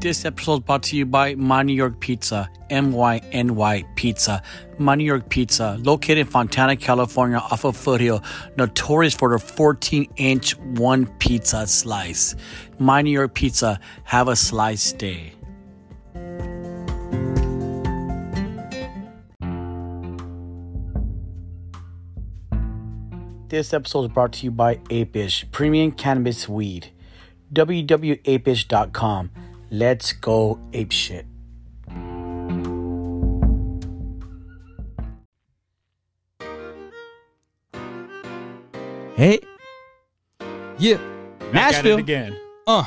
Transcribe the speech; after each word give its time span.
This 0.00 0.24
episode 0.24 0.54
is 0.54 0.60
brought 0.60 0.82
to 0.84 0.96
you 0.96 1.04
by 1.04 1.34
My 1.34 1.62
New 1.62 1.74
York 1.74 2.00
Pizza, 2.00 2.48
M 2.70 2.90
Y 2.92 3.20
N 3.32 3.54
Y 3.54 3.84
Pizza. 3.96 4.42
My 4.78 4.94
New 4.94 5.04
York 5.04 5.28
Pizza, 5.28 5.76
located 5.82 6.16
in 6.16 6.26
Fontana, 6.26 6.74
California, 6.74 7.36
off 7.36 7.66
of 7.66 7.76
Foothill, 7.76 8.24
notorious 8.56 9.12
for 9.12 9.28
their 9.28 9.38
14 9.38 10.10
inch 10.16 10.56
one 10.56 11.04
pizza 11.18 11.66
slice. 11.66 12.34
My 12.78 13.02
New 13.02 13.10
York 13.10 13.34
Pizza, 13.34 13.78
have 14.04 14.28
a 14.28 14.36
slice 14.36 14.94
day. 14.94 15.34
This 23.48 23.74
episode 23.74 24.04
is 24.06 24.12
brought 24.12 24.32
to 24.32 24.44
you 24.44 24.50
by 24.50 24.76
Apish, 24.76 25.44
premium 25.52 25.92
cannabis 25.92 26.48
weed. 26.48 26.90
www.apish.com. 27.52 29.30
Let's 29.70 30.12
go 30.12 30.58
ape 30.72 30.90
shit. 30.90 31.26
Hey. 39.14 39.38
Yeah. 40.78 40.96
Back 40.96 41.74
at 41.74 41.84
it 41.86 41.88
Nashville. 41.88 41.98
again. 41.98 42.36
Uh. 42.66 42.84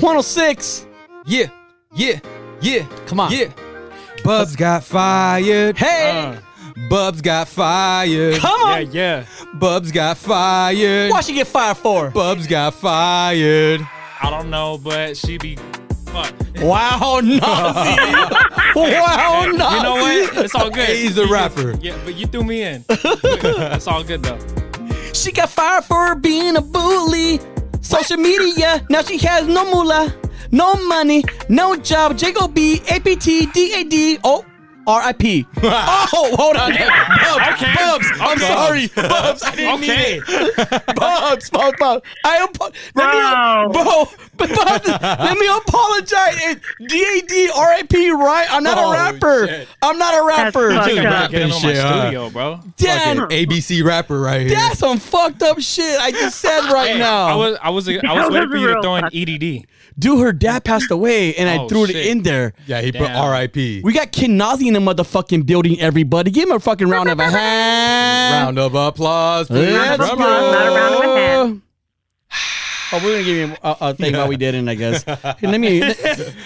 106. 0.00 0.86
Yeah. 1.26 1.46
Yeah. 1.94 2.20
Yeah. 2.60 2.86
Come 3.06 3.20
on. 3.20 3.32
Yeah. 3.32 3.52
Bubs 4.22 4.56
got 4.56 4.84
fired. 4.84 5.78
Hey! 5.78 6.10
Uh, 6.10 6.40
Bubs 6.90 7.22
got 7.22 7.48
fired. 7.48 8.38
Come 8.38 8.60
yeah, 8.60 8.74
on! 8.74 8.92
yeah. 8.92 9.26
Bubs 9.54 9.90
got 9.90 10.18
fired. 10.18 11.10
Why 11.10 11.20
she 11.22 11.32
get 11.32 11.46
fired 11.46 11.76
for? 11.78 12.10
Bubs 12.10 12.46
got 12.46 12.74
fired. 12.74 13.80
I 14.22 14.28
don't 14.28 14.50
know, 14.50 14.76
but 14.76 15.16
she 15.16 15.38
be. 15.38 15.56
Fuck. 16.12 16.34
Wow, 16.60 17.20
Nazi! 17.22 17.40
wow, 18.76 19.50
Nazi! 19.50 19.76
You 19.76 19.82
know 19.82 19.94
what? 19.94 20.44
It's 20.44 20.54
all 20.54 20.68
good. 20.68 20.90
He's 20.90 21.16
a 21.16 21.26
rapper. 21.26 21.72
Yeah, 21.80 21.98
but 22.04 22.16
you 22.16 22.26
threw 22.26 22.44
me 22.44 22.62
in. 22.62 22.84
it's 22.90 23.86
all 23.86 24.04
good 24.04 24.22
though. 24.22 24.38
She 25.14 25.32
got 25.32 25.48
fired 25.48 25.84
for 25.84 26.14
being 26.16 26.56
a 26.56 26.60
bully. 26.60 27.40
Social 27.80 28.18
media, 28.18 28.84
now 28.90 29.00
she 29.00 29.16
has 29.18 29.46
no 29.46 29.64
moolah, 29.72 30.14
no 30.50 30.74
money, 30.86 31.24
no 31.48 31.76
job. 31.76 32.18
Jacob 32.18 32.52
B, 32.52 32.82
APT, 32.90 33.54
DAD, 33.54 34.20
oh, 34.22 34.44
RIP. 34.88 35.46
oh, 35.62 36.34
hold 36.36 36.56
on. 36.56 36.72
Bubs, 36.72 37.62
Okay. 37.62 37.74
Bubs, 37.74 38.06
I'm 38.20 38.36
Okay. 38.36 38.46
sorry. 38.46 38.86
Bubs, 39.08 39.42
I 39.44 39.54
didn't 39.54 39.80
mean 39.80 39.90
it. 39.92 40.86
Bubs, 40.96 41.50
Bubs, 41.50 41.76
Bubs. 41.78 42.02
I 42.24 42.38
apo- 42.42 42.72
let 42.94 43.06
Wow. 43.14 43.66
me, 43.68 43.72
bro, 43.74 44.04
Bubs, 44.36 44.88
let 44.88 45.38
me 45.38 45.46
apologize. 45.48 46.36
It- 46.42 46.60
DAD, 46.88 47.30
RIP, 47.90 48.12
right? 48.18 48.46
I'm 48.50 48.62
not 48.64 48.78
Oh, 48.78 48.90
a 48.90 48.92
rapper. 48.94 49.46
shit. 49.48 49.68
I'm 49.82 49.98
not 49.98 50.14
a 50.14 50.24
rapper. 50.26 50.72
fucked 50.72 50.88
Just 50.88 50.98
up. 50.98 51.04
rapping 51.04 51.30
Getting 51.32 51.52
on 51.52 51.62
my 51.62 51.68
shit, 51.72 51.76
huh? 51.82 52.00
studio, 52.02 52.30
bro. 52.30 52.60
Damn, 52.76 53.16
Fucking 53.18 53.46
ABC 53.46 53.82
rapper 53.84 54.18
right 54.20 54.40
here. 54.42 54.50
that's 54.50 54.78
some 54.78 54.98
fucked 54.98 55.42
up 55.42 55.60
shit 55.60 56.00
I 56.00 56.10
just 56.10 56.40
said 56.40 56.70
right 56.72 56.92
Hey, 56.92 56.98
now. 56.98 57.26
I 57.26 57.34
was, 57.34 57.58
I 57.62 57.70
was, 57.70 57.88
I 57.88 57.92
was 57.92 58.30
waiting 58.32 58.48
for 58.50 58.56
you 58.56 58.74
to 58.74 58.82
throw 58.82 58.96
in. 58.96 59.04
EDD. 59.12 59.66
Dude, 59.98 60.20
her 60.20 60.32
dad 60.32 60.64
passed 60.64 60.90
away, 60.90 61.34
and 61.34 61.46
I 61.48 61.58
Oh, 61.58 61.68
threw 61.68 61.84
it 61.84 61.90
shit. 61.90 62.06
in 62.06 62.22
there. 62.22 62.54
Yeah, 62.66 62.80
he 62.80 62.90
put 62.90 63.00
Damn. 63.08 63.16
R.I.P. 63.22 63.82
We 63.84 63.92
got 63.92 64.12
Ken 64.12 64.36
Nazi 64.38 64.69
in 64.70 64.84
the 64.84 64.94
motherfucking 64.94 65.46
building, 65.46 65.80
everybody. 65.80 66.30
Give 66.30 66.48
him 66.48 66.56
a 66.56 66.60
fucking 66.60 66.88
round 66.88 67.08
of 67.08 67.18
a 67.18 67.28
hand. 67.28 68.46
Round 68.46 68.58
of 68.58 68.74
applause. 68.74 69.48
please. 69.48 69.72
Let's 69.72 69.98
go. 69.98 70.14
not 70.14 70.68
a 70.68 70.74
round 70.74 70.94
of 70.94 71.00
a 71.02 71.16
hand. 71.16 71.62
Oh, 72.92 73.00
we're 73.04 73.12
gonna 73.12 73.24
give 73.24 73.36
you 73.50 73.56
a, 73.62 73.76
a 73.80 73.94
thing 73.94 74.14
while 74.14 74.28
we 74.28 74.36
didn't, 74.36 74.68
I 74.68 74.74
guess. 74.74 75.06
Let 75.42 75.60
me. 75.60 75.82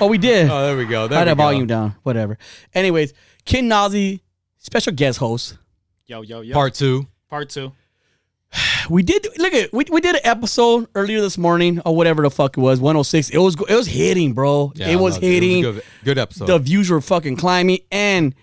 Oh, 0.01 0.09
we 0.09 0.19
did. 0.19 0.51
Oh, 0.51 0.67
there 0.67 0.77
we 0.77 0.85
go. 0.85 1.09
There 1.09 1.17
I 1.17 1.21
had 1.21 1.29
we 1.29 1.31
the 1.31 1.35
volume 1.37 1.67
down. 1.67 1.95
Whatever. 2.03 2.39
Anyways, 2.75 3.15
Ken 3.45 3.69
Nazi, 3.69 4.23
special 4.59 4.93
guest 4.93 5.19
host. 5.19 5.57
Yo, 6.07 6.23
yo, 6.23 6.41
yo. 6.43 6.53
Part 6.53 6.75
two. 6.75 7.07
Part 7.31 7.49
two. 7.49 7.73
We 8.91 9.03
did 9.03 9.27
look 9.39 9.53
at 9.55 9.73
we, 9.73 9.85
we 9.91 10.01
did 10.01 10.15
an 10.17 10.21
episode 10.25 10.89
earlier 10.95 11.21
this 11.21 11.39
morning 11.39 11.81
or 11.85 11.97
whatever 11.97 12.23
the 12.23 12.31
fuck 12.31 12.57
it 12.57 12.61
was. 12.61 12.81
106. 12.81 13.31
It 13.31 13.39
was 13.39 13.57
it 13.69 13.75
was 13.75 13.87
hitting, 13.87 14.33
bro. 14.35 14.73
Yeah, 14.75 14.91
it 14.91 14.97
was 14.97 15.15
loved 15.15 15.25
hitting. 15.25 15.63
good, 15.63 15.83
good 16.05 16.19
episode. 16.19 16.47
the 16.47 16.59
views 16.59 16.91
were 16.91 17.01
fucking 17.01 17.37
climbing 17.37 17.79
and 17.91 18.35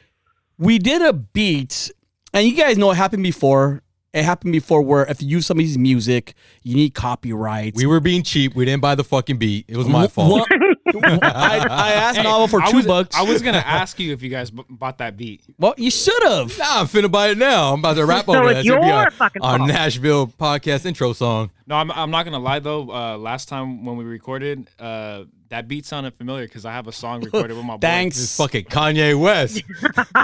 we 0.57 0.79
did 0.79 1.01
a 1.01 1.13
beat 1.13 1.91
and 2.33 2.47
you 2.47 2.55
guys 2.55 2.77
know 2.77 2.91
it 2.91 2.95
happened 2.97 3.23
before 3.23 3.81
it 4.13 4.23
happened 4.25 4.51
before 4.53 4.81
where 4.81 5.05
if 5.05 5.21
you 5.21 5.27
use 5.29 5.45
somebody's 5.45 5.77
music 5.77 6.33
you 6.63 6.75
need 6.75 6.93
copyrights 6.93 7.77
we 7.77 7.85
were 7.85 7.99
being 7.99 8.23
cheap. 8.23 8.55
We 8.55 8.65
didn't 8.65 8.81
buy 8.81 8.95
the 8.95 9.03
fucking 9.03 9.37
beat. 9.37 9.65
It 9.67 9.77
was 9.77 9.87
my 9.87 10.07
fault. 10.07 10.47
I, 10.93 11.65
I 11.69 11.91
asked 11.93 12.17
Hey, 12.17 12.23
Novel 12.23 12.47
for 12.47 12.61
I 12.61 12.69
two 12.69 12.77
was, 12.77 12.85
bucks 12.87 13.15
I 13.15 13.21
was 13.21 13.41
gonna 13.41 13.59
ask 13.59 13.97
you 13.99 14.11
if 14.11 14.21
you 14.21 14.29
guys 14.29 14.51
b- 14.51 14.63
bought 14.69 14.97
that 14.97 15.15
beat. 15.15 15.41
well 15.57 15.73
you 15.77 15.89
should 15.91 16.21
have 16.23 16.57
Nah, 16.57 16.81
I'm 16.81 16.87
finna 16.87 17.09
buy 17.09 17.29
it 17.29 17.37
now. 17.37 17.73
I'm 17.73 17.79
about 17.79 17.95
to 17.95 18.05
rap 18.05 18.25
So 18.31 18.35
over 18.35 18.49
it's 18.49 18.55
that. 18.55 18.59
It's 18.65 18.69
gonna 18.69 18.81
be 18.81 18.87
your 18.87 18.95
our, 18.97 19.11
fucking 19.11 19.41
our 19.41 19.57
fault. 19.57 19.69
Nashville 19.69 20.27
podcast 20.27 20.85
intro 20.85 21.13
song. 21.13 21.51
No, 21.71 21.77
I'm, 21.77 21.89
I'm 21.91 22.11
not 22.11 22.23
gonna 22.25 22.37
lie 22.37 22.59
though. 22.59 22.91
Uh, 22.91 23.17
last 23.17 23.47
time 23.47 23.85
when 23.85 23.95
we 23.95 24.03
recorded, 24.03 24.69
uh, 24.77 25.23
that 25.47 25.69
beat 25.69 25.85
sounded 25.85 26.13
familiar 26.15 26.45
because 26.45 26.65
I 26.65 26.73
have 26.73 26.85
a 26.87 26.91
song 26.91 27.21
recorded 27.23 27.55
with 27.55 27.65
my 27.65 27.75
boy. 27.75 27.79
thanks 27.79 28.21
It's 28.21 28.35
fucking 28.35 28.65
Kanye 28.65 29.17
West. 29.17 29.63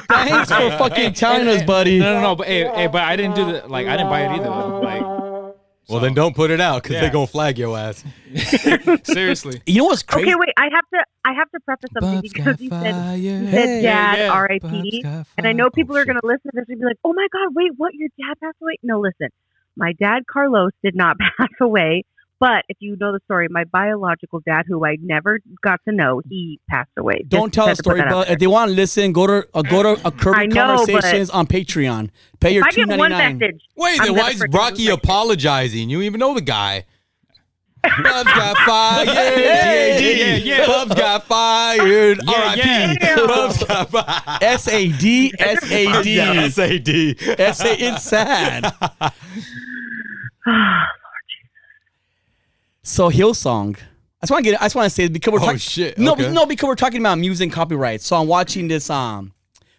thanks 0.09 0.51
for 0.51 0.69
fucking 0.71 1.13
telling 1.13 1.47
us 1.47 1.63
buddy 1.63 1.99
No, 1.99 2.15
no, 2.15 2.21
no. 2.21 2.35
But 2.35 2.47
hey, 2.47 2.67
hey, 2.67 2.87
but 2.87 3.01
I 3.01 3.15
didn't 3.15 3.35
do 3.35 3.45
the 3.45 3.65
like. 3.69 3.87
I 3.87 3.95
didn't 3.95 4.09
buy 4.09 4.23
it 4.23 4.31
either. 4.31 4.43
Though. 4.43 4.79
Like, 4.81 5.01
well, 5.87 6.01
then 6.01 6.13
don't 6.13 6.35
put 6.35 6.51
it 6.51 6.59
out 6.59 6.83
because 6.83 6.95
Yeah. 6.95 7.01
they're 7.03 7.11
gonna 7.11 7.27
flag 7.27 7.57
your 7.57 7.77
ass. 7.77 8.03
seriously. 9.05 9.61
you 9.65 9.77
know 9.77 9.85
what's 9.85 10.03
crazy 10.03 10.27
Okay, 10.27 10.35
wait. 10.37 10.53
I 10.57 10.63
have 10.65 10.89
to. 10.95 11.05
I 11.23 11.33
have 11.33 11.49
to 11.51 11.61
preface 11.61 11.91
something 11.93 12.19
because 12.19 12.59
you 12.59 12.69
said, 12.69 13.19
you 13.19 13.51
said 13.51 13.83
Yeah, 13.83 14.15
dad, 14.15 14.19
yeah. 14.19 14.31
R.I.P. 14.33 15.01
And 15.37 15.47
I 15.47 15.53
know 15.53 15.69
people 15.69 15.95
are 15.95 16.03
going 16.03 16.19
to 16.19 16.27
listen 16.27 16.51
to 16.51 16.55
this 16.55 16.65
and 16.67 16.77
be 16.79 16.85
like, 16.85 16.97
"Oh 17.05 17.13
my 17.13 17.27
God, 17.31 17.55
wait, 17.55 17.71
what? 17.77 17.93
Your 17.93 18.09
dad 18.17 18.37
passed 18.43 18.57
away?" 18.61 18.75
No, 18.83 18.99
listen. 18.99 19.29
My 19.77 19.93
dad, 19.93 20.23
Carlos, 20.31 20.71
did 20.83 20.95
not 20.95 21.15
pass 21.39 21.49
away. 21.61 22.03
But 22.39 22.65
if 22.69 22.77
you 22.79 22.95
know 22.99 23.11
the 23.13 23.19
story, 23.25 23.47
my 23.49 23.63
biological 23.63 24.41
dad, 24.45 24.65
who 24.67 24.85
I 24.85 24.97
never 25.01 25.39
got 25.63 25.79
to 25.87 25.91
know, 25.95 26.21
he 26.29 26.59
passed 26.69 26.91
away. 26.95 27.23
don't 27.27 27.51
Just 27.51 27.53
tell 27.55 27.65
had 27.67 27.73
a 27.73 27.75
to 27.77 27.83
put 27.83 27.97
story 27.97 28.09
but 28.09 28.29
if 28.29 28.37
they 28.37 28.45
want 28.45 28.69
to 28.69 28.75
listen 28.75 29.11
go 29.11 29.25
to 29.25 29.47
uh, 29.55 29.63
go 29.63 29.81
to 29.81 29.89
a 30.05 30.07
I 30.07 30.11
curvy 30.11 30.53
know, 30.53 30.85
conversations 30.85 31.31
on 31.31 31.47
patreon 31.47 32.11
pay 32.39 32.51
your 32.53 32.61
If 32.61 32.67
I 32.67 32.71
299 32.75 33.39
message, 33.39 33.61
Wait, 33.75 33.99
then 34.03 34.13
why 34.15 34.29
is 34.29 34.39
freaking 34.39 34.53
Rocky 34.53 34.75
lose 34.83 34.85
my 34.89 34.91
shit. 34.93 35.03
apologizing? 35.03 35.89
You 35.89 36.01
even 36.03 36.19
know 36.19 36.35
the 36.35 36.41
guy. 36.41 36.85
Bubs 37.81 38.03
got 38.31 38.57
fired. 38.67 39.07
Yeah, 39.07 39.97
yeah, 39.97 40.35
yeah. 40.35 40.67
Bubs 40.67 40.93
got 40.93 41.23
fired. 41.23 42.19
Yeah, 42.23 42.33
R.I.P. 42.33 42.97
yeah. 43.01 43.15
Bubs 43.15 43.63
got 43.63 43.89
fired. 44.25 44.43
S-A-D 44.43 45.33
S-A-D 45.39 46.15
Yeah, 46.15 46.31
S.A.D. 46.33 47.15
S-A- 47.19 47.83
it's 47.83 48.03
sad 48.03 48.71
So 52.83 53.09
Hillsong. 53.09 53.75
I 53.77 54.25
just 54.25 54.31
want 54.31 54.45
to 54.45 54.51
get. 54.51 54.61
I 54.61 54.65
just 54.65 54.75
want 54.75 54.85
to 54.85 54.89
say 54.89 55.07
because 55.09 55.31
we're 55.31 55.39
Oh, 55.39 55.45
talking. 55.45 55.57
shit, 55.59 55.97
No, 55.97 56.13
okay. 56.13 56.31
no, 56.31 56.45
because 56.45 56.67
we're 56.67 56.75
talking 56.75 56.99
about 57.01 57.19
music 57.19 57.45
and 57.45 57.53
copyright. 57.53 58.01
So 58.01 58.15
I'm 58.15 58.27
watching 58.27 58.67
this. 58.67 58.89
Um, 58.89 59.33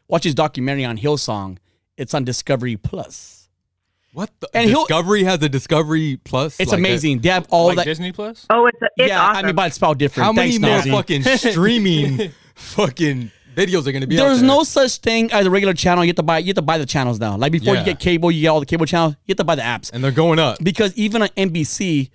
watch 0.06 0.22
this 0.24 0.34
documentary 0.34 0.84
on 0.84 0.96
Hillsong. 0.98 1.58
It's 1.96 2.14
on 2.14 2.24
Discovery 2.24 2.76
Plus. 2.76 3.48
What 4.12 4.30
the? 4.40 4.48
And 4.54 4.70
Discovery 4.70 5.24
has 5.24 5.42
a 5.42 5.48
Discovery 5.48 6.20
Plus. 6.22 6.60
It's 6.60 6.70
like 6.70 6.80
that? 6.80 6.86
amazing. 6.88 7.20
They 7.20 7.30
have 7.30 7.46
all 7.50 7.68
like 7.68 7.76
that. 7.78 7.84
Disney 7.86 8.12
Plus. 8.12 8.46
oh, 8.50 8.66
it's 8.66 8.78
it's 8.96 9.08
yeah, 9.08 9.20
awesome. 9.22 9.36
I 9.36 9.46
mean, 9.46 9.56
but 9.56 9.66
it's 9.68 9.76
spelled 9.76 9.98
different. 9.98 10.24
How 10.26 10.32
many 10.32 10.58
Thanks, 10.58 10.86
more 10.86 10.98
fucking 10.98 11.22
streaming 11.22 12.30
fucking 12.54 13.30
videos 13.58 13.86
are 13.86 13.92
gonna 13.92 14.06
be? 14.06 14.18
out 14.18 14.24
There's 14.26 14.38
there? 14.40 14.46
no 14.46 14.62
such 14.62 14.96
thing 14.98 15.30
as 15.32 15.46
a 15.46 15.50
regular 15.50 15.74
channel. 15.74 16.04
You 16.04 16.08
have 16.10 16.16
to 16.16 16.22
buy. 16.22 16.38
You 16.38 16.46
have 16.48 16.56
to 16.56 16.62
buy 16.62 16.78
the 16.78 16.86
channels 16.86 17.18
now. 17.18 17.36
Like 17.36 17.52
before 17.52 17.74
Yeah. 17.74 17.80
you 17.80 17.86
get 17.86 17.98
cable, 17.98 18.30
you 18.30 18.42
get 18.42 18.48
all 18.48 18.60
the 18.60 18.66
cable 18.66 18.86
channels. 18.86 19.14
You 19.26 19.32
have 19.32 19.38
to 19.38 19.44
buy 19.44 19.54
the 19.56 19.62
apps 19.62 19.92
and 19.92 20.02
they're 20.04 20.12
going 20.12 20.38
up. 20.38 20.58
because 20.62 20.94
even 20.96 21.22
on 21.22 21.28
NBC, 21.36 22.10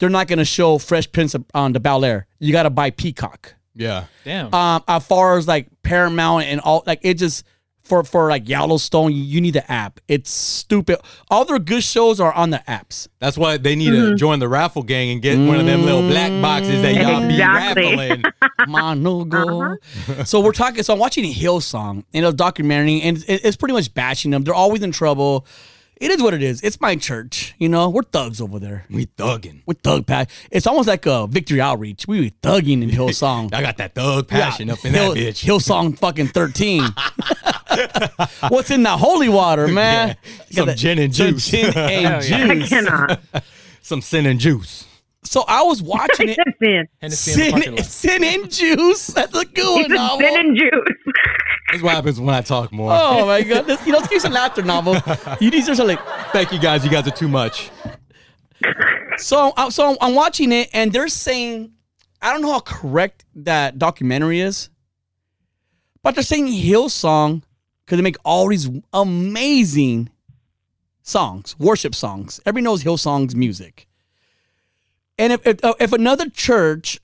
they're 0.00 0.08
not 0.10 0.26
going 0.28 0.38
to 0.38 0.44
show 0.44 0.78
Fresh 0.78 1.10
Prince 1.12 1.34
on 1.54 1.72
the 1.72 1.80
Bel 1.80 2.04
Air. 2.04 2.26
You 2.38 2.52
got 2.52 2.62
to 2.64 2.70
buy 2.70 2.90
Peacock. 2.90 3.54
Yeah. 3.74 4.04
Damn. 4.24 4.52
um 4.54 4.82
as 4.88 5.06
far 5.06 5.38
as 5.38 5.46
like 5.46 5.68
Paramount 5.82 6.44
and 6.44 6.60
all 6.60 6.82
like 6.86 7.00
it 7.02 7.14
just 7.14 7.44
for 7.88 8.04
for 8.04 8.28
like 8.28 8.48
Yellowstone 8.48 9.12
you, 9.12 9.22
you 9.22 9.40
need 9.40 9.54
the 9.54 9.70
app. 9.70 10.00
It's 10.06 10.30
stupid. 10.30 10.98
All 11.30 11.44
their 11.44 11.58
good 11.58 11.82
shows 11.82 12.20
are 12.20 12.32
on 12.32 12.50
the 12.50 12.62
apps. 12.68 13.08
That's 13.18 13.38
why 13.38 13.56
they 13.56 13.74
need 13.74 13.90
to 13.90 13.96
mm-hmm. 13.96 14.16
join 14.16 14.38
the 14.38 14.48
raffle 14.48 14.82
gang 14.82 15.10
and 15.10 15.22
get 15.22 15.38
one 15.38 15.58
of 15.58 15.66
them 15.66 15.84
little 15.84 16.02
black 16.02 16.30
boxes 16.42 16.82
that 16.82 16.94
y'all 16.94 17.24
Exactly. 17.24 17.82
be 17.82 17.96
raffling. 17.98 18.22
Mono 18.68 19.24
go. 19.24 19.62
Uh-huh. 19.62 20.24
So 20.24 20.40
we're 20.40 20.52
talking. 20.52 20.82
So 20.82 20.92
I'm 20.92 20.98
watching 20.98 21.24
Hillsong 21.24 22.04
and 22.12 22.26
a 22.26 22.32
documentary, 22.32 23.00
and 23.00 23.18
it, 23.26 23.44
it's 23.44 23.56
pretty 23.56 23.74
much 23.74 23.92
bashing 23.94 24.30
them. 24.30 24.44
They're 24.44 24.54
always 24.54 24.82
in 24.82 24.92
trouble. 24.92 25.46
It 26.00 26.10
is 26.12 26.22
what 26.22 26.32
it 26.32 26.42
is. 26.42 26.62
It's 26.62 26.80
my 26.80 26.94
church. 26.96 27.54
You 27.58 27.68
know, 27.68 27.88
we're 27.88 28.02
thugs 28.02 28.40
over 28.40 28.58
there. 28.60 28.84
We 28.88 29.06
thugging. 29.06 29.62
We're 29.66 29.74
thug 29.74 30.06
pack. 30.06 30.30
It's 30.50 30.66
almost 30.66 30.86
like 30.86 31.06
a 31.06 31.26
victory 31.26 31.60
outreach. 31.60 32.06
We 32.06 32.20
were 32.20 32.30
thugging 32.42 32.82
in 32.82 32.90
Hillsong. 32.90 33.52
I 33.52 33.62
got 33.62 33.78
that 33.78 33.94
thug 33.94 34.28
passion 34.28 34.70
up 34.70 34.84
in 34.84 34.94
Hill, 34.94 35.14
that 35.14 35.20
bitch. 35.20 35.44
Hillsong 35.44 35.98
fucking 35.98 36.28
13. 36.28 36.84
What's 38.48 38.70
in 38.70 38.82
the 38.82 38.96
holy 38.96 39.28
water, 39.28 39.68
man? 39.68 40.16
Yeah, 40.48 40.56
some 40.56 40.66
that- 40.66 40.78
gin 40.78 40.98
and 40.98 41.14
some 41.14 41.26
juice. 41.32 41.48
Gin 41.50 41.66
and 41.66 41.74
Hell 42.24 42.24
yeah. 42.24 42.48
I 42.64 42.66
cannot. 42.66 43.20
Some 43.82 44.00
sin 44.02 44.26
and 44.26 44.38
juice. 44.38 44.84
So 45.24 45.44
I 45.46 45.62
was 45.62 45.82
watching 45.82 46.28
He 46.28 46.32
it. 46.32 46.36
said 46.36 46.54
sin. 46.62 46.88
Hennessy 47.02 47.32
in 47.32 47.38
the 47.46 47.50
parking 47.52 47.76
Sin, 47.82 48.10
sin 48.22 48.24
and 48.24 48.50
juice. 48.50 49.08
That's 49.08 49.36
a 49.36 49.44
good 49.44 49.90
He 49.90 49.94
one, 49.96 50.18
sin 50.20 50.36
and 50.38 50.56
juice. 50.56 51.14
That's 51.70 51.82
what 51.82 51.94
happens 51.94 52.18
when 52.20 52.34
I 52.34 52.40
talk 52.40 52.72
more. 52.72 52.90
Oh 52.92 53.26
my 53.26 53.42
god! 53.42 53.66
Let's- 53.68 53.86
You 53.86 53.92
know, 53.92 53.98
let's 53.98 54.08
give 54.10 54.22
some 54.22 54.32
laughter, 54.32 54.62
novel. 54.62 54.96
You 55.40 55.50
these 55.50 55.68
are 55.68 55.84
like 55.84 56.00
Thank 56.32 56.52
you 56.52 56.58
guys. 56.58 56.84
You 56.84 56.90
guys 56.90 57.06
are 57.06 57.10
too 57.12 57.28
much. 57.28 57.70
so. 59.18 59.52
uh, 59.56 59.70
So 59.70 59.96
I'm 60.00 60.14
watching 60.14 60.52
it, 60.52 60.68
and 60.72 60.92
they're 60.92 61.08
saying, 61.08 61.72
I 62.22 62.32
don't 62.32 62.42
know 62.42 62.52
how 62.52 62.60
correct 62.60 63.24
that 63.34 63.78
documentary 63.78 64.40
is, 64.40 64.70
but 66.02 66.14
they're 66.14 66.24
saying 66.24 66.46
Hillsong 66.48 67.42
because 67.84 67.98
they 67.98 68.02
make 68.02 68.16
all 68.24 68.48
these 68.48 68.68
amazing 68.92 70.10
songs, 71.02 71.54
worship 71.58 71.94
songs. 71.94 72.40
Everybody 72.46 72.64
knows 72.64 72.82
Hillsong's 72.84 73.34
music, 73.36 73.86
and 75.18 75.32
if 75.32 75.46
if, 75.46 75.60
if 75.80 75.92
another 75.92 76.28
church 76.30 76.98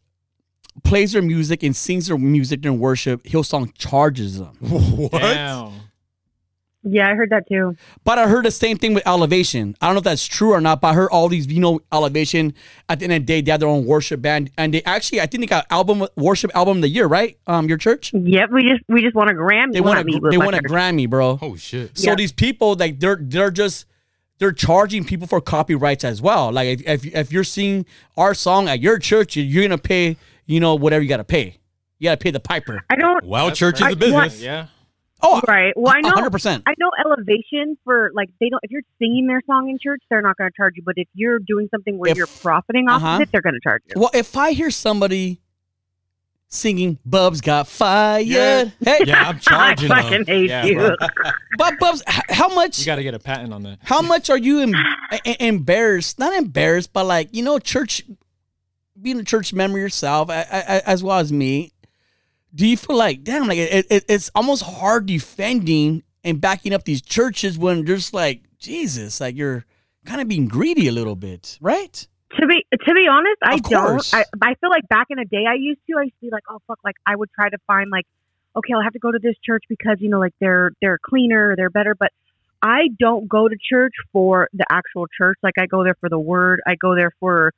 plays 0.82 1.12
their 1.12 1.22
music 1.22 1.62
and 1.62 1.74
sings 1.74 2.08
their 2.08 2.18
music 2.18 2.60
during 2.62 2.78
worship, 2.78 3.22
Hillsong 3.24 3.72
charges 3.78 4.38
them. 4.38 4.56
What? 4.60 5.12
Damn. 5.12 5.72
Yeah, 6.86 7.08
I 7.08 7.14
heard 7.14 7.30
that 7.30 7.48
too. 7.48 7.76
But 8.04 8.18
I 8.18 8.28
heard 8.28 8.44
the 8.44 8.50
same 8.50 8.76
thing 8.76 8.92
with 8.92 9.06
Elevation. 9.06 9.74
I 9.80 9.86
don't 9.86 9.94
know 9.94 9.98
if 10.00 10.04
that's 10.04 10.26
true 10.26 10.52
or 10.52 10.60
not, 10.60 10.82
but 10.82 10.88
I 10.88 10.92
heard 10.92 11.08
all 11.08 11.30
these, 11.30 11.46
you 11.46 11.58
know, 11.58 11.80
Elevation 11.90 12.52
at 12.90 12.98
the 12.98 13.04
end 13.04 13.12
of 13.14 13.20
the 13.20 13.24
day, 13.24 13.40
they 13.40 13.50
have 13.52 13.60
their 13.60 13.70
own 13.70 13.86
worship 13.86 14.20
band. 14.20 14.50
And 14.58 14.74
they 14.74 14.82
actually, 14.82 15.22
I 15.22 15.26
think 15.26 15.40
they 15.40 15.46
got 15.46 15.66
album 15.70 16.06
worship 16.16 16.50
album 16.54 16.78
of 16.78 16.82
the 16.82 16.90
year, 16.90 17.06
right? 17.06 17.38
Um, 17.46 17.68
your 17.70 17.78
church? 17.78 18.12
Yep, 18.12 18.50
we 18.52 18.68
just 18.68 18.82
we 18.90 19.00
just 19.00 19.14
won 19.14 19.30
a 19.30 19.32
Grammy. 19.32 19.72
They 19.72 19.80
won 19.80 19.96
a 19.96 20.04
me 20.04 20.20
they 20.30 20.36
won 20.36 20.52
a 20.52 20.58
Grammy, 20.60 21.08
bro. 21.08 21.38
Oh 21.40 21.56
shit. 21.56 21.96
So 21.96 22.10
Yeah. 22.10 22.16
these 22.16 22.32
people, 22.32 22.74
like 22.74 23.00
they're 23.00 23.18
they're 23.18 23.50
just 23.50 23.86
they're 24.38 24.52
charging 24.52 25.04
people 25.06 25.26
for 25.26 25.40
copyrights 25.40 26.04
as 26.04 26.20
well. 26.20 26.52
Like 26.52 26.68
if 26.68 26.86
if, 26.86 27.14
if 27.14 27.32
you're 27.32 27.44
seeing 27.44 27.86
our 28.18 28.34
song 28.34 28.68
at 28.68 28.80
your 28.80 28.98
church, 28.98 29.36
you're 29.36 29.62
gonna 29.64 29.78
pay, 29.78 30.18
you 30.46 30.60
know, 30.60 30.74
whatever 30.74 31.02
you 31.02 31.08
gotta 31.08 31.24
pay. 31.24 31.58
You 31.98 32.08
gotta 32.10 32.16
pay 32.18 32.30
the 32.30 32.40
piper. 32.40 32.82
I 32.90 32.96
don't. 32.96 33.24
Well, 33.24 33.46
That's 33.46 33.58
church 33.58 33.80
is 33.80 33.92
a 33.92 33.96
business. 33.96 34.40
Yeah. 34.40 34.66
Oh, 35.22 35.40
Right. 35.48 35.72
Well, 35.74 35.94
I 35.96 36.00
know. 36.00 36.10
100%. 36.12 36.62
I 36.66 36.74
know 36.78 36.90
elevation 37.02 37.78
for 37.84 38.10
like 38.14 38.28
they 38.40 38.50
don't. 38.50 38.60
If 38.62 38.70
you're 38.70 38.82
singing 38.98 39.26
their 39.26 39.40
song 39.46 39.70
in 39.70 39.78
church, 39.82 40.02
they're 40.10 40.20
not 40.20 40.36
going 40.36 40.50
to 40.50 40.54
charge 40.56 40.74
you. 40.76 40.82
But 40.84 40.94
if 40.98 41.08
you're 41.14 41.38
doing 41.38 41.68
something 41.70 41.96
where 41.96 42.10
If- 42.10 42.16
you're 42.18 42.26
profiting 42.26 42.88
off 42.90 43.02
Uh-huh. 43.02 43.14
of 43.16 43.20
it, 43.22 43.32
they're 43.32 43.40
going 43.40 43.54
to 43.54 43.60
charge 43.60 43.82
you. 43.86 44.00
Well, 44.00 44.10
if 44.12 44.36
I 44.36 44.52
hear 44.52 44.70
somebody 44.70 45.40
singing 46.48 46.98
"Bubs 47.06 47.40
Got 47.40 47.68
Fired," 47.68 48.26
Yeah. 48.26 48.64
hey, 48.84 48.98
Yeah, 49.06 49.28
I'm 49.28 49.36
I 49.36 49.38
charging 49.38 49.88
fucking 49.88 50.10
them. 50.10 50.24
hate 50.26 50.50
Yeah, 50.50 50.64
you. 50.66 50.96
but 51.58 51.78
Bubs, 51.78 52.02
how 52.06 52.48
much? 52.54 52.78
You 52.80 52.86
got 52.86 52.96
to 52.96 53.02
get 53.02 53.14
a 53.14 53.18
patent 53.18 53.54
on 53.54 53.62
that. 53.62 53.78
How 53.82 54.02
much 54.02 54.28
are 54.30 54.38
you 54.38 54.60
em- 54.60 54.74
embarrassed? 55.40 56.18
Not 56.18 56.34
embarrassed, 56.34 56.92
but 56.92 57.06
like 57.06 57.28
you 57.32 57.42
know, 57.42 57.58
church, 57.58 58.02
being 59.04 59.20
a 59.20 59.24
church 59.24 59.52
member 59.52 59.78
yourself, 59.78 60.30
I, 60.30 60.40
I, 60.50 60.82
as 60.86 61.04
well 61.04 61.18
as 61.18 61.32
me. 61.32 61.72
Do 62.52 62.66
you 62.66 62.76
feel 62.76 62.96
like, 62.96 63.22
damn, 63.22 63.46
like 63.46 63.58
it, 63.58 63.86
it, 63.90 64.04
it's 64.08 64.30
almost 64.34 64.62
hard 64.62 65.06
defending 65.06 66.02
and 66.24 66.40
backing 66.40 66.72
up 66.72 66.84
these 66.84 67.02
churches 67.02 67.58
when 67.58 67.84
there's 67.84 68.12
like 68.12 68.42
Jesus, 68.58 69.20
like 69.20 69.36
you're 69.36 69.64
kind 70.04 70.20
of 70.20 70.28
being 70.28 70.48
greedy 70.48 70.88
a 70.88 70.92
little 70.92 71.16
bit, 71.16 71.58
right? 71.60 72.06
To 72.40 72.46
be 72.46 72.66
to 72.72 72.94
be 72.94 73.06
honest, 73.08 73.36
I 73.44 73.58
don't. 73.58 74.14
I 74.14 74.24
I 74.42 74.54
feel 74.54 74.70
like 74.70 74.88
back 74.88 75.06
in 75.10 75.18
the 75.18 75.24
day, 75.24 75.44
I 75.48 75.54
used 75.54 75.80
to. 75.88 75.98
I 75.98 76.02
used 76.02 76.14
to 76.20 76.26
be 76.26 76.30
like, 76.30 76.42
oh 76.48 76.58
fuck, 76.66 76.78
like 76.84 76.96
I 77.06 77.14
would 77.14 77.30
try 77.32 77.48
to 77.48 77.58
find 77.66 77.90
like, 77.90 78.06
okay, 78.56 78.72
I'll 78.74 78.82
have 78.82 78.94
to 78.94 78.98
go 78.98 79.12
to 79.12 79.18
this 79.20 79.36
church 79.44 79.64
because 79.68 79.98
you 80.00 80.08
know, 80.08 80.18
like 80.18 80.34
they're 80.40 80.72
they're 80.80 80.98
cleaner, 80.98 81.54
they're 81.56 81.70
better. 81.70 81.94
But 81.94 82.12
I 82.62 82.88
don't 82.98 83.28
go 83.28 83.46
to 83.48 83.56
church 83.70 83.92
for 84.12 84.48
the 84.52 84.64
actual 84.70 85.06
church. 85.06 85.38
Like 85.42 85.58
I 85.58 85.66
go 85.66 85.84
there 85.84 85.96
for 86.00 86.08
the 86.08 86.18
word. 86.18 86.60
I 86.66 86.74
go 86.74 86.94
there 86.96 87.12
for 87.20 87.52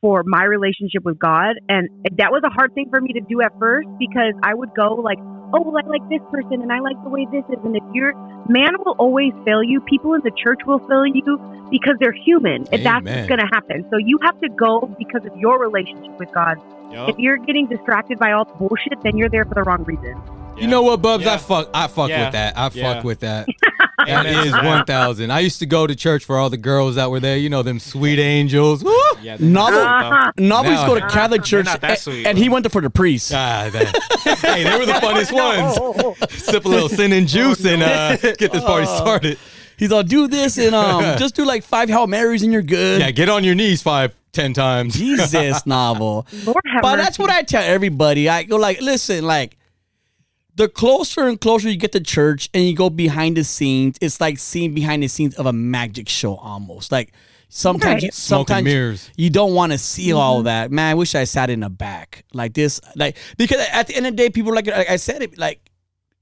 for 0.00 0.22
my 0.26 0.44
relationship 0.44 1.04
with 1.04 1.18
God, 1.18 1.56
and 1.68 1.88
that 2.16 2.30
was 2.30 2.42
a 2.44 2.50
hard 2.50 2.74
thing 2.74 2.88
for 2.90 3.00
me 3.00 3.12
to 3.14 3.20
do 3.20 3.40
at 3.42 3.52
first 3.58 3.88
because 3.98 4.34
I 4.42 4.54
would 4.54 4.74
go 4.74 4.94
like, 4.94 5.18
oh, 5.52 5.62
well, 5.62 5.76
I 5.76 5.86
like 5.88 6.08
this 6.08 6.22
person 6.30 6.62
and 6.62 6.72
I 6.72 6.80
like 6.80 7.02
the 7.02 7.08
way 7.10 7.26
this 7.32 7.44
is, 7.48 7.58
and 7.64 7.74
if 7.74 7.82
you're 7.92 8.12
man 8.48 8.74
will 8.84 8.96
always 8.98 9.32
fail 9.44 9.62
you. 9.62 9.80
People 9.82 10.14
in 10.14 10.22
the 10.24 10.30
church 10.30 10.60
will 10.66 10.78
fail 10.88 11.06
you 11.06 11.22
because 11.70 11.94
they're 12.00 12.12
human. 12.12 12.66
And 12.72 12.84
that's 12.84 12.98
Amen. 12.98 13.16
what's 13.16 13.28
going 13.28 13.40
to 13.40 13.46
happen. 13.52 13.86
So 13.90 13.98
you 13.98 14.18
have 14.22 14.40
to 14.40 14.48
go 14.48 14.94
because 14.98 15.24
of 15.24 15.36
your 15.38 15.60
relationship 15.60 16.18
with 16.18 16.32
God. 16.32 16.56
Yup. 16.90 17.10
If 17.10 17.18
you're 17.18 17.36
getting 17.36 17.66
distracted 17.66 18.18
by 18.18 18.32
all 18.32 18.46
the 18.46 18.54
bullshit, 18.54 19.00
then 19.02 19.16
you're 19.16 19.28
there 19.28 19.44
for 19.44 19.54
the 19.54 19.62
wrong 19.62 19.84
reason. 19.84 20.20
You 20.56 20.66
know 20.66 20.82
what, 20.82 21.02
Bubs? 21.02 21.26
I 21.26 21.36
fuck. 21.36 21.70
I 21.72 21.86
fuck 21.86 22.08
Yeah. 22.08 22.24
with 22.24 22.32
that. 22.32 22.58
I 22.58 22.70
Yeah. 22.72 22.94
fuck 22.94 23.04
with 23.04 23.20
that. 23.20 23.48
Amen 24.08 24.24
That 24.34 24.40
to 24.42 24.46
is 24.46 24.52
that. 24.52 24.64
one 24.64 24.84
thousand. 24.84 25.30
I 25.30 25.40
used 25.40 25.58
to 25.60 25.66
go 25.66 25.86
to 25.86 25.94
church 25.94 26.24
for 26.24 26.38
all 26.38 26.50
the 26.50 26.56
girls 26.56 26.94
that 26.96 27.10
were 27.10 27.20
there. 27.20 27.36
You 27.36 27.48
know 27.50 27.62
them 27.62 27.78
sweet 27.78 28.18
angels. 28.18 28.82
Woo! 28.84 28.92
Yeah, 29.22 29.36
they're 29.36 29.48
Novel- 29.48 29.80
not 29.84 30.04
Uh-huh. 30.12 30.32
Nobody's 30.38 30.80
No. 30.80 30.86
go 30.86 30.94
to 31.00 31.06
Catholic 31.08 31.44
church, 31.44 31.66
not 31.66 31.80
that 31.80 31.90
and, 31.90 31.98
sweet, 31.98 32.26
and 32.26 32.36
bro. 32.36 32.42
he 32.42 32.48
went 32.48 32.62
there 32.64 32.70
for 32.70 32.80
the 32.80 32.90
priest. 32.90 33.32
Ah, 33.34 33.68
that- 33.72 34.38
hey, 34.40 34.64
they 34.64 34.78
were 34.78 34.86
the 34.86 34.94
funniest 34.94 35.32
ones. 36.18 36.40
Sip 36.42 36.64
a 36.64 36.68
little 36.68 36.88
sin 36.88 37.12
and 37.12 37.28
juice 37.28 37.64
and 37.64 37.82
uh, 37.82 38.16
get 38.16 38.52
this 38.52 38.64
party 38.64 38.86
started. 38.86 39.38
He's 39.76 39.92
all 39.92 40.02
do 40.02 40.26
this 40.26 40.58
and 40.58 40.74
um, 40.74 41.02
just 41.18 41.36
do 41.36 41.44
like 41.44 41.62
five 41.62 41.88
Hail 41.88 42.06
Marys 42.06 42.42
and 42.42 42.52
you're 42.52 42.62
good. 42.62 43.00
Yeah, 43.00 43.10
get 43.10 43.28
on 43.28 43.44
your 43.44 43.54
knees 43.54 43.82
five, 43.82 44.14
ten 44.32 44.52
times. 44.52 44.94
Jesus, 44.94 45.66
novel. 45.66 46.26
Lord 46.44 46.56
have 46.72 46.82
But 46.82 46.96
mercy. 46.96 47.04
that's 47.04 47.18
what 47.18 47.30
I 47.30 47.42
tell 47.42 47.62
everybody. 47.62 48.28
I 48.28 48.42
go 48.44 48.56
like, 48.56 48.80
listen, 48.80 49.24
like 49.24 49.56
the 50.58 50.68
closer 50.68 51.22
and 51.28 51.40
closer 51.40 51.70
you 51.70 51.76
get 51.76 51.92
to 51.92 52.00
church 52.00 52.50
and 52.52 52.64
you 52.64 52.74
go 52.74 52.90
behind 52.90 53.36
the 53.36 53.44
scenes, 53.44 53.96
it's 54.00 54.20
like 54.20 54.38
seeing 54.38 54.74
behind 54.74 55.04
the 55.04 55.08
scenes 55.08 55.36
of 55.36 55.46
a 55.46 55.52
magic 55.52 56.08
show 56.08 56.34
almost. 56.34 56.90
Like 56.90 57.12
sometimes, 57.48 58.02
you, 58.02 58.08
Right. 58.08 58.14
Sometimes 58.14 58.64
mirrors. 58.64 59.10
you 59.16 59.30
don't 59.30 59.54
want 59.54 59.70
to 59.70 59.78
see 59.78 60.12
all 60.12 60.38
mm-hmm. 60.38 60.46
that. 60.46 60.72
Man, 60.72 60.90
I 60.90 60.94
wish 60.94 61.14
I 61.14 61.24
sat 61.24 61.48
in 61.48 61.60
the 61.60 61.70
back 61.70 62.24
like 62.34 62.54
this. 62.54 62.80
Like 62.96 63.16
because 63.36 63.64
at 63.72 63.86
the 63.86 63.96
end 63.96 64.06
of 64.06 64.12
the 64.14 64.16
day, 64.16 64.30
people 64.30 64.52
like, 64.52 64.66
like 64.66 64.90
I 64.90 64.96
said 64.96 65.22
it 65.22 65.38
like 65.38 65.70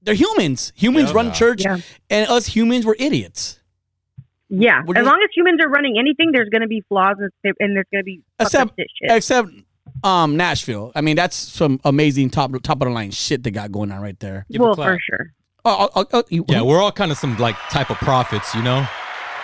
they're 0.03 0.13
humans. 0.13 0.71
Humans 0.75 1.09
Yeah. 1.09 1.15
run 1.15 1.33
church, 1.33 1.65
Yeah. 1.65 1.79
and 2.11 2.29
us 2.29 2.45
humans 2.45 2.85
were 2.85 2.95
idiots. 2.99 3.59
Yeah. 4.49 4.83
What 4.85 4.97
As 4.97 5.01
you- 5.01 5.07
long 5.07 5.19
as 5.23 5.29
humans 5.35 5.59
are 5.63 5.69
running 5.69 5.97
anything, 5.99 6.29
there's 6.31 6.49
going 6.49 6.61
to 6.61 6.67
be 6.67 6.81
flaws 6.87 7.15
and, 7.19 7.31
and 7.59 7.75
there's 7.75 7.87
going 7.91 8.01
to 8.01 8.05
be 8.05 8.21
fucked 8.37 8.53
Except- 8.53 8.75
shit. 8.77 8.87
shit. 9.01 9.17
Except 9.17 9.49
um 10.03 10.37
Nashville. 10.37 10.91
I 10.95 11.01
mean, 11.01 11.15
that's 11.15 11.35
some 11.35 11.79
amazing 11.83 12.29
top 12.29 12.51
top 12.63 12.81
of 12.81 12.87
the 12.87 12.93
line 12.93 13.11
shit 13.11 13.43
they 13.43 13.51
got 13.51 13.71
going 13.71 13.91
on 13.91 14.01
right 14.01 14.19
there. 14.19 14.45
Give 14.51 14.61
well, 14.61 14.75
for 14.75 14.99
sure. 15.01 15.33
Oh, 15.65 15.89
oh, 15.95 16.05
oh, 16.13 16.23
you- 16.29 16.45
Yeah, 16.47 16.61
we're 16.61 16.81
all 16.81 16.91
kind 16.91 17.11
of 17.11 17.17
some 17.17 17.37
like 17.37 17.55
type 17.69 17.89
of 17.89 17.97
prophets, 17.97 18.53
you 18.55 18.61
know. 18.61 18.87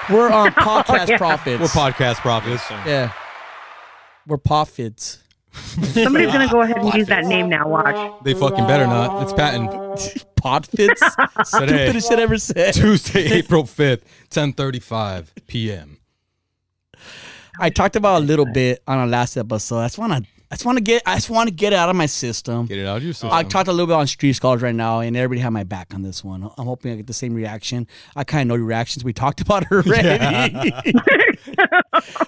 we're 0.09 0.31
um, 0.31 0.47
podcast 0.53 1.09
yeah. 1.09 1.17
prophets. 1.17 1.59
We're 1.61 1.67
podcast 1.67 2.15
prophets. 2.17 2.63
Yes. 2.69 2.87
Yeah, 2.87 3.11
we're 4.27 4.37
prophets. 4.37 5.19
Somebody's 5.53 6.31
going 6.33 6.47
to 6.47 6.51
go 6.51 6.61
ahead 6.61 6.77
and 6.77 6.93
use 6.95 7.07
that 7.09 7.25
name 7.25 7.47
now. 7.47 7.67
Watch. 7.67 8.23
They 8.23 8.33
fucking 8.33 8.65
better 8.65 8.87
not. 8.87 9.21
It's 9.21 9.33
patent. 9.33 9.69
Podfits. 10.35 10.97
Today, 11.59 11.85
Stupidest 11.85 12.09
shit 12.09 12.19
ever 12.19 12.37
said. 12.39 12.73
Tuesday, 12.73 13.31
April 13.33 13.65
fifth, 13.65 14.03
ten 14.31 14.51
thirty-five 14.51 15.31
p.m. 15.47 15.97
I 17.59 17.69
talked 17.69 17.95
about 17.95 18.23
a 18.23 18.25
little 18.25 18.45
bit 18.51 18.81
on 18.87 18.97
our 18.97 19.07
last 19.07 19.37
episode. 19.37 19.79
I 19.79 19.85
just 19.85 19.97
want 19.99 20.13
to. 20.25 20.29
I 20.53 20.55
just 20.55 20.65
want 20.67 20.77
to 20.77 20.83
get. 20.83 21.01
I 21.07 21.15
just 21.15 21.31
want 21.31 21.49
to 21.49 21.55
get 21.55 21.73
it 21.73 21.77
out 21.77 21.89
of 21.89 21.95
my 21.95 22.05
system. 22.05 22.67
Get 22.67 22.77
it 22.77 22.85
out 22.85 22.97
of 22.97 23.03
your 23.03 23.13
system. 23.13 23.31
I 23.31 23.41
talked 23.41 23.67
a 23.67 23.71
little 23.71 23.87
bit 23.87 23.95
on 23.95 24.05
Street 24.05 24.33
Scholars 24.33 24.61
right 24.61 24.75
now, 24.75 24.99
and 24.99 25.17
everybody 25.17 25.41
had 25.41 25.49
my 25.49 25.63
back 25.63 25.95
on 25.95 26.03
this 26.03 26.23
one. 26.23 26.43
I'm 26.43 26.67
hoping 26.67 26.93
I 26.93 26.95
get 26.97 27.07
the 27.07 27.13
same 27.13 27.33
reaction. 27.33 27.87
I 28.15 28.23
kind 28.23 28.43
of 28.43 28.47
know 28.49 28.55
your 28.57 28.67
reactions. 28.67 29.03
We 29.03 29.13
talked 29.13 29.41
about 29.41 29.63
it 29.63 29.71
already, 29.71 30.71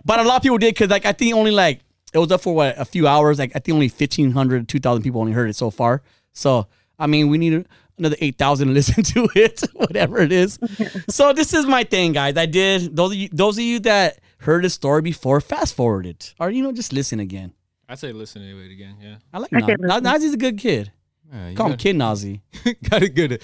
but 0.05 0.19
a 0.19 0.23
lot 0.23 0.37
of 0.37 0.41
people 0.41 0.57
did 0.57 0.73
because, 0.73 0.89
like, 0.89 1.05
I 1.05 1.11
think 1.11 1.35
only 1.35 1.51
like 1.51 1.81
it 2.15 2.17
was 2.17 2.31
up 2.31 2.41
for 2.41 2.55
what 2.55 2.73
a 2.79 2.85
few 2.85 3.07
hours. 3.07 3.37
Like, 3.37 3.51
I 3.55 3.59
think 3.59 3.75
only 3.75 3.89
1,500, 3.89 4.67
2,000 4.67 5.03
people 5.03 5.21
only 5.21 5.33
heard 5.33 5.51
it 5.51 5.55
so 5.55 5.69
far. 5.69 6.01
So, 6.33 6.65
I 6.97 7.05
mean, 7.05 7.29
we 7.29 7.37
need 7.37 7.67
another 7.99 8.15
8,000 8.19 8.69
to 8.69 8.73
listen 8.79 9.03
to 9.03 9.29
it, 9.35 9.61
whatever 9.75 10.17
it 10.17 10.31
is. 10.31 10.57
so, 11.09 11.31
this 11.31 11.53
is 11.53 11.67
my 11.67 11.83
thing, 11.83 12.13
guys. 12.13 12.37
I 12.37 12.47
did 12.47 12.95
those 12.95 13.11
of 13.11 13.17
you, 13.17 13.29
those 13.31 13.59
of 13.59 13.63
you 13.63 13.81
that 13.81 14.17
heard 14.39 14.63
the 14.63 14.71
story 14.71 15.03
before, 15.03 15.41
fast 15.41 15.75
forward 15.75 16.07
it, 16.07 16.33
or 16.39 16.49
you 16.49 16.63
know, 16.63 16.71
just 16.71 16.91
listen 16.91 17.19
again. 17.19 17.53
I'd 17.87 17.99
say 17.99 18.11
listen 18.11 18.41
to 18.41 18.65
it 18.65 18.71
again. 18.71 18.95
Yeah. 19.01 19.15
I 19.33 19.39
like 19.39 19.53
I 19.53 19.75
Nazi. 19.79 20.01
Nazi's 20.03 20.33
a 20.33 20.37
good 20.37 20.57
kid. 20.57 20.91
Yeah, 21.31 21.53
Call 21.53 21.71
him 21.71 21.77
Kid 21.77 21.95
Nazi. 21.95 22.41
got 22.89 23.01
a 23.03 23.09
good. 23.09 23.41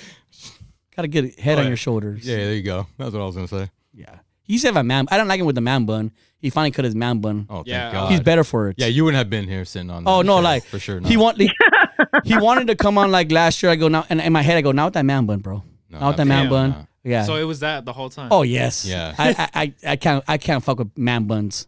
Got 0.95 1.05
a 1.05 1.07
good 1.07 1.39
head 1.39 1.57
Oh, 1.57 1.61
on 1.61 1.67
your 1.67 1.77
shoulders. 1.77 2.25
Yeah, 2.27 2.37
there 2.37 2.53
you 2.53 2.63
go. 2.63 2.87
That's 2.97 3.13
what 3.13 3.21
I 3.21 3.25
was 3.25 3.35
gonna 3.35 3.47
say. 3.47 3.69
Yeah. 3.93 4.19
He 4.43 4.53
used 4.53 4.63
to 4.63 4.69
have 4.69 4.77
a 4.77 4.83
man. 4.83 5.07
I 5.11 5.17
don't 5.17 5.27
like 5.27 5.39
him 5.39 5.45
with 5.45 5.55
the 5.55 5.61
man 5.61 5.85
bun. 5.85 6.11
He 6.39 6.49
finally 6.49 6.71
cut 6.71 6.85
his 6.85 6.95
man 6.95 7.19
bun. 7.19 7.45
Oh, 7.49 7.57
thank 7.57 7.67
Yeah, 7.67 7.91
God. 7.91 8.11
He's 8.11 8.19
better 8.19 8.43
for 8.43 8.69
it. 8.69 8.75
Yeah, 8.77 8.87
you 8.87 9.03
wouldn't 9.05 9.17
have 9.19 9.29
been 9.29 9.47
here 9.47 9.63
sitting 9.65 9.89
on. 9.89 10.03
Oh 10.05 10.17
that 10.17 10.25
no, 10.25 10.37
show, 10.37 10.41
like 10.43 10.63
for 10.65 10.79
sure. 10.79 10.99
Not. 10.99 11.09
He 11.09 11.17
want 11.17 11.37
he, 11.39 11.49
he 12.23 12.37
wanted 12.37 12.67
to 12.67 12.75
come 12.75 12.97
on 12.97 13.11
like 13.11 13.31
last 13.31 13.61
year. 13.63 13.71
I 13.71 13.75
go 13.75 13.87
now, 13.87 14.05
and 14.09 14.19
in 14.19 14.33
my 14.33 14.41
head 14.41 14.57
I 14.57 14.61
go 14.61 14.71
now 14.71 14.85
with 14.85 14.95
that 14.95 15.05
man 15.05 15.25
bun, 15.25 15.39
bro. 15.39 15.63
No, 15.89 15.99
now 15.99 16.07
with 16.09 16.17
that 16.17 16.25
man 16.27 16.49
bun. 16.49 16.69
Nah. 16.71 16.85
Yeah. 17.03 17.23
So 17.23 17.35
it 17.35 17.43
was 17.45 17.61
that 17.61 17.85
the 17.85 17.93
whole 17.93 18.09
time. 18.09 18.29
oh 18.31 18.41
yes. 18.43 18.85
Yeah. 18.85 19.15
I, 19.17 19.29
I 19.37 19.61
I 19.63 19.73
I 19.91 19.95
can't 19.95 20.23
I 20.27 20.37
can't 20.37 20.63
fuck 20.63 20.79
with 20.79 20.97
man 20.97 21.23
buns. 21.25 21.67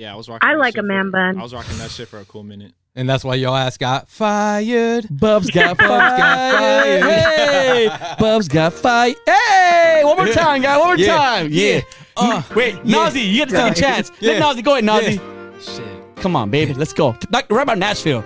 Yeah. 0.00 0.12
I 0.12 0.16
was 0.16 0.28
rocking. 0.28 0.48
I 0.48 0.54
like 0.54 0.76
a 0.78 0.82
man 0.82 1.06
for- 1.06 1.10
bun. 1.12 1.38
I 1.38 1.42
was 1.42 1.52
rocking 1.54 1.78
that 1.78 1.90
shit 1.90 2.08
for 2.08 2.18
a 2.18 2.24
cool 2.24 2.42
minute. 2.42 2.72
and 2.96 3.08
that's 3.08 3.22
why 3.24 3.34
your 3.36 3.56
ass 3.56 3.76
got 3.78 4.08
fired. 4.08 5.06
Bubs 5.10 5.50
got 5.50 5.76
fired. 5.78 5.88
got 5.88 6.52
fired. 6.58 7.02
Hey, 7.02 7.88
Bubs 8.18 8.48
got 8.48 8.72
fired. 8.72 9.16
Hey, 9.26 10.02
one 10.04 10.16
more 10.16 10.28
time, 10.28 10.62
guys. 10.62 10.78
One 10.78 10.88
more 10.88 10.96
Yeah. 10.98 11.16
time. 11.16 11.48
Yeah. 11.50 11.80
Uh, 12.16 12.42
Wait, 12.56 12.84
Nazi, 12.84 13.20
you 13.20 13.36
get 13.38 13.48
to 13.50 13.56
take 13.56 13.72
a 13.72 13.80
chance. 13.80 14.10
Yeah. 14.20 14.32
Let 14.32 14.40
Nazi 14.40 14.62
go 14.62 14.72
ahead, 14.72 14.84
Nazi. 14.84 15.20
Shit. 15.60 16.16
Come 16.16 16.34
on, 16.36 16.50
baby. 16.50 16.74
Let's 16.74 16.92
go. 16.92 17.16
Like, 17.30 17.50
right 17.50 17.62
about 17.62 17.78
Nashville. 17.78 18.24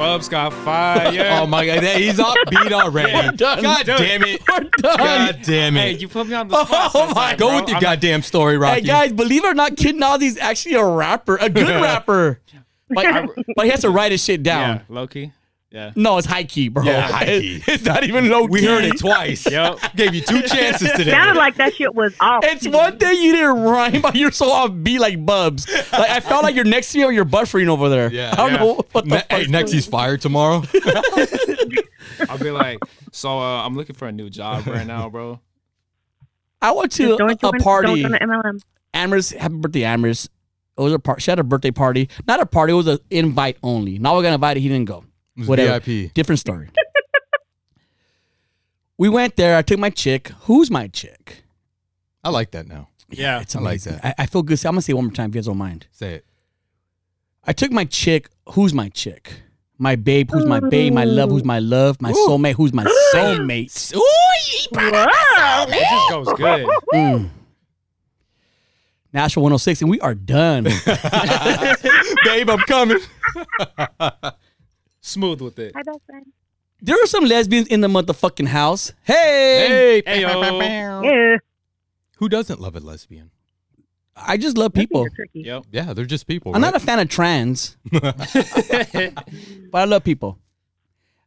Bubs 0.00 0.30
got 0.30 0.54
fire. 0.54 1.10
Oh 1.42 1.46
my 1.46 1.66
god, 1.66 1.82
he's 1.82 2.14
upbeat 2.16 2.72
already. 2.72 3.12
We're 3.12 3.32
done. 3.32 3.62
God 3.62 3.84
Dude. 3.84 3.98
damn 3.98 4.22
it. 4.24 4.40
We're 4.48 4.60
done. 4.60 4.96
God 4.96 5.38
damn 5.42 5.76
it. 5.76 5.80
Hey, 5.80 5.92
you 5.92 6.08
put 6.08 6.26
me 6.26 6.34
on 6.34 6.48
the 6.48 6.64
spot. 6.64 6.90
Oh 6.94 7.06
my- 7.06 7.12
sometime, 7.14 7.36
Go 7.36 7.48
bro. 7.48 7.56
with 7.60 7.68
your 7.68 7.76
I'm- 7.76 7.82
goddamn 7.82 8.22
story, 8.22 8.56
Rocky. 8.56 8.80
Hey 8.80 8.86
guys, 8.86 9.12
believe 9.12 9.44
it 9.44 9.48
or 9.48 9.54
not, 9.54 9.76
Kid 9.76 9.96
Nazi's 9.96 10.38
actually 10.38 10.76
a 10.76 10.84
rapper, 10.84 11.36
a 11.36 11.50
good 11.50 11.68
rapper. 11.82 12.40
But, 12.88 13.28
but 13.54 13.64
he 13.66 13.70
has 13.70 13.82
to 13.82 13.90
write 13.90 14.10
his 14.12 14.24
shit 14.24 14.42
down. 14.42 14.76
Yeah, 14.76 14.82
low 14.88 15.06
key. 15.06 15.32
Yeah. 15.72 15.92
No, 15.94 16.18
it's 16.18 16.26
high 16.26 16.42
key, 16.42 16.68
bro. 16.68 16.82
Yeah, 16.82 17.02
high 17.02 17.24
key. 17.40 17.62
It's 17.68 17.84
not 17.84 18.02
even 18.02 18.28
low 18.28 18.46
key. 18.48 18.52
we 18.52 18.64
heard 18.64 18.84
it 18.84 18.98
twice. 18.98 19.46
Yep. 19.50 19.78
Gave 19.94 20.14
you 20.14 20.20
two 20.20 20.42
chances 20.42 20.90
today. 20.92 21.12
Sounded 21.12 21.36
like 21.36 21.54
that 21.56 21.74
shit 21.74 21.94
was 21.94 22.12
off. 22.18 22.42
It's 22.44 22.66
one 22.66 22.98
thing 22.98 23.22
you 23.22 23.32
didn't 23.36 23.60
rhyme, 23.62 24.00
but 24.02 24.16
you're 24.16 24.32
so 24.32 24.48
offbeat 24.50 24.98
like 24.98 25.24
Bubs. 25.24 25.68
Like 25.92 26.10
I 26.10 26.18
felt 26.20 26.42
like 26.42 26.56
you're 26.56 26.64
next 26.64 26.90
to 26.92 26.98
me 26.98 27.04
or 27.04 27.12
you're 27.12 27.24
buffering 27.24 27.68
over 27.68 27.88
there. 27.88 28.12
Yeah. 28.12 28.32
I 28.32 28.36
don't 28.36 28.50
Yeah. 28.52 28.56
know 28.58 28.74
what 28.92 29.04
the 29.04 29.10
Ne- 29.10 29.16
fuck. 29.18 29.26
hey, 29.30 29.46
next 29.46 29.70
he's 29.70 29.86
fired 29.86 30.20
tomorrow. 30.20 30.62
I'll 32.28 32.38
be 32.38 32.50
like, 32.50 32.78
so 33.12 33.38
uh, 33.38 33.64
I'm 33.64 33.74
looking 33.74 33.94
for 33.96 34.08
a 34.08 34.12
new 34.12 34.28
job 34.28 34.66
right 34.66 34.86
now, 34.86 35.08
bro. 35.08 35.40
I 36.60 36.72
went 36.72 36.92
to 36.92 37.16
don't 37.16 37.30
a, 37.30 37.34
join, 37.36 37.54
a 37.56 37.62
party. 37.62 37.86
Don't 38.02 38.02
join 38.02 38.12
the 38.12 38.18
MLM. 38.18 38.60
Amherst, 38.92 39.32
happy 39.34 39.54
birthday, 39.54 39.84
Amherst. 39.84 40.30
It 40.76 40.82
was 40.82 40.92
a 40.92 40.98
part. 40.98 41.22
She 41.22 41.30
had 41.30 41.38
a 41.38 41.44
birthday 41.44 41.70
party. 41.70 42.08
Not 42.26 42.40
a 42.40 42.46
party. 42.46 42.72
It 42.72 42.76
was 42.76 42.86
an 42.88 42.98
invite 43.10 43.56
only. 43.62 43.98
Now 43.98 44.16
we're 44.16 44.22
gonna 44.22 44.34
invite 44.34 44.56
it. 44.56 44.60
He 44.60 44.68
didn't 44.68 44.86
go. 44.86 45.04
It 45.40 45.44
was 45.44 45.48
Whatever. 45.48 45.80
VIP. 45.80 46.12
Different 46.12 46.38
story. 46.38 46.68
we 48.98 49.08
went 49.08 49.36
there. 49.36 49.56
I 49.56 49.62
took 49.62 49.78
my 49.78 49.88
chick. 49.90 50.28
Who's 50.42 50.70
my 50.70 50.86
chick? 50.88 51.44
I 52.22 52.28
like 52.28 52.50
that 52.50 52.66
now. 52.68 52.88
Yeah. 53.08 53.40
It's 53.40 53.56
I 53.56 53.60
like 53.60 53.66
amazing. 53.86 53.92
that. 54.02 54.14
I, 54.18 54.22
I 54.24 54.26
feel 54.26 54.42
good. 54.42 54.58
I'm 54.66 54.72
gonna 54.72 54.82
say 54.82 54.90
it 54.92 54.96
one 54.96 55.06
more 55.06 55.12
time 55.14 55.30
if 55.30 55.34
you 55.34 55.40
guys 55.40 55.46
don't 55.46 55.56
mind. 55.56 55.86
Say 55.92 56.14
it. 56.16 56.26
I 57.44 57.54
took 57.54 57.72
my 57.72 57.86
chick. 57.86 58.28
Who's 58.50 58.74
my 58.74 58.90
chick? 58.90 59.32
My 59.78 59.96
babe. 59.96 60.30
Who's 60.30 60.44
my 60.44 60.60
babe? 60.60 60.92
My 60.92 61.04
love. 61.04 61.30
Who's 61.30 61.44
my 61.44 61.58
love? 61.58 62.02
My 62.02 62.12
soulmate. 62.12 62.54
Who's 62.56 62.74
my 62.74 62.84
soulmate? 63.14 63.92
Whoa. 63.94 64.02
It 64.76 65.88
just 65.90 66.10
goes 66.10 66.28
good. 66.36 66.68
Mm. 66.92 67.30
Nashville 69.12 69.42
106, 69.44 69.80
and 69.80 69.90
we 69.90 69.98
are 70.00 70.14
done. 70.14 70.64
Babe, 72.24 72.48
I'm 72.50 72.58
coming. 72.60 72.98
Smooth 75.00 75.40
with 75.40 75.58
it. 75.58 75.72
Hi, 75.74 75.82
best 75.82 75.98
friend. 76.06 76.26
there 76.82 76.96
are 77.02 77.06
some 77.06 77.24
lesbians 77.24 77.66
in 77.68 77.80
the 77.80 77.88
motherfucking 77.88 78.48
house. 78.48 78.92
Hey, 79.04 80.02
Hey, 80.04 80.20
yo. 80.22 80.60
Yeah. 81.02 81.36
Who 82.18 82.28
doesn't 82.28 82.60
love 82.60 82.76
a 82.76 82.80
lesbian? 82.80 83.30
I 84.14 84.36
just 84.36 84.58
love 84.58 84.74
people. 84.74 85.06
Yep. 85.32 85.64
Yeah, 85.72 85.94
they're 85.94 86.04
just 86.04 86.26
people. 86.26 86.54
I'm 86.54 86.62
right? 86.62 86.72
not 86.72 86.82
a 86.82 86.84
fan 86.84 86.98
of 87.00 87.08
trans, 87.08 87.78
but 87.90 88.14
I 89.72 89.84
love 89.86 90.04
people. 90.04 90.38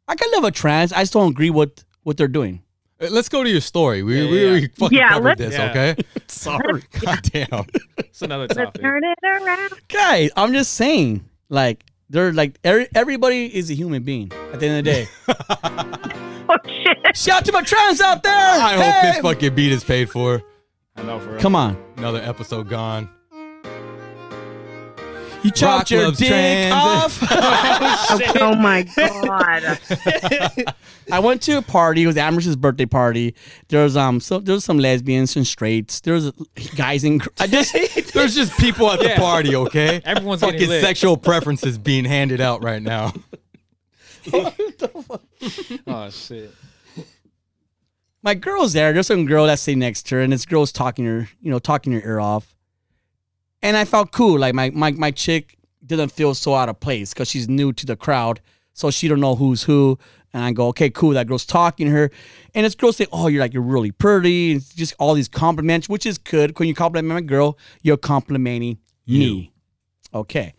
I 0.08 0.16
can 0.16 0.30
love 0.34 0.44
a 0.44 0.52
trans. 0.52 0.94
I 0.94 1.00
just 1.02 1.14
don't 1.14 1.32
agree 1.32 1.50
with 1.50 1.84
what 2.04 2.18
they're 2.18 2.28
doing. 2.28 2.62
Uh, 3.02 3.08
Let's 3.10 3.30
go 3.30 3.44
to 3.44 3.50
your 3.50 3.62
story. 3.62 4.04
We 4.04 4.22
Yeah, 4.22 4.30
we, 4.30 4.46
yeah. 4.46 4.54
we 4.54 4.68
fucking 4.68 4.98
Yeah, 4.98 5.10
covered 5.10 5.38
this, 5.40 5.54
Yeah. 5.56 5.70
okay? 5.72 5.96
Sorry, 6.28 6.84
God 7.00 7.20
damn. 7.24 7.66
It's 7.98 8.22
another 8.22 8.48
topic. 8.48 8.66
Let's 8.76 8.80
turn 8.80 9.04
it 9.04 9.18
around. 9.24 9.72
guys. 9.88 10.30
I'm 10.36 10.54
just 10.54 10.74
saying, 10.76 11.26
like, 11.50 11.84
they're 12.14 12.32
like 12.32 12.58
every, 12.64 12.88
everybody 12.96 13.46
is 13.54 13.70
a 13.70 13.74
human 13.74 14.04
being. 14.04 14.32
At 14.54 14.60
the 14.62 14.68
end 14.68 14.80
of 14.80 14.86
the 14.86 14.92
day, 14.92 15.08
Oh 16.50 16.58
shit. 16.66 16.98
shout 17.18 17.38
out 17.40 17.46
to 17.46 17.52
my 17.52 17.62
trans 17.62 18.00
out 18.02 18.22
there. 18.24 18.34
I 18.34 18.74
hope 18.76 19.14
this 19.14 19.22
fucking 19.22 19.56
beat 19.56 19.72
is 19.72 19.84
paid 19.84 20.10
for. 20.10 20.42
I 20.96 21.02
know 21.04 21.20
for. 21.20 21.38
Come 21.40 21.56
on, 21.56 21.76
Another 21.98 22.20
episode 22.22 22.70
gone. 22.70 23.10
You 25.44 25.52
chopped 25.52 25.62
Rock 25.62 25.90
your 25.92 26.12
dick 26.12 26.28
trans. 26.30 26.74
off. 26.74 27.20
Oh 28.42 28.56
my 28.56 28.84
god. 28.96 29.78
I 31.12 31.20
went 31.20 31.42
to 31.44 31.58
a 31.58 31.62
party. 31.62 32.04
It 32.04 32.08
was 32.08 32.18
Amherst's 32.18 32.56
birthday 32.56 32.86
party. 32.86 33.36
There 33.70 33.84
was 33.84 33.98
um, 33.98 34.20
so 34.20 34.40
there 34.40 34.54
was 34.56 34.64
some 34.64 34.80
lesbians 34.80 35.36
and 35.36 35.46
straights. 35.46 36.00
There 36.02 36.14
was 36.14 36.32
guys 36.76 37.04
and 37.04 37.22
I 37.40 37.48
just 37.48 37.74
There's 38.14 38.36
just 38.36 38.58
people 38.58 38.90
at 38.92 39.00
the 39.00 39.10
Yeah. 39.10 39.20
party, 39.20 39.56
okay? 39.56 40.02
Everyone's 40.06 40.42
getting 40.42 40.56
fucking 40.60 40.70
lit. 40.70 40.82
sexual 40.84 41.18
preferences 41.18 41.78
being 41.78 42.06
handed 42.06 42.40
out 42.42 42.64
right 42.64 42.82
now. 42.82 43.14
Oh 45.88 46.10
shit. 46.10 46.52
my 48.22 48.34
girl's 48.36 48.74
there. 48.74 48.94
There's 48.94 49.08
some 49.08 49.26
girl 49.26 49.46
that's 49.48 49.62
sitting 49.62 49.80
next 49.80 50.04
to 50.08 50.16
her, 50.16 50.22
and 50.22 50.32
this 50.32 50.46
girl's 50.46 50.72
talking 50.72 51.06
her, 51.06 51.28
you 51.42 51.52
know, 51.52 51.60
talking 51.60 51.94
her 51.94 52.00
ear 52.02 52.20
off. 52.20 52.56
And 53.64 53.78
I 53.78 53.86
felt 53.86 54.12
cool. 54.12 54.38
Like 54.38 54.54
my 54.54 54.70
my 54.70 54.92
my 54.92 55.10
chick 55.10 55.58
didn't 55.84 56.10
feel 56.10 56.36
so 56.36 56.54
out 56.54 56.70
of 56.70 56.80
place 56.80 57.14
because 57.14 57.30
she's 57.30 57.48
new 57.50 57.72
to 57.74 57.86
the 57.86 57.96
crowd, 57.96 58.42
so 58.74 58.92
she 58.92 59.08
don't 59.08 59.22
know 59.22 59.36
who's 59.36 59.64
who. 59.64 59.98
And 60.34 60.44
I 60.44 60.52
go, 60.52 60.68
okay, 60.70 60.90
cool. 60.90 61.12
That 61.12 61.28
girl's 61.28 61.46
talking 61.46 61.86
to 61.88 61.92
her, 61.94 62.12
and 62.54 62.66
this 62.66 62.76
girl 62.76 62.92
say, 62.92 63.08
"Oh, 63.12 63.28
you're 63.28 63.40
like 63.40 63.54
you're 63.54 63.64
really 63.64 63.92
pretty." 63.92 64.54
It's 64.54 64.74
just 64.74 64.96
all 65.00 65.14
these 65.14 65.30
compliments, 65.30 65.88
which 65.88 66.06
is 66.06 66.18
good. 66.18 66.60
When 66.60 66.68
you 66.68 66.76
compliment 66.76 67.14
my 67.14 67.22
girl, 67.22 67.58
you're 67.84 67.98
complimenting 67.98 68.80
me. 69.08 69.52
Okay. 70.14 70.54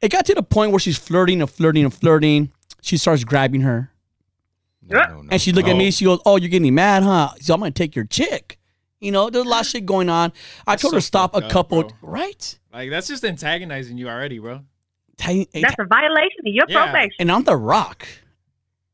It 0.00 0.10
got 0.10 0.26
to 0.26 0.34
the 0.34 0.42
point 0.42 0.70
where 0.70 0.80
she's 0.80 0.98
flirting 0.98 1.40
and 1.40 1.50
flirting 1.50 1.84
and 1.84 1.92
flirting. 1.92 2.52
She 2.82 2.98
starts 2.98 3.24
grabbing 3.24 3.62
her. 3.62 3.90
No, 4.86 4.98
no, 5.00 5.22
no, 5.22 5.28
And 5.32 5.40
she 5.40 5.52
looked 5.52 5.68
at 5.68 5.76
me. 5.76 5.90
She 5.90 6.04
goes, 6.04 6.20
"Oh, 6.26 6.36
you're 6.36 6.50
getting 6.50 6.74
mad, 6.74 7.02
huh? 7.02 7.30
So 7.40 7.54
I'm 7.54 7.60
gonna 7.60 7.72
take 7.72 7.96
your 7.96 8.04
chick." 8.04 8.58
You 9.04 9.12
know, 9.12 9.30
there's 9.30 9.44
a 9.44 9.48
lot 9.48 9.60
of 9.62 9.66
shit 9.66 9.86
going 9.86 10.08
on. 10.08 10.32
I 10.66 10.72
That's 10.72 10.82
told 10.82 10.94
her 10.94 11.00
so 11.00 11.04
stop 11.06 11.34
a 11.34 11.40
fucked 11.40 11.44
up, 11.46 11.52
couple. 11.52 11.82
bro. 11.84 11.90
right? 12.02 12.58
Like 12.72 12.90
that's 12.90 13.06
just 13.08 13.24
antagonizing 13.24 13.98
you 13.98 14.08
already, 14.08 14.38
bro. 14.38 14.60
Ti- 15.16 15.46
eh, 15.54 15.60
That's 15.60 15.76
a 15.78 15.84
violation 15.84 16.40
of 16.46 16.52
your 16.54 16.64
Yeah. 16.68 16.84
probation. 16.90 17.16
and 17.20 17.30
I'm 17.30 17.44
the 17.44 17.56
Rock. 17.56 18.06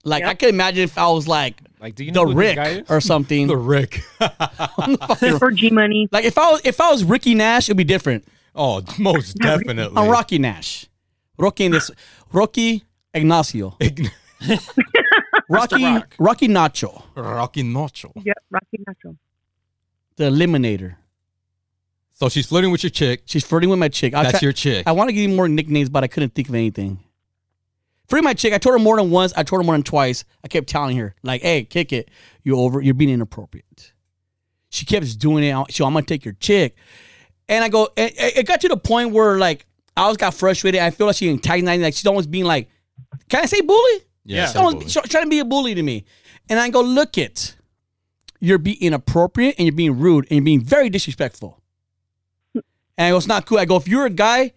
Like 0.04 0.22
I 0.24 0.28
Yep. 0.28 0.38
could 0.38 0.48
imagine 0.50 0.82
if 0.84 0.98
I 0.98 1.08
was 1.08 1.26
like 1.28 1.60
Like, 1.80 1.94
do 1.94 2.04
you 2.04 2.12
know 2.12 2.26
the 2.26 2.34
who 2.34 2.40
this 2.42 2.54
guy 2.56 2.68
Rick 2.74 2.82
is? 2.84 2.90
or 2.90 3.00
something. 3.00 3.46
The 3.46 3.56
Rick. 3.56 4.00
For 5.38 5.50
G 5.50 5.70
Money. 5.70 6.08
like 6.12 6.24
if 6.24 6.36
I 6.38 6.50
was 6.52 6.60
if 6.64 6.80
I 6.80 6.90
was 6.90 7.04
Ricky 7.04 7.34
Nash, 7.34 7.68
it'd 7.68 7.76
be 7.76 7.84
different. 7.84 8.24
oh, 8.54 8.82
most 8.98 9.34
definitely. 9.38 9.96
I'm 9.96 10.08
Rocky 10.10 10.38
Nash. 10.38 10.86
Rocky 11.38 11.64
in 11.66 11.72
this 11.72 11.90
Rocky 12.32 12.82
Ignacio. 13.14 13.76
Rocky 15.48 15.84
Rock. 15.84 16.14
Rocky 16.18 16.48
Nacho. 16.48 17.02
Rocky 17.16 17.62
Nacho. 17.62 18.12
Yep, 18.24 18.36
Rocky 18.50 18.78
Nacho. 18.88 19.16
The 20.20 20.28
Eliminator. 20.30 20.96
So 22.12 22.28
she's 22.28 22.44
flirting 22.44 22.70
with 22.70 22.82
your 22.82 22.90
chick. 22.90 23.22
She's 23.24 23.42
flirting 23.42 23.70
with 23.70 23.78
my 23.78 23.88
chick. 23.88 24.12
I 24.12 24.24
That's 24.24 24.32
try- 24.40 24.46
your 24.46 24.52
chick. 24.52 24.86
I 24.86 24.92
want 24.92 25.08
to 25.08 25.14
give 25.14 25.30
you 25.30 25.34
more 25.34 25.48
nicknames, 25.48 25.88
but 25.88 26.04
I 26.04 26.08
couldn't 26.08 26.34
think 26.34 26.50
of 26.50 26.54
anything. 26.54 27.02
Free 28.06 28.20
my 28.20 28.34
chick. 28.34 28.52
I 28.52 28.58
told 28.58 28.74
her 28.74 28.78
more 28.78 28.96
than 28.96 29.10
once. 29.10 29.32
I 29.34 29.44
told 29.44 29.62
her 29.62 29.64
more 29.64 29.74
than 29.74 29.82
twice. 29.82 30.26
I 30.44 30.48
kept 30.48 30.68
telling 30.68 30.98
her, 30.98 31.14
like, 31.22 31.40
"Hey, 31.40 31.64
kick 31.64 31.94
it. 31.94 32.10
You're 32.44 32.58
over. 32.58 32.82
You're 32.82 32.92
being 32.92 33.08
inappropriate." 33.08 33.94
She 34.68 34.84
kept 34.84 35.18
doing 35.18 35.42
it. 35.42 35.72
So 35.72 35.86
I'm 35.86 35.94
gonna 35.94 36.04
take 36.04 36.26
your 36.26 36.34
chick, 36.34 36.76
and 37.48 37.64
I 37.64 37.70
go. 37.70 37.88
It, 37.96 38.12
it 38.20 38.36
it 38.40 38.46
got 38.46 38.60
to 38.60 38.68
the 38.68 38.76
point 38.76 39.12
where 39.12 39.38
like 39.38 39.64
I 39.96 40.02
always 40.02 40.18
got 40.18 40.34
frustrated. 40.34 40.82
I 40.82 40.90
feel 40.90 41.06
like 41.06 41.16
she 41.16 41.30
antagonizing. 41.30 41.80
Like 41.80 41.94
she's 41.94 42.06
almost 42.06 42.30
being 42.30 42.44
like, 42.44 42.68
"Can 43.30 43.40
I 43.40 43.46
say 43.46 43.62
bully?" 43.62 44.00
Yeah. 44.26 44.48
She's 44.48 44.56
almost 44.56 44.92
tr- 44.92 45.08
trying 45.08 45.24
to 45.24 45.30
be 45.30 45.38
a 45.38 45.46
bully 45.46 45.74
to 45.74 45.82
me, 45.82 46.04
and 46.50 46.60
I 46.60 46.68
go, 46.68 46.82
"Look 46.82 47.16
it. 47.16 47.56
You're 48.40 48.58
being 48.58 48.78
inappropriate 48.80 49.54
and 49.58 49.66
you're 49.66 49.76
being 49.76 49.98
rude 49.98 50.24
and 50.30 50.36
you're 50.36 50.44
being 50.44 50.64
very 50.64 50.90
disrespectful." 50.90 51.60
And 52.54 52.62
I 52.98 53.10
go, 53.10 53.16
"It's 53.16 53.26
not 53.26 53.46
cool." 53.46 53.58
I 53.58 53.64
go, 53.64 53.76
"If 53.76 53.88
you're 53.88 54.06
a 54.06 54.10
guy, 54.10 54.52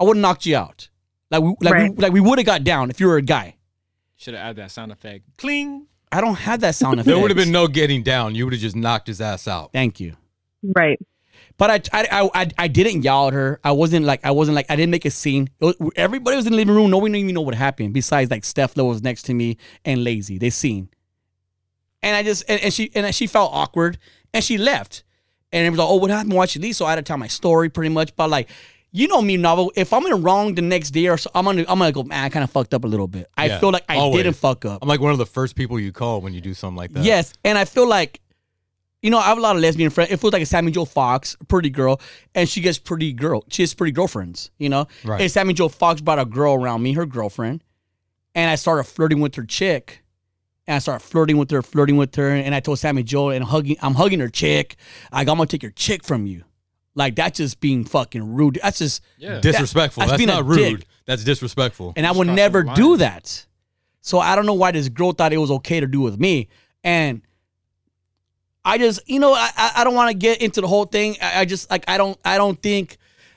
I 0.00 0.04
would 0.04 0.16
have 0.16 0.22
knocked 0.22 0.46
you 0.46 0.56
out." 0.56 0.88
Like 1.30 1.42
we, 1.42 1.54
like 1.60 1.74
Right. 1.74 1.90
we, 1.90 1.96
like 1.96 2.12
we 2.12 2.20
would 2.20 2.38
have 2.38 2.46
got 2.46 2.64
down 2.64 2.90
if 2.90 3.00
you 3.00 3.06
were 3.08 3.16
a 3.16 3.22
guy. 3.22 3.56
Should 4.16 4.34
have 4.34 4.42
added 4.42 4.56
that 4.56 4.70
sound 4.70 4.92
effect. 4.92 5.24
Cling. 5.38 5.86
I 6.12 6.20
don't 6.20 6.36
have 6.36 6.60
that 6.60 6.74
sound 6.74 6.94
effect. 7.00 7.06
There 7.06 7.18
would 7.20 7.30
have 7.30 7.36
been 7.36 7.52
no 7.52 7.66
getting 7.66 8.02
down. 8.02 8.34
You 8.34 8.44
would 8.46 8.52
have 8.54 8.62
just 8.62 8.76
knocked 8.76 9.08
his 9.08 9.20
ass 9.20 9.46
out. 9.48 9.72
Thank 9.72 9.98
you. 10.00 10.14
Right. 10.62 10.98
But 11.58 11.70
I, 11.92 12.00
I, 12.00 12.08
I, 12.12 12.42
I, 12.42 12.50
I 12.58 12.68
didn't 12.68 13.02
yell 13.02 13.28
at 13.28 13.32
her. 13.34 13.60
I 13.64 13.72
wasn't 13.72 14.06
like, 14.06 14.24
I 14.24 14.30
wasn't 14.30 14.54
like, 14.54 14.66
I 14.70 14.76
didn't 14.76 14.90
make 14.90 15.04
a 15.04 15.10
scene. 15.10 15.48
Was- 15.60 15.74
everybody 15.96 16.36
was 16.36 16.46
in 16.46 16.52
the 16.52 16.56
living 16.56 16.74
room. 16.74 16.90
No 16.90 16.98
one 16.98 17.14
even 17.14 17.34
know 17.34 17.40
what 17.40 17.54
happened. 17.54 17.92
Besides, 17.92 18.30
like 18.30 18.44
Steph 18.44 18.76
Lowe 18.76 18.84
was 18.86 19.02
next 19.02 19.22
to 19.24 19.34
me 19.34 19.56
and 19.84 20.04
Lazy. 20.04 20.38
They 20.38 20.50
seen. 20.50 20.88
And 22.06 22.14
I 22.16 22.22
just, 22.22 22.44
and, 22.48 22.60
and 22.62 22.72
she, 22.72 22.90
and 22.94 23.12
she 23.14 23.26
felt 23.26 23.52
awkward, 23.52 23.98
and 24.32 24.42
she 24.44 24.56
left. 24.56 25.02
And 25.52 25.66
it 25.66 25.70
was 25.70 25.78
like, 25.78 25.88
oh, 25.88 25.96
what 25.96 26.10
happened? 26.10 26.32
Why'd 26.34 26.50
she 26.50 26.58
leave? 26.58 26.76
So 26.76 26.86
I 26.86 26.90
had 26.90 26.96
to 26.96 27.02
tell 27.02 27.16
my 27.18 27.26
story 27.26 27.68
pretty 27.68 27.92
much. 27.92 28.14
But 28.16 28.30
like, 28.30 28.48
you 28.92 29.08
know 29.08 29.20
me, 29.20 29.36
novel. 29.36 29.72
If 29.76 29.92
I'm 29.92 30.04
in 30.04 30.10
the 30.10 30.16
wrong 30.16 30.54
the 30.54 30.62
next 30.62 30.90
day 30.92 31.08
or 31.08 31.18
so, 31.18 31.30
I'm 31.34 31.44
gonna, 31.44 31.64
I'm 31.68 31.78
gonna 31.78 31.92
go, 31.92 32.02
man, 32.04 32.24
I 32.24 32.28
kind 32.28 32.44
of 32.44 32.50
fucked 32.50 32.72
up 32.74 32.84
a 32.84 32.86
little 32.86 33.08
bit. 33.08 33.26
I 33.36 33.46
Yeah, 33.46 33.58
feel 33.60 33.70
like 33.70 33.84
I 33.88 33.96
always. 33.96 34.22
didn't 34.22 34.36
fuck 34.36 34.64
up. 34.64 34.78
I'm 34.82 34.88
like 34.88 35.00
one 35.00 35.12
of 35.12 35.18
the 35.18 35.26
first 35.26 35.54
people 35.56 35.78
you 35.80 35.92
call 35.92 36.20
when 36.20 36.32
you 36.32 36.40
do 36.40 36.54
something 36.54 36.76
like 36.76 36.92
that. 36.92 37.04
Yes, 37.04 37.32
and 37.44 37.58
I 37.58 37.64
feel 37.64 37.88
like, 37.88 38.20
you 39.02 39.10
know, 39.10 39.18
I 39.18 39.24
have 39.24 39.38
a 39.38 39.40
lot 39.40 39.56
of 39.56 39.62
lesbian 39.62 39.90
friends. 39.90 40.10
It 40.10 40.18
feels 40.20 40.32
like 40.32 40.42
a 40.42 40.46
Sammy 40.46 40.70
Joe 40.72 40.84
Fox, 40.84 41.36
pretty 41.48 41.70
girl, 41.70 42.00
and 42.34 42.48
she 42.48 42.60
gets 42.60 42.78
pretty 42.78 43.12
girl. 43.12 43.44
She 43.50 43.62
has 43.62 43.74
pretty 43.74 43.92
girlfriends, 43.92 44.50
you 44.58 44.68
know. 44.68 44.86
Right. 45.04 45.20
And 45.20 45.30
Sammy 45.30 45.52
Joe 45.54 45.68
Fox 45.68 46.00
brought 46.00 46.18
a 46.18 46.24
girl 46.24 46.54
around 46.54 46.82
me, 46.82 46.92
her 46.94 47.06
girlfriend, 47.06 47.62
and 48.34 48.50
I 48.50 48.54
started 48.54 48.84
flirting 48.84 49.20
with 49.20 49.34
her 49.34 49.44
chick. 49.44 50.02
And 50.68 50.74
I 50.76 50.78
started 50.80 51.04
flirting 51.06 51.36
with 51.36 51.50
her, 51.52 51.62
flirting 51.62 51.96
with 51.96 52.14
her, 52.16 52.28
and 52.30 52.54
I 52.54 52.60
told 52.60 52.78
Sammy 52.80 53.02
Joe, 53.04 53.30
and 53.30 53.44
hugging, 53.44 53.76
I'm 53.82 53.94
hugging 53.94 54.18
her 54.20 54.28
chick. 54.28 54.76
I 55.12 55.24
go, 55.24 55.32
I'm 55.32 55.38
gonna 55.38 55.46
take 55.46 55.62
your 55.62 55.72
chick 55.72 56.02
from 56.04 56.26
you. 56.26 56.42
Like 56.96 57.14
that's 57.14 57.36
just 57.36 57.60
being 57.60 57.84
fucking 57.84 58.34
rude. 58.34 58.58
That's 58.62 58.78
just 58.78 59.02
Yeah. 59.18 59.38
Disrespectful. 59.40 60.00
that's 60.00 60.12
That's, 60.12 60.18
being 60.18 60.30
a 60.30 60.34
not 60.34 60.46
rude. 60.46 60.78
dick. 60.80 60.88
That's 61.04 61.22
disrespectful. 61.24 61.92
and 61.96 62.04
I 62.04 62.08
Just 62.10 62.18
would 62.18 62.24
crossing 62.28 62.36
never 62.36 62.62
do 62.64 62.96
that. 62.96 63.46
So 64.00 64.18
I 64.18 64.34
don't 64.34 64.46
know 64.46 64.54
why 64.54 64.70
this 64.72 64.88
girl 64.88 65.12
thought 65.12 65.32
it 65.32 65.36
was 65.38 65.50
okay 65.50 65.78
to 65.80 65.86
do 65.86 66.00
with 66.00 66.18
me. 66.18 66.48
And 66.82 67.22
I 68.64 68.78
just, 68.78 69.08
you 69.08 69.20
know, 69.20 69.32
I 69.34 69.50
I- 69.56 69.72
I 69.76 69.84
don't 69.84 69.94
want 69.94 70.10
to 70.10 70.14
get 70.16 70.42
into 70.42 70.60
the 70.60 70.66
whole 70.68 70.84
thing. 70.86 71.16
I, 71.22 71.40
I 71.40 71.44
just 71.44 71.70
like 71.70 71.84
I 71.88 71.98
don't 71.98 72.18
I 72.24 72.38
don't 72.38 72.60
think 72.60 72.96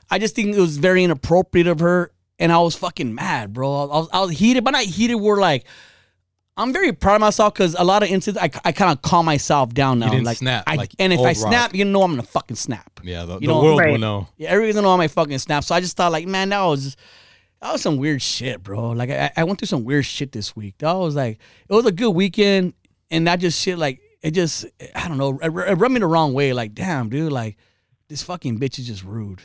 I 0.10 0.18
just 0.20 0.36
think 0.36 0.56
it 0.56 0.60
was 0.60 0.78
very 0.78 1.04
inappropriate 1.04 1.68
of 1.68 1.80
her, 1.82 2.12
and 2.40 2.52
I 2.52 2.58
was 2.60 2.76
fucking 2.76 3.14
mad, 3.14 3.54
bro. 3.54 3.72
I 3.72 3.86
was, 4.00 4.10
I 4.12 4.20
was 4.22 4.32
heated, 4.32 4.64
but 4.64 4.72
not 4.72 4.84
heated. 4.84 5.16
We're 5.16 5.40
like. 5.40 5.66
I'm 6.60 6.74
very 6.74 6.92
proud 6.94 7.16
of 7.16 7.22
myself 7.22 7.54
because 7.54 7.76
a 7.80 7.84
lot 7.84 8.04
of 8.04 8.10
incidents 8.10 8.44
I, 8.44 8.70
I 8.70 8.72
kind 8.72 8.92
of 8.92 9.02
calm 9.02 9.26
myself 9.26 9.74
down 9.74 10.00
now. 10.00 10.08
You 10.08 10.12
didn't 10.12 10.26
like 10.26 10.38
snap 10.38 10.66
I, 10.68 10.76
like 10.76 10.92
and 11.00 11.14
if 11.14 11.20
old 11.20 11.28
I 11.28 11.32
Rock. 11.32 11.38
snap, 11.38 11.74
you 11.76 11.86
know 11.86 12.04
I'm 12.04 12.12
gonna 12.12 12.24
fucking 12.24 12.58
snap. 12.58 13.00
yeah, 13.04 13.24
the, 13.26 13.36
You 13.36 13.40
the 13.40 13.48
know- 13.48 13.64
world 13.64 13.80
Right. 13.80 13.92
will 13.92 13.98
know. 14.00 14.28
Yeah, 14.38 14.50
everybody's 14.50 14.76
gonna 14.76 14.86
know 14.86 14.92
all 14.92 14.98
my 14.98 15.08
fucking 15.08 15.38
snap. 15.40 15.64
So 15.64 15.74
I 15.74 15.80
just 15.80 15.96
thought, 15.98 16.12
like, 16.12 16.28
man, 16.28 16.50
that 16.50 16.62
was 16.62 16.96
that 17.62 17.72
was 17.74 17.82
some 17.82 17.98
weird 17.98 18.22
shit, 18.22 18.62
bro. 18.64 18.92
Like, 18.92 19.10
I, 19.10 19.32
I 19.38 19.44
went 19.44 19.60
through 19.60 19.68
some 19.68 19.84
weird 19.84 20.06
shit 20.06 20.32
this 20.32 20.56
week. 20.56 20.76
That 20.80 20.94
was 20.94 21.16
like, 21.16 21.40
it 21.68 21.74
was 21.74 21.86
a 21.86 21.92
good 21.92 22.12
weekend, 22.12 22.74
and 23.12 23.28
that 23.28 23.40
just 23.40 23.62
shit, 23.62 23.78
like, 23.78 24.00
it 24.22 24.32
just, 24.32 24.66
I 24.96 25.08
don't 25.10 25.18
know, 25.18 25.38
it, 25.42 25.48
it 25.48 25.76
rubbed 25.76 25.94
me 25.94 26.00
the 26.00 26.08
wrong 26.08 26.34
way. 26.34 26.54
Like, 26.54 26.74
damn, 26.74 27.10
dude, 27.10 27.32
like, 27.34 27.58
this 28.08 28.24
fucking 28.24 28.60
bitch 28.60 28.80
is 28.80 28.88
just 28.88 29.04
rude. 29.04 29.42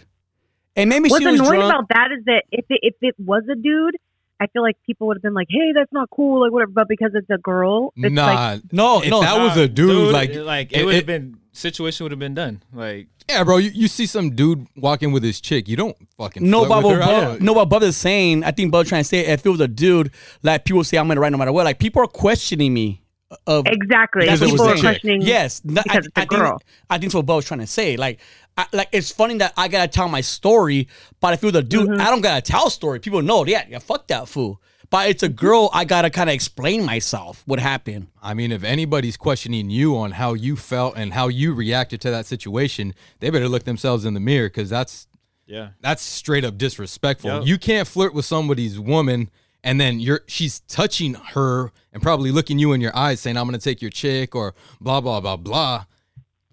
And 0.76 0.90
maybe 0.90 1.08
What's 1.08 1.22
she 1.24 1.30
was 1.30 1.40
annoying 1.40 1.60
drunk. 1.60 1.74
about 1.74 1.88
that 1.90 2.08
is 2.16 2.24
that 2.26 2.44
if 2.50 2.64
it, 2.68 2.80
if 2.82 2.94
it 3.00 3.14
was 3.18 3.42
a 3.50 3.54
dude, 3.56 3.96
I 4.40 4.46
feel 4.48 4.62
like 4.62 4.76
people 4.84 5.06
would 5.06 5.16
have 5.16 5.22
been 5.22 5.34
like, 5.34 5.46
"Hey, 5.50 5.72
that's 5.74 5.92
not 5.92 6.10
cool," 6.10 6.40
like 6.42 6.52
whatever. 6.52 6.72
But 6.72 6.88
because 6.88 7.12
it's 7.14 7.30
a 7.30 7.38
girl, 7.38 7.92
it's 7.96 8.12
nah, 8.12 8.26
like, 8.26 8.72
no, 8.72 9.00
if 9.02 9.08
no, 9.10 9.20
that 9.20 9.38
was 9.38 9.56
a 9.56 9.68
dude, 9.68 10.12
like, 10.12 10.34
like 10.34 10.72
it- 10.72 10.80
it, 10.80 10.84
would 10.84 10.94
have 10.96 11.06
been 11.06 11.38
situation 11.52 12.04
would 12.04 12.10
have 12.12 12.18
been 12.18 12.34
done. 12.34 12.62
Like 12.72 13.06
yeah, 13.28 13.44
bro. 13.44 13.56
You, 13.58 13.70
you 13.70 13.88
see 13.88 14.06
some 14.06 14.30
dude 14.34 14.66
walking 14.76 15.12
with 15.12 15.22
his 15.22 15.40
chick, 15.40 15.68
you 15.68 15.76
don't 15.76 15.96
fucking 16.18 16.48
No, 16.48 16.60
flirt 16.64 16.68
but 16.68 16.76
with 16.76 16.98
what 16.98 17.08
her. 17.08 17.30
I 17.32 17.38
no, 17.38 17.52
what 17.54 17.68
Bub 17.68 17.82
is 17.84 17.96
saying, 17.96 18.44
I 18.44 18.50
think 18.50 18.70
Bub 18.72 18.86
trying 18.86 19.02
to 19.02 19.08
say, 19.08 19.20
if 19.26 19.46
it 19.46 19.48
was 19.48 19.60
a 19.60 19.68
dude, 19.68 20.10
like 20.42 20.64
people 20.64 20.84
say 20.84 20.98
I'm 20.98 21.08
gonna 21.08 21.20
write 21.20 21.32
no 21.32 21.38
matter 21.38 21.52
what. 21.52 21.64
Like 21.64 21.78
people 21.78 22.02
are 22.02 22.06
questioning 22.08 22.74
me 22.74 23.02
of 23.46 23.66
exactly. 23.66 24.26
That's 24.26 24.40
Because 24.40 24.52
it 24.52 24.56
People 24.56 24.68
are 24.68 24.78
questioning. 24.78 25.22
Yes, 25.22 25.62
n- 25.68 25.78
I, 25.78 25.82
because 25.82 26.06
it's 26.06 26.16
a 26.16 26.20
I 26.20 26.22
think 26.22 26.30
girl. 26.30 26.62
I 26.90 26.94
think 26.98 27.04
that's 27.04 27.14
what 27.14 27.26
Bo 27.26 27.36
was 27.36 27.44
trying 27.44 27.60
to 27.60 27.66
say. 27.66 27.96
Like, 27.96 28.20
I, 28.56 28.66
like 28.72 28.88
it's 28.92 29.10
funny 29.10 29.36
that 29.38 29.52
I 29.56 29.68
gotta 29.68 29.88
tell 29.88 30.08
my 30.08 30.20
story, 30.20 30.88
but 31.20 31.34
if 31.34 31.42
it 31.42 31.46
was 31.46 31.54
a 31.56 31.62
dude, 31.62 31.88
Mm-hmm. 31.88 32.00
I 32.00 32.10
don't 32.10 32.20
gotta 32.20 32.40
tell 32.42 32.68
a 32.68 32.70
story. 32.70 33.00
People 33.00 33.22
know, 33.22 33.44
yeah, 33.46 33.64
yeah, 33.68 33.78
fuck 33.78 34.06
that 34.08 34.28
fool. 34.28 34.60
But 34.90 35.08
it's 35.08 35.22
a 35.24 35.28
girl, 35.28 35.70
I 35.72 35.84
gotta 35.84 36.08
kind 36.10 36.30
of 36.30 36.34
explain 36.34 36.84
myself 36.84 37.42
what 37.46 37.58
happened. 37.58 38.08
I 38.22 38.34
mean, 38.34 38.52
if 38.52 38.62
anybody's 38.62 39.16
questioning 39.16 39.70
you 39.70 39.96
on 39.96 40.12
how 40.12 40.34
you 40.34 40.54
felt 40.56 40.96
and 40.96 41.12
how 41.12 41.28
you 41.28 41.52
reacted 41.52 42.00
to 42.02 42.10
that 42.12 42.26
situation, 42.26 42.94
they 43.18 43.30
better 43.30 43.48
look 43.48 43.64
themselves 43.64 44.04
in 44.04 44.14
the 44.14 44.20
mirror 44.20 44.48
because 44.48 44.70
that's 44.70 45.08
yeah, 45.46 45.70
that's 45.80 46.02
straight 46.02 46.44
up 46.44 46.56
disrespectful. 46.56 47.30
Yep. 47.30 47.46
You 47.46 47.58
can't 47.58 47.88
flirt 47.88 48.14
with 48.14 48.24
somebody's 48.24 48.78
woman 48.78 49.30
and 49.64 49.80
then 49.80 49.98
you're 49.98 50.20
she's 50.26 50.60
touching 50.60 51.14
her 51.14 51.72
and 51.92 52.02
probably 52.02 52.30
looking 52.30 52.58
you 52.58 52.72
in 52.72 52.80
your 52.80 52.96
eyes 52.96 53.20
saying, 53.20 53.36
"I'm 53.36 53.46
gonna 53.46 53.58
take 53.58 53.82
your 53.82 53.90
chick" 53.90 54.34
or 54.36 54.54
blah 54.80 55.00
blah 55.00 55.20
blah 55.20 55.36
blah. 55.36 55.86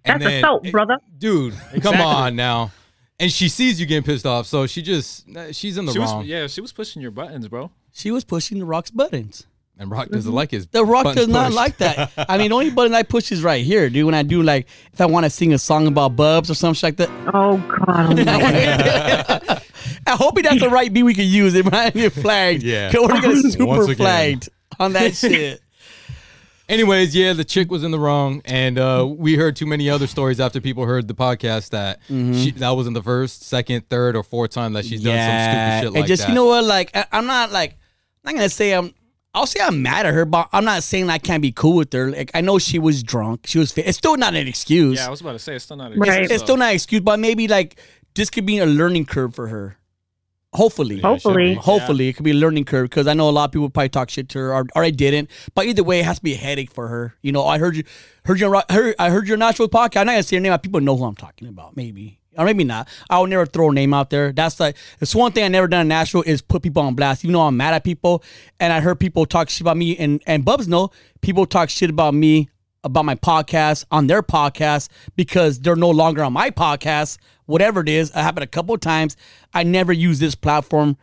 And 0.04 0.20
That's 0.20 0.34
assault, 0.34 0.70
brother. 0.70 0.98
dude. 1.18 1.54
Come 1.82 2.00
on 2.00 2.36
now. 2.36 2.72
And 3.20 3.30
she 3.30 3.48
sees 3.48 3.80
you 3.80 3.86
getting 3.86 4.02
pissed 4.02 4.26
off, 4.26 4.46
so 4.46 4.66
she 4.66 4.82
just 4.82 5.26
she's 5.52 5.78
in 5.78 5.86
the 5.86 5.92
she 5.92 5.98
wrong. 5.98 6.18
was 6.18 6.26
yeah 6.26 6.48
she 6.48 6.60
was 6.60 6.72
pushing 6.72 7.00
your 7.00 7.12
buttons, 7.12 7.46
bro. 7.46 7.70
She 7.92 8.10
was 8.10 8.24
pushing 8.24 8.58
the 8.58 8.64
rock's 8.64 8.90
buttons. 8.90 9.46
And 9.78 9.90
Rock 9.90 10.10
doesn't 10.10 10.28
mm-hmm. 10.28 10.36
like 10.36 10.50
his. 10.50 10.66
The 10.66 10.84
rock 10.84 11.14
does 11.14 11.28
not 11.28 11.46
pushed. 11.46 11.56
like 11.56 11.76
that. 11.78 12.12
I 12.28 12.36
mean, 12.36 12.50
the 12.50 12.54
only 12.54 12.70
button 12.70 12.94
I 12.94 13.02
push 13.02 13.32
is 13.32 13.42
right 13.42 13.64
here, 13.64 13.88
dude. 13.88 14.04
When 14.04 14.14
I 14.14 14.22
do 14.22 14.42
like, 14.42 14.68
if 14.92 15.00
I 15.00 15.06
want 15.06 15.24
to 15.24 15.30
sing 15.30 15.54
a 15.54 15.58
song 15.58 15.86
about 15.86 16.14
bubs 16.14 16.50
or 16.50 16.54
something 16.54 16.86
like 16.86 16.96
that, 16.98 17.08
Oh 17.32 17.56
God. 17.56 18.20
oh 18.20 18.24
my 18.24 19.62
I 20.06 20.16
hope 20.16 20.40
that's 20.42 20.60
the 20.60 20.68
right 20.68 20.92
beat 20.92 21.02
we 21.02 21.14
can 21.14 21.26
use. 21.26 21.54
It 21.54 21.70
might 21.70 21.94
get 21.94 22.12
flagged. 22.12 22.62
Yeah, 22.62 22.92
we're 22.94 23.08
gonna 23.08 23.42
get 23.42 23.52
super 23.52 23.94
flagged 23.94 24.50
on 24.78 24.92
that 24.92 25.16
shit. 25.16 25.60
Anyways, 26.72 27.14
yeah, 27.14 27.34
the 27.34 27.44
chick 27.44 27.70
was 27.70 27.84
in 27.84 27.90
the 27.90 27.98
wrong, 27.98 28.40
and 28.46 28.78
uh, 28.78 29.06
we 29.08 29.36
heard 29.36 29.56
too 29.56 29.66
many 29.66 29.90
other 29.90 30.06
stories 30.06 30.40
after 30.40 30.60
people 30.60 30.86
heard 30.86 31.06
the 31.06 31.14
podcast 31.14 31.70
that 31.70 32.00
Mm-hmm. 32.08 32.32
she, 32.34 32.50
that 32.52 32.70
wasn't 32.70 32.94
the 32.94 33.02
first, 33.02 33.42
second, 33.44 33.88
third, 33.90 34.16
or 34.16 34.22
fourth 34.22 34.50
time 34.52 34.72
that 34.72 34.84
she's 34.86 35.02
done 35.02 35.12
some 35.18 35.52
stupid 35.52 35.80
shit 35.82 35.92
like 35.92 36.00
and 36.00 36.08
just 36.08 36.22
that. 36.22 36.28
you 36.30 36.34
know 36.34 36.46
what, 36.46 36.64
like 36.64 36.90
I, 36.96 37.04
I'm 37.12 37.26
not 37.26 37.52
like 37.52 37.72
I'm 38.24 38.32
not 38.32 38.38
gonna 38.38 38.48
say 38.48 38.72
I'm. 38.72 38.94
I'll 39.34 39.46
say 39.46 39.60
I'm 39.62 39.80
mad 39.82 40.04
at 40.04 40.12
her, 40.12 40.24
but 40.26 40.48
I'm 40.52 40.64
not 40.64 40.82
saying 40.82 41.08
I 41.08 41.16
can't 41.18 41.40
be 41.40 41.52
cool 41.52 41.76
with 41.76 41.92
her. 41.94 42.10
Like 42.10 42.30
I 42.34 42.40
know 42.42 42.58
she 42.58 42.78
was 42.78 43.02
drunk. 43.02 43.46
She 43.46 43.58
was. 43.58 43.72
Fit. 43.72 43.86
It's 43.86 43.96
still 43.98 44.16
not 44.16 44.34
an 44.34 44.46
excuse. 44.46 44.98
Yeah, 44.98 45.06
I 45.06 45.10
was 45.10 45.20
about 45.22 45.32
to 45.32 45.38
say 45.38 45.54
it's 45.54 45.64
still 45.64 45.76
not. 45.78 45.92
A 45.92 45.96
Right. 45.96 46.30
it's 46.30 46.42
still 46.42 46.56
not 46.58 46.68
an 46.70 46.74
excuse, 46.74 47.00
but 47.00 47.18
maybe 47.18 47.48
like 47.48 47.78
this 48.14 48.28
could 48.30 48.44
be 48.46 48.58
a 48.58 48.66
learning 48.66 49.06
curve 49.06 49.34
for 49.34 49.48
her. 49.48 49.76
Hopefully. 50.54 50.96
Yeah, 50.96 51.00
it 51.00 51.04
Hopefully. 51.04 51.54
be. 51.54 51.54
Hopefully, 51.54 52.08
it 52.08 52.12
could 52.14 52.24
be 52.24 52.32
a 52.32 52.34
learning 52.34 52.64
curve 52.64 52.90
because 52.90 53.06
I 53.06 53.14
know 53.14 53.28
a 53.28 53.30
lot 53.30 53.46
of 53.46 53.52
people 53.52 53.70
probably 53.70 53.88
talk 53.88 54.10
shit 54.10 54.28
to 54.30 54.38
her, 54.38 54.54
or, 54.54 54.66
or 54.74 54.84
I 54.84 54.90
didn't. 54.90 55.30
But 55.54 55.66
either 55.66 55.82
way, 55.82 56.00
it 56.00 56.04
has 56.04 56.18
to 56.18 56.22
be 56.22 56.34
a 56.34 56.36
headache 56.36 56.70
for 56.70 56.88
her. 56.88 57.14
You 57.22 57.32
know, 57.32 57.44
I 57.46 57.58
heard 57.58 57.76
you, 57.76 57.84
heard 58.26 58.38
you, 58.38 58.62
heard, 58.70 58.94
I 58.98 59.10
heard 59.10 59.26
your 59.26 59.38
natural 59.38 59.68
podcast. 59.68 60.00
I'm 60.00 60.06
not 60.06 60.12
gonna 60.12 60.22
say 60.22 60.36
your 60.36 60.42
name. 60.42 60.52
but 60.52 60.62
People 60.62 60.80
know 60.80 60.96
who 60.96 61.04
I'm 61.04 61.16
talking 61.16 61.48
about. 61.48 61.76
Maybe 61.76 62.20
or 62.36 62.44
maybe 62.44 62.64
not. 62.64 62.88
I 63.10 63.18
will 63.18 63.26
never 63.26 63.46
throw 63.46 63.70
a 63.70 63.74
name 63.74 63.94
out 63.94 64.10
there. 64.10 64.32
That's 64.32 64.58
like 64.60 64.76
it's 65.00 65.14
one 65.14 65.32
thing 65.32 65.44
I 65.44 65.48
never 65.48 65.68
done 65.68 65.82
in 65.82 65.88
Nashville 65.88 66.22
is 66.22 66.42
put 66.42 66.62
people 66.62 66.82
on 66.82 66.94
blast. 66.94 67.24
Even 67.24 67.34
though 67.34 67.42
I'm 67.42 67.56
mad 67.56 67.74
at 67.74 67.84
people, 67.84 68.22
and 68.60 68.72
I 68.72 68.80
heard 68.80 69.00
people 69.00 69.26
talk 69.26 69.48
shit 69.48 69.60
about 69.62 69.76
me, 69.76 69.96
and 69.96 70.22
and 70.26 70.44
Bubs 70.44 70.68
know 70.68 70.90
people 71.20 71.46
talk 71.46 71.70
shit 71.70 71.90
about 71.90 72.14
me 72.14 72.48
about 72.84 73.04
my 73.04 73.14
podcast 73.14 73.84
on 73.90 74.06
their 74.06 74.22
podcast 74.22 74.88
because 75.16 75.60
they're 75.60 75.76
no 75.76 75.90
longer 75.90 76.22
on 76.22 76.32
my 76.32 76.50
podcast. 76.50 77.18
Whatever 77.46 77.80
it 77.80 77.88
is, 77.88 78.10
it 78.10 78.16
happened 78.16 78.44
a 78.44 78.48
couple 78.48 78.74
of 78.74 78.80
times. 78.80 79.16
I 79.54 79.62
never 79.62 79.92
use 79.92 80.18
this 80.18 80.34
platform. 80.34 80.96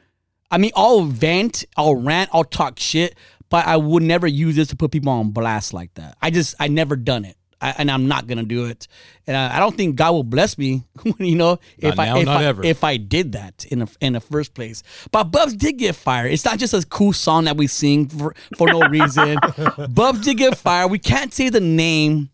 I 0.51 0.57
mean, 0.57 0.71
I'll 0.75 1.03
vent, 1.03 1.65
I'll 1.77 1.95
rant, 1.95 2.29
I'll 2.33 2.43
talk 2.43 2.79
shit, 2.79 3.15
but 3.49 3.65
I 3.65 3.77
would 3.77 4.03
never 4.03 4.27
use 4.27 4.55
this 4.55 4.69
to 4.69 4.75
put 4.75 4.91
people 4.91 5.11
on 5.11 5.31
blast 5.31 5.73
like 5.73 5.93
that. 5.95 6.17
I 6.21 6.31
just, 6.31 6.55
I 6.59 6.67
never 6.67 6.95
done 6.95 7.25
it. 7.25 7.37
I, 7.62 7.76
and 7.78 7.91
I'm 7.91 8.08
not 8.08 8.28
gonna 8.28 8.43
do 8.43 8.65
it, 8.65 8.88
and 9.28 9.36
I, 9.36 9.58
I 9.58 9.60
don't 9.60 9.76
think 9.76 9.95
God 9.95 10.12
will 10.12 10.24
bless 10.24 10.58
me, 10.58 10.84
you 11.19 11.36
know, 11.36 11.60
if 11.78 11.98
Not 11.98 12.08
I 12.08 12.19
if 12.19 12.26
not 12.26 12.41
I, 12.41 12.45
ever. 12.45 12.63
if 12.63 12.84
I 12.84 12.98
did 12.98 13.34
that 13.34 13.65
in 13.65 13.80
the 13.80 13.98
in 14.00 14.13
the 14.13 14.22
first 14.22 14.54
place. 14.54 14.82
But 15.12 15.26
Bubs 15.26 15.56
did 15.56 15.78
get 15.78 15.95
fired. 15.95 16.32
It's 16.32 16.45
not 16.45 16.58
just 16.58 16.74
a 16.74 16.86
cool 16.86 17.13
song 17.13 17.45
that 17.45 17.58
we 17.58 17.67
sing 17.67 18.08
for, 18.08 18.34
for 18.58 18.67
no 18.67 18.82
reason. 18.88 19.38
Bubs 19.89 20.22
did 20.22 20.38
get 20.38 20.58
fired. 20.58 20.88
We 20.88 21.00
can't 21.00 21.34
say 21.34 21.50
the 21.50 21.60
name, 21.60 22.30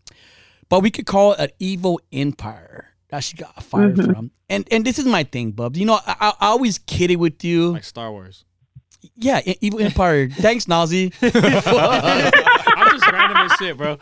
but 0.68 0.80
we 0.80 0.90
could 0.90 1.06
call 1.06 1.32
it 1.32 1.40
an 1.40 1.50
evil 1.58 2.00
empire 2.12 2.90
that 3.08 3.24
she 3.24 3.36
got 3.36 3.62
fired 3.62 3.96
mm-hmm. 3.96 4.12
from. 4.12 4.30
And 4.48 4.66
and 4.70 4.84
this 4.84 4.98
is 4.98 5.06
my 5.06 5.24
thing, 5.24 5.52
Bubs. 5.52 5.78
You 5.78 5.86
know, 5.86 5.98
I, 6.06 6.16
I 6.20 6.28
I 6.28 6.46
always 6.48 6.78
kidded 6.78 7.16
with 7.16 7.42
you. 7.42 7.72
like 7.72 7.84
Star 7.84 8.12
Wars. 8.12 8.44
Yeah, 9.14 9.40
E- 9.44 9.56
Evil 9.60 9.80
Empire. 9.80 10.28
Thanks, 10.28 10.68
Nazi. 10.68 11.12
I'm 11.22 11.30
just 11.30 13.10
random 13.10 13.36
as 13.36 13.52
shit, 13.58 13.76
bro. 13.76 13.98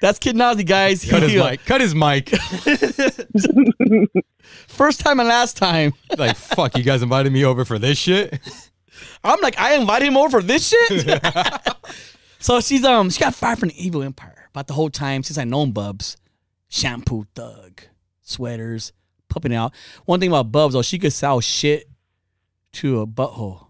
That's 0.00 0.18
Kid 0.18 0.36
Nazi, 0.36 0.64
guys. 0.64 1.04
cut 1.08 1.22
his 1.22 1.34
mic. 1.42 1.64
Cut 1.64 1.80
his 1.80 1.94
mic. 1.94 2.28
First 4.68 5.00
time 5.00 5.20
and 5.20 5.28
last 5.28 5.56
time. 5.56 5.92
like 6.18 6.36
fuck, 6.36 6.76
you 6.76 6.84
guys 6.84 7.02
invited 7.02 7.32
me 7.32 7.44
over 7.44 7.64
for 7.64 7.78
this 7.78 7.98
shit. 7.98 8.38
I'm 9.24 9.40
like, 9.40 9.58
I 9.58 9.74
invited 9.74 10.06
him 10.08 10.16
over 10.16 10.40
for 10.40 10.42
this 10.46 10.68
shit. 10.68 11.22
so 12.38 12.60
she's 12.60 12.84
um 12.84 13.10
she 13.10 13.20
got 13.20 13.34
fired 13.34 13.58
from 13.58 13.68
the 13.70 13.84
Evil 13.84 14.02
Empire. 14.02 14.48
But 14.52 14.66
the 14.66 14.74
whole 14.74 14.90
time 14.90 15.22
since 15.22 15.38
I 15.38 15.44
known 15.44 15.72
Bubs, 15.72 16.16
shampoo 16.68 17.26
thug, 17.34 17.82
sweaters, 18.22 18.92
pumping 19.28 19.54
out. 19.54 19.74
One 20.04 20.20
thing 20.20 20.28
about 20.30 20.52
Bubs 20.52 20.74
though, 20.74 20.82
she 20.82 20.98
could 20.98 21.12
sell 21.12 21.40
shit 21.40 21.88
to 22.74 23.00
a 23.00 23.06
butthole. 23.06 23.66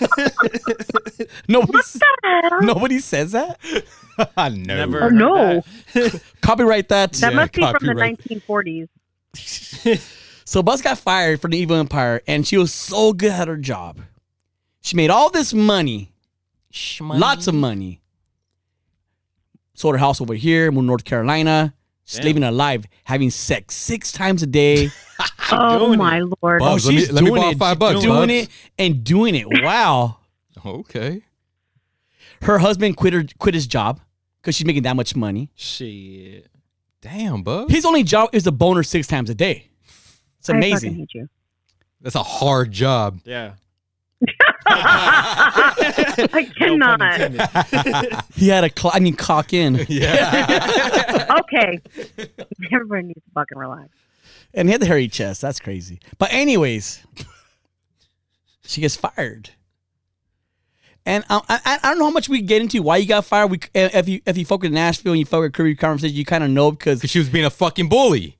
nobody, 1.48 1.78
s- 1.78 1.98
God. 2.22 2.64
nobody 2.64 2.98
says 3.00 3.32
that. 3.32 3.58
I 4.36 4.48
know. 4.48 4.76
Never. 4.76 4.98
Oh 4.98 5.00
heard 5.02 5.14
no, 5.14 5.62
that. 5.94 6.22
Copyright 6.40 6.88
that. 6.88 7.12
that 7.14 7.32
Yeah, 7.32 7.36
must 7.36 7.52
be 7.52 7.62
from 7.62 7.86
the 7.86 7.94
1940s. 7.94 8.88
So 10.44 10.62
Bubs 10.62 10.80
got 10.82 10.98
fired 10.98 11.40
from 11.42 11.50
the 11.50 11.58
Evil 11.58 11.76
Empire, 11.76 12.22
and 12.26 12.46
she 12.46 12.56
was 12.56 12.72
so 12.72 13.12
good 13.12 13.32
at 13.32 13.48
her 13.48 13.56
job. 13.58 14.00
She 14.80 14.96
made 14.96 15.10
all 15.10 15.30
this 15.30 15.52
money, 15.52 16.12
lots 17.00 17.46
of 17.46 17.54
money. 17.54 18.00
Sold 19.74 19.94
her 19.94 19.98
house 19.98 20.20
over 20.20 20.34
here, 20.34 20.72
moved 20.72 20.86
North 20.86 21.04
Carolina. 21.04 21.74
She's 22.08 22.16
Damn. 22.20 22.24
living 22.26 22.42
her 22.42 22.50
life, 22.50 22.84
having 23.04 23.28
sex 23.30 23.74
six 23.74 24.10
times 24.12 24.42
a 24.42 24.46
day. 24.46 24.90
Oh 25.50 25.86
doing 25.86 25.98
my 25.98 26.20
lord. 26.42 26.60
Bubs, 26.60 26.84
oh, 26.84 26.88
let 26.90 26.94
me- 26.94 27.00
she's 27.00 27.10
let 27.10 27.24
me 27.24 27.30
doing 27.30 27.40
borrow 27.40 27.50
it, 27.52 27.58
five 27.58 27.78
bucks, 27.78 28.00
doing 28.00 28.28
Bubs. 28.28 28.32
it, 28.32 28.48
and 28.78 29.02
doing 29.02 29.34
it. 29.34 29.46
Wow. 29.64 30.18
Okay. 30.64 31.22
Her 32.42 32.58
husband 32.58 32.96
quit 32.98 33.14
her 33.14 33.24
quit 33.38 33.54
his 33.54 33.66
job 33.66 33.98
because 34.40 34.54
she's 34.54 34.66
making 34.66 34.82
that 34.84 34.94
much 34.94 35.16
money. 35.16 35.50
Shit. 35.56 36.46
Damn, 37.00 37.42
bub. 37.42 37.70
His 37.70 37.84
only 37.86 38.02
job 38.04 38.28
is 38.34 38.46
a 38.46 38.52
boner 38.52 38.82
six 38.82 39.06
times 39.06 39.30
a 39.30 39.34
day. 39.34 39.70
It's 40.38 40.50
I 40.50 40.56
amazing. 40.56 40.94
hate 40.96 41.14
you. 41.14 41.28
That's 42.00 42.14
a 42.16 42.22
hard 42.22 42.70
job. 42.70 43.20
Yeah. 43.24 43.54
I 44.66 46.50
cannot. 46.58 47.00
intended. 47.00 48.18
He 48.34 48.48
had 48.48 48.64
a 48.64 48.70
cl- 48.76 48.92
I 48.94 49.00
mean 49.00 49.14
cock 49.14 49.52
in, 49.52 49.74
yeah. 49.88 51.26
okay. 51.40 51.80
Everybody 52.72 53.02
needs 53.08 53.20
to 53.24 53.30
fucking 53.34 53.58
relax. 53.58 53.88
and 54.54 54.68
he 54.68 54.72
had 54.72 54.80
the 54.80 54.86
hairy 54.86 55.08
chest. 55.08 55.40
That's 55.42 55.58
crazy. 55.60 56.00
But 56.18 56.32
anyways, 56.32 57.04
she 58.64 58.80
gets 58.80 58.96
fired. 58.96 59.50
And 61.06 61.24
um, 61.30 61.42
I, 61.48 61.60
I 61.64 61.78
I 61.82 61.88
don't 61.90 61.98
know 61.98 62.04
how 62.06 62.10
much 62.10 62.28
we 62.28 62.42
get 62.42 62.60
into 62.60 62.82
why 62.82 62.98
you 62.98 63.06
got 63.06 63.24
fired. 63.24 63.50
We 63.50 63.60
if 63.74 64.08
you 64.08 64.20
if 64.26 64.36
you 64.36 64.44
focus 64.44 64.68
in 64.68 64.74
Nashville 64.74 65.12
and 65.12 65.18
you 65.18 65.24
focus 65.26 65.52
career 65.56 65.74
conversation, 65.74 66.16
you 66.16 66.24
kind 66.24 66.44
of 66.44 66.50
know 66.50 66.70
because 66.70 66.98
Because 67.00 67.10
she 67.10 67.18
was 67.18 67.28
being 67.30 67.46
a 67.46 67.50
fucking 67.50 67.88
bully. 67.88 68.36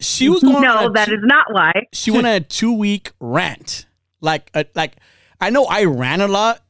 she 0.00 0.28
was 0.28 0.42
going 0.42 0.62
No, 0.62 0.86
a 0.86 0.90
that 0.92 1.06
two- 1.08 1.14
is 1.14 1.20
not 1.22 1.46
why. 1.52 1.72
she 1.92 2.10
went 2.10 2.26
on 2.26 2.32
a 2.34 2.40
two 2.40 2.72
week 2.72 3.12
rant. 3.20 3.86
Like 4.22 4.50
uh, 4.54 4.64
like 4.74 4.96
I 5.40 5.50
know 5.50 5.64
I 5.66 5.84
ran 5.84 6.20
a 6.22 6.28
lot, 6.28 6.62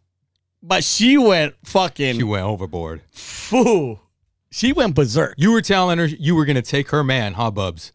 but 0.63 0.83
she 0.83 1.17
went 1.19 1.55
fucking 1.65 2.17
She 2.17 2.23
went 2.25 2.45
overboard. 2.45 3.03
foo. 3.13 4.01
She 4.51 4.73
went 4.73 4.95
berserk. 4.95 5.35
You 5.39 5.53
were 5.53 5.63
telling 5.63 5.99
her 5.99 6.07
you 6.07 6.35
were 6.35 6.45
gonna 6.45 6.61
take 6.63 6.89
her 6.91 7.05
man, 7.05 7.35
huh, 7.35 7.51
Bubs? 7.53 7.93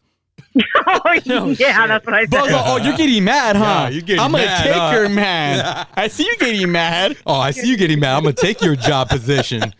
oh, 0.86 1.00
yeah, 1.24 1.54
shit. 1.54 1.58
that's 1.58 2.06
what 2.06 2.14
I 2.14 2.22
said. 2.22 2.30
Bubs, 2.30 2.52
oh, 2.54 2.76
you're 2.78 2.96
getting 2.96 3.22
mad, 3.24 3.54
huh? 3.56 3.64
Yeah, 3.64 3.88
you're 3.90 4.02
getting 4.02 4.20
I'm 4.24 4.30
gonna 4.32 4.44
mad, 4.44 4.62
take 4.64 4.74
huh? 4.74 4.90
your 4.94 5.08
man. 5.08 5.86
I 5.94 6.08
see 6.08 6.24
you 6.24 6.36
getting 6.38 6.72
mad. 6.72 7.16
Oh, 7.26 7.34
I 7.34 7.50
see 7.50 7.68
you 7.68 7.76
getting 7.76 8.00
mad. 8.00 8.16
I'm 8.16 8.22
gonna 8.22 8.32
take 8.34 8.60
your 8.62 8.74
job 8.76 9.08
position. 9.08 9.74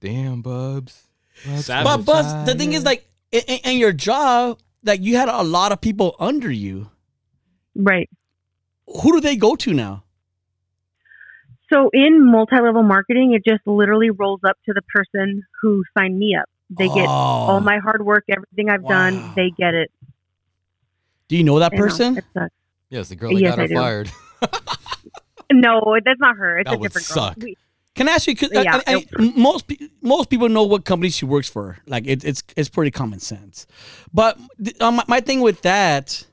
Damn, 0.00 0.42
Bubs. 0.42 1.02
Savage. 1.56 1.84
But 1.84 2.04
Bubs, 2.04 2.46
the 2.50 2.54
thing 2.56 2.72
is, 2.72 2.84
like, 2.84 3.08
in, 3.32 3.42
in- 3.46 3.60
in 3.72 3.78
your 3.78 3.92
job, 3.92 4.58
like, 4.84 5.00
you 5.02 5.16
had 5.16 5.28
a 5.28 5.42
lot 5.42 5.72
of 5.72 5.80
people 5.80 6.16
under 6.18 6.50
you. 6.50 6.90
Right. 7.76 8.08
Who 9.02 9.12
do 9.12 9.20
they 9.20 9.36
go 9.36 9.56
to 9.56 9.72
now? 9.74 10.04
So 11.72 11.90
in 11.92 12.24
multi-level 12.30 12.82
marketing, 12.84 13.34
it 13.34 13.44
just 13.44 13.66
literally 13.66 14.10
rolls 14.10 14.40
up 14.46 14.56
to 14.66 14.72
the 14.72 14.82
person 14.82 15.42
who 15.60 15.82
signed 15.98 16.16
me 16.18 16.36
up. 16.40 16.48
They 16.70 16.86
get 16.88 17.06
Oh. 17.06 17.10
all 17.10 17.60
my 17.60 17.78
hard 17.78 18.04
work, 18.04 18.24
everything 18.28 18.70
I've 18.70 18.82
Wow. 18.82 19.10
done. 19.10 19.32
They 19.34 19.50
get 19.50 19.74
it. 19.74 19.90
Do 21.28 21.36
you 21.36 21.42
know 21.44 21.58
that 21.58 21.72
You 21.72 21.78
know, 21.78 21.84
person? 21.84 22.18
it 22.18 22.24
sucks. 22.32 22.54
Yes, 22.88 23.08
the 23.08 23.16
girl 23.16 23.32
that 23.34 23.40
Yes, 23.40 23.50
got 23.56 23.58
her 23.62 23.68
do. 23.68 23.74
fired. 23.74 24.10
No, 25.52 25.96
that's 26.04 26.18
not 26.18 26.36
her. 26.36 26.58
It's 26.58 26.68
That 26.68 26.74
a 26.74 26.78
would 26.78 26.88
different 26.88 27.06
suck. 27.06 27.38
girl. 27.38 27.44
We, 27.46 27.56
Can 27.94 28.08
I 28.08 28.12
ask 28.12 28.26
you? 28.26 28.34
'cause 28.36 28.50
I- 28.52 28.62
Yeah, 28.62 28.80
I- 28.86 28.94
I- 29.18 29.32
most 29.36 29.70
most 30.02 30.28
people 30.28 30.48
know 30.48 30.64
what 30.64 30.84
company 30.84 31.08
she 31.08 31.24
works 31.24 31.48
for. 31.48 31.78
Like 31.86 32.04
it, 32.06 32.24
it's 32.24 32.42
it's 32.56 32.68
pretty 32.68 32.90
common 32.90 33.20
sense. 33.20 33.64
But 34.12 34.38
um, 34.80 34.96
my, 34.96 35.04
my 35.06 35.20
thing 35.20 35.40
with 35.40 35.62
that, 35.62 36.26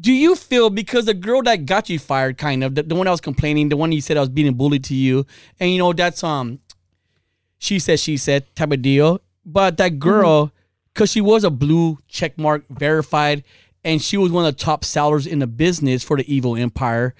do 0.00 0.12
you 0.12 0.36
feel 0.36 0.70
because 0.70 1.06
the 1.06 1.14
girl 1.14 1.42
that 1.42 1.66
got 1.66 1.88
you 1.88 1.98
fired, 1.98 2.38
kind 2.38 2.62
of 2.62 2.74
the, 2.74 2.82
the 2.82 2.94
one 2.94 3.06
that 3.06 3.10
was 3.10 3.20
complaining, 3.20 3.68
the 3.68 3.76
one 3.76 3.92
you 3.92 4.00
said 4.00 4.16
I 4.16 4.20
was 4.20 4.28
being 4.28 4.52
bullied 4.54 4.84
to 4.84 4.94
you, 4.94 5.26
and 5.58 5.70
you 5.70 5.78
know 5.78 5.92
that's 5.92 6.22
um, 6.22 6.60
she 7.58 7.78
said 7.78 7.98
she 8.00 8.16
said 8.16 8.54
type 8.54 8.72
of 8.72 8.82
deal. 8.82 9.20
But 9.44 9.76
that 9.78 9.98
girl, 9.98 10.52
because 10.92 11.10
she 11.10 11.20
was 11.20 11.42
a 11.42 11.50
blue 11.50 11.98
check 12.06 12.38
mark 12.38 12.64
verified, 12.68 13.44
and 13.84 14.00
she 14.02 14.16
was 14.16 14.30
one 14.30 14.44
of 14.44 14.56
the 14.56 14.62
top 14.62 14.84
sellers 14.84 15.26
in 15.26 15.38
the 15.38 15.46
business 15.46 16.04
for 16.04 16.16
the 16.16 16.32
Evil 16.32 16.56
Empire. 16.56 17.14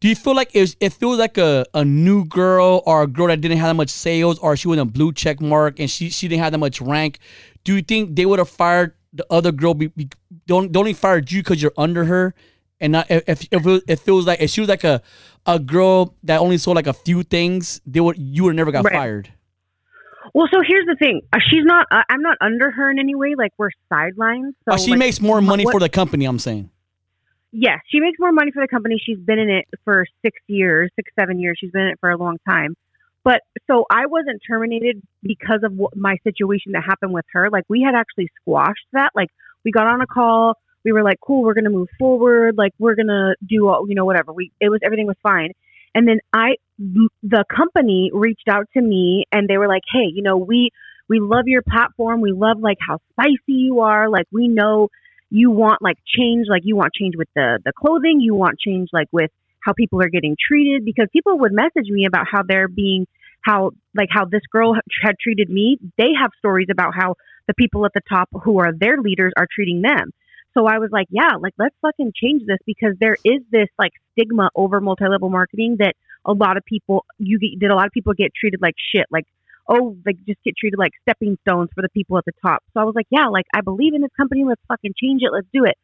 Do 0.00 0.08
you 0.08 0.14
feel 0.14 0.34
like 0.34 0.54
it, 0.54 0.60
was, 0.60 0.76
it 0.80 0.92
feels 0.92 1.18
like 1.18 1.38
a, 1.38 1.64
a 1.72 1.84
new 1.84 2.24
girl 2.26 2.82
or 2.84 3.02
a 3.02 3.06
girl 3.06 3.28
that 3.28 3.40
didn't 3.40 3.58
have 3.58 3.68
that 3.68 3.74
much 3.74 3.88
sales 3.88 4.38
or 4.38 4.56
she 4.56 4.68
was 4.68 4.78
a 4.78 4.84
blue 4.84 5.12
check 5.12 5.40
mark 5.40 5.80
and 5.80 5.90
she, 5.90 6.10
she 6.10 6.28
didn't 6.28 6.42
have 6.42 6.52
that 6.52 6.58
much 6.58 6.80
rank? 6.80 7.18
Do 7.64 7.74
you 7.74 7.82
think 7.82 8.14
they 8.14 8.26
would 8.26 8.38
have 8.38 8.50
fired 8.50 8.94
the 9.12 9.26
other 9.30 9.50
girl? 9.50 9.72
Be, 9.72 9.86
be, 9.86 10.10
don't 10.46 10.72
don't 10.72 10.82
only 10.82 10.92
fired 10.92 11.30
you 11.32 11.40
because 11.42 11.62
you're 11.62 11.72
under 11.76 12.04
her, 12.04 12.34
and 12.80 12.92
not 12.92 13.10
if 13.10 13.24
if, 13.28 13.48
if 13.66 13.82
it, 13.88 14.00
feels 14.00 14.26
like 14.26 14.40
if 14.40 14.50
she 14.50 14.60
was 14.60 14.68
like 14.68 14.84
a 14.84 15.02
a 15.46 15.58
girl 15.58 16.14
that 16.22 16.40
only 16.40 16.58
sold 16.58 16.76
like 16.76 16.86
a 16.86 16.92
few 16.92 17.22
things, 17.22 17.80
they 17.86 18.00
would 18.00 18.18
you 18.18 18.44
would 18.44 18.56
never 18.56 18.72
got 18.72 18.84
Right. 18.84 18.92
fired. 18.94 19.28
well, 20.34 20.48
so 20.52 20.60
here's 20.66 20.86
the 20.86 20.96
thing. 20.98 21.20
Uh, 21.32 21.38
She's 21.50 21.64
not. 21.64 21.86
Uh, 21.90 22.02
I'm 22.08 22.22
not 22.22 22.38
under 22.40 22.70
her 22.70 22.90
in 22.90 22.98
any 22.98 23.14
way. 23.14 23.34
Like 23.36 23.52
we're 23.58 23.70
sidelines. 23.88 24.54
So 24.68 24.74
Oh, 24.74 24.76
she 24.76 24.92
like, 24.92 24.98
makes 24.98 25.20
more 25.20 25.40
money 25.42 25.64
what- 25.64 25.72
for 25.72 25.80
the 25.80 25.88
company. 25.88 26.24
I'm 26.24 26.38
saying. 26.38 26.70
Yes, 27.56 27.78
she 27.88 28.00
makes 28.00 28.18
more 28.18 28.32
money 28.32 28.50
for 28.50 28.60
the 28.64 28.66
company. 28.68 29.00
She's 29.04 29.18
been 29.18 29.38
in 29.38 29.48
it 29.48 29.66
for 29.84 30.06
six 30.22 30.36
years, 30.48 30.90
six, 30.96 31.08
seven 31.18 31.38
years. 31.38 31.56
She's 31.60 31.70
been 31.70 31.82
in 31.82 31.88
it 31.88 32.00
for 32.00 32.10
a 32.10 32.16
long 32.16 32.38
time. 32.48 32.74
But 33.22 33.42
so 33.68 33.86
I 33.90 34.06
wasn't 34.06 34.42
terminated 34.46 35.00
because 35.22 35.60
of 35.62 35.72
what, 35.72 35.96
my 35.96 36.16
situation 36.24 36.72
that 36.72 36.82
happened 36.84 37.12
with 37.12 37.24
her. 37.32 37.50
Like 37.50 37.62
we 37.68 37.80
had 37.80 37.94
actually 37.94 38.28
squashed 38.40 38.86
that. 38.92 39.12
Like 39.14 39.28
we 39.64 39.70
got 39.70 39.86
on 39.86 40.00
a 40.00 40.06
call. 40.06 40.54
We 40.84 40.92
were 40.92 41.02
like, 41.02 41.18
cool, 41.20 41.42
we're 41.42 41.54
going 41.54 41.64
to 41.64 41.70
move 41.70 41.88
forward. 41.98 42.56
Like 42.58 42.72
we're 42.78 42.94
going 42.94 43.08
to 43.08 43.34
do, 43.46 43.68
all, 43.68 43.86
you 43.88 43.94
know, 43.94 44.04
whatever. 44.04 44.32
We, 44.32 44.52
it 44.60 44.68
was, 44.68 44.80
everything 44.84 45.06
was 45.06 45.16
fine. 45.22 45.52
And 45.94 46.06
then 46.06 46.18
I, 46.32 46.56
the 46.78 47.44
company 47.54 48.10
reached 48.12 48.48
out 48.50 48.66
to 48.74 48.82
me 48.82 49.24
and 49.32 49.48
they 49.48 49.56
were 49.56 49.68
like, 49.68 49.82
hey, 49.90 50.10
you 50.12 50.22
know, 50.22 50.36
we, 50.36 50.70
we 51.08 51.20
love 51.20 51.44
your 51.46 51.62
platform. 51.62 52.20
We 52.20 52.32
love 52.32 52.58
like 52.60 52.78
how 52.80 52.98
spicy 53.12 53.38
you 53.46 53.80
are. 53.80 54.08
Like 54.08 54.26
we 54.32 54.48
know 54.48 54.88
you 55.30 55.50
want 55.50 55.82
like 55.82 55.96
change, 56.06 56.46
like 56.48 56.62
you 56.64 56.76
want 56.76 56.92
change 56.94 57.14
with 57.16 57.28
the 57.34 57.58
the 57.64 57.72
clothing, 57.72 58.20
you 58.20 58.34
want 58.34 58.58
change 58.58 58.88
like 58.92 59.08
with 59.12 59.30
how 59.60 59.72
people 59.72 60.02
are 60.02 60.08
getting 60.08 60.36
treated 60.48 60.84
because 60.84 61.08
people 61.12 61.38
would 61.40 61.52
message 61.52 61.88
me 61.88 62.06
about 62.06 62.26
how 62.30 62.42
they're 62.46 62.68
being 62.68 63.06
how 63.44 63.70
like 63.94 64.08
how 64.10 64.24
this 64.24 64.42
girl 64.50 64.74
had 65.02 65.16
treated 65.20 65.50
me. 65.50 65.78
They 65.98 66.10
have 66.20 66.30
stories 66.38 66.68
about 66.70 66.94
how 66.94 67.14
the 67.46 67.54
people 67.54 67.84
at 67.84 67.92
the 67.94 68.00
top 68.08 68.28
who 68.42 68.58
are 68.58 68.72
their 68.72 68.96
leaders 68.98 69.32
are 69.36 69.46
treating 69.54 69.82
them. 69.82 70.10
So 70.54 70.66
I 70.66 70.78
was 70.78 70.90
like, 70.92 71.08
yeah, 71.10 71.36
like 71.40 71.54
let's 71.58 71.74
fucking 71.82 72.12
change 72.14 72.42
this 72.46 72.58
because 72.64 72.94
there 73.00 73.16
is 73.24 73.42
this 73.50 73.68
like 73.78 73.92
stigma 74.12 74.50
over 74.54 74.80
multi-level 74.80 75.28
marketing 75.28 75.76
that 75.80 75.94
a 76.24 76.32
lot 76.32 76.56
of 76.56 76.64
people 76.64 77.04
you 77.18 77.38
get 77.38 77.60
that 77.60 77.72
a 77.72 77.76
lot 77.76 77.86
of 77.86 77.92
people 77.92 78.14
get 78.14 78.32
treated 78.34 78.62
like 78.62 78.74
shit, 78.94 79.06
like 79.10 79.26
oh, 79.68 79.96
like 80.06 80.16
just 80.26 80.42
get 80.44 80.56
treated 80.56 80.78
like 80.78 80.92
stepping 81.02 81.36
stones 81.42 81.70
for 81.74 81.82
the 81.82 81.88
people 81.90 82.16
at 82.18 82.24
the 82.24 82.32
top. 82.42 82.62
So 82.72 82.80
I 82.80 82.84
was 82.84 82.94
like, 82.94 83.06
yeah, 83.10 83.26
like 83.26 83.46
I 83.54 83.60
believe 83.60 83.94
in 83.94 84.00
this 84.00 84.10
company. 84.16 84.44
Let's 84.44 84.62
fucking 84.68 84.94
change 85.00 85.22
it. 85.22 85.32
Let's 85.32 85.48
do 85.52 85.64
it. 85.64 85.76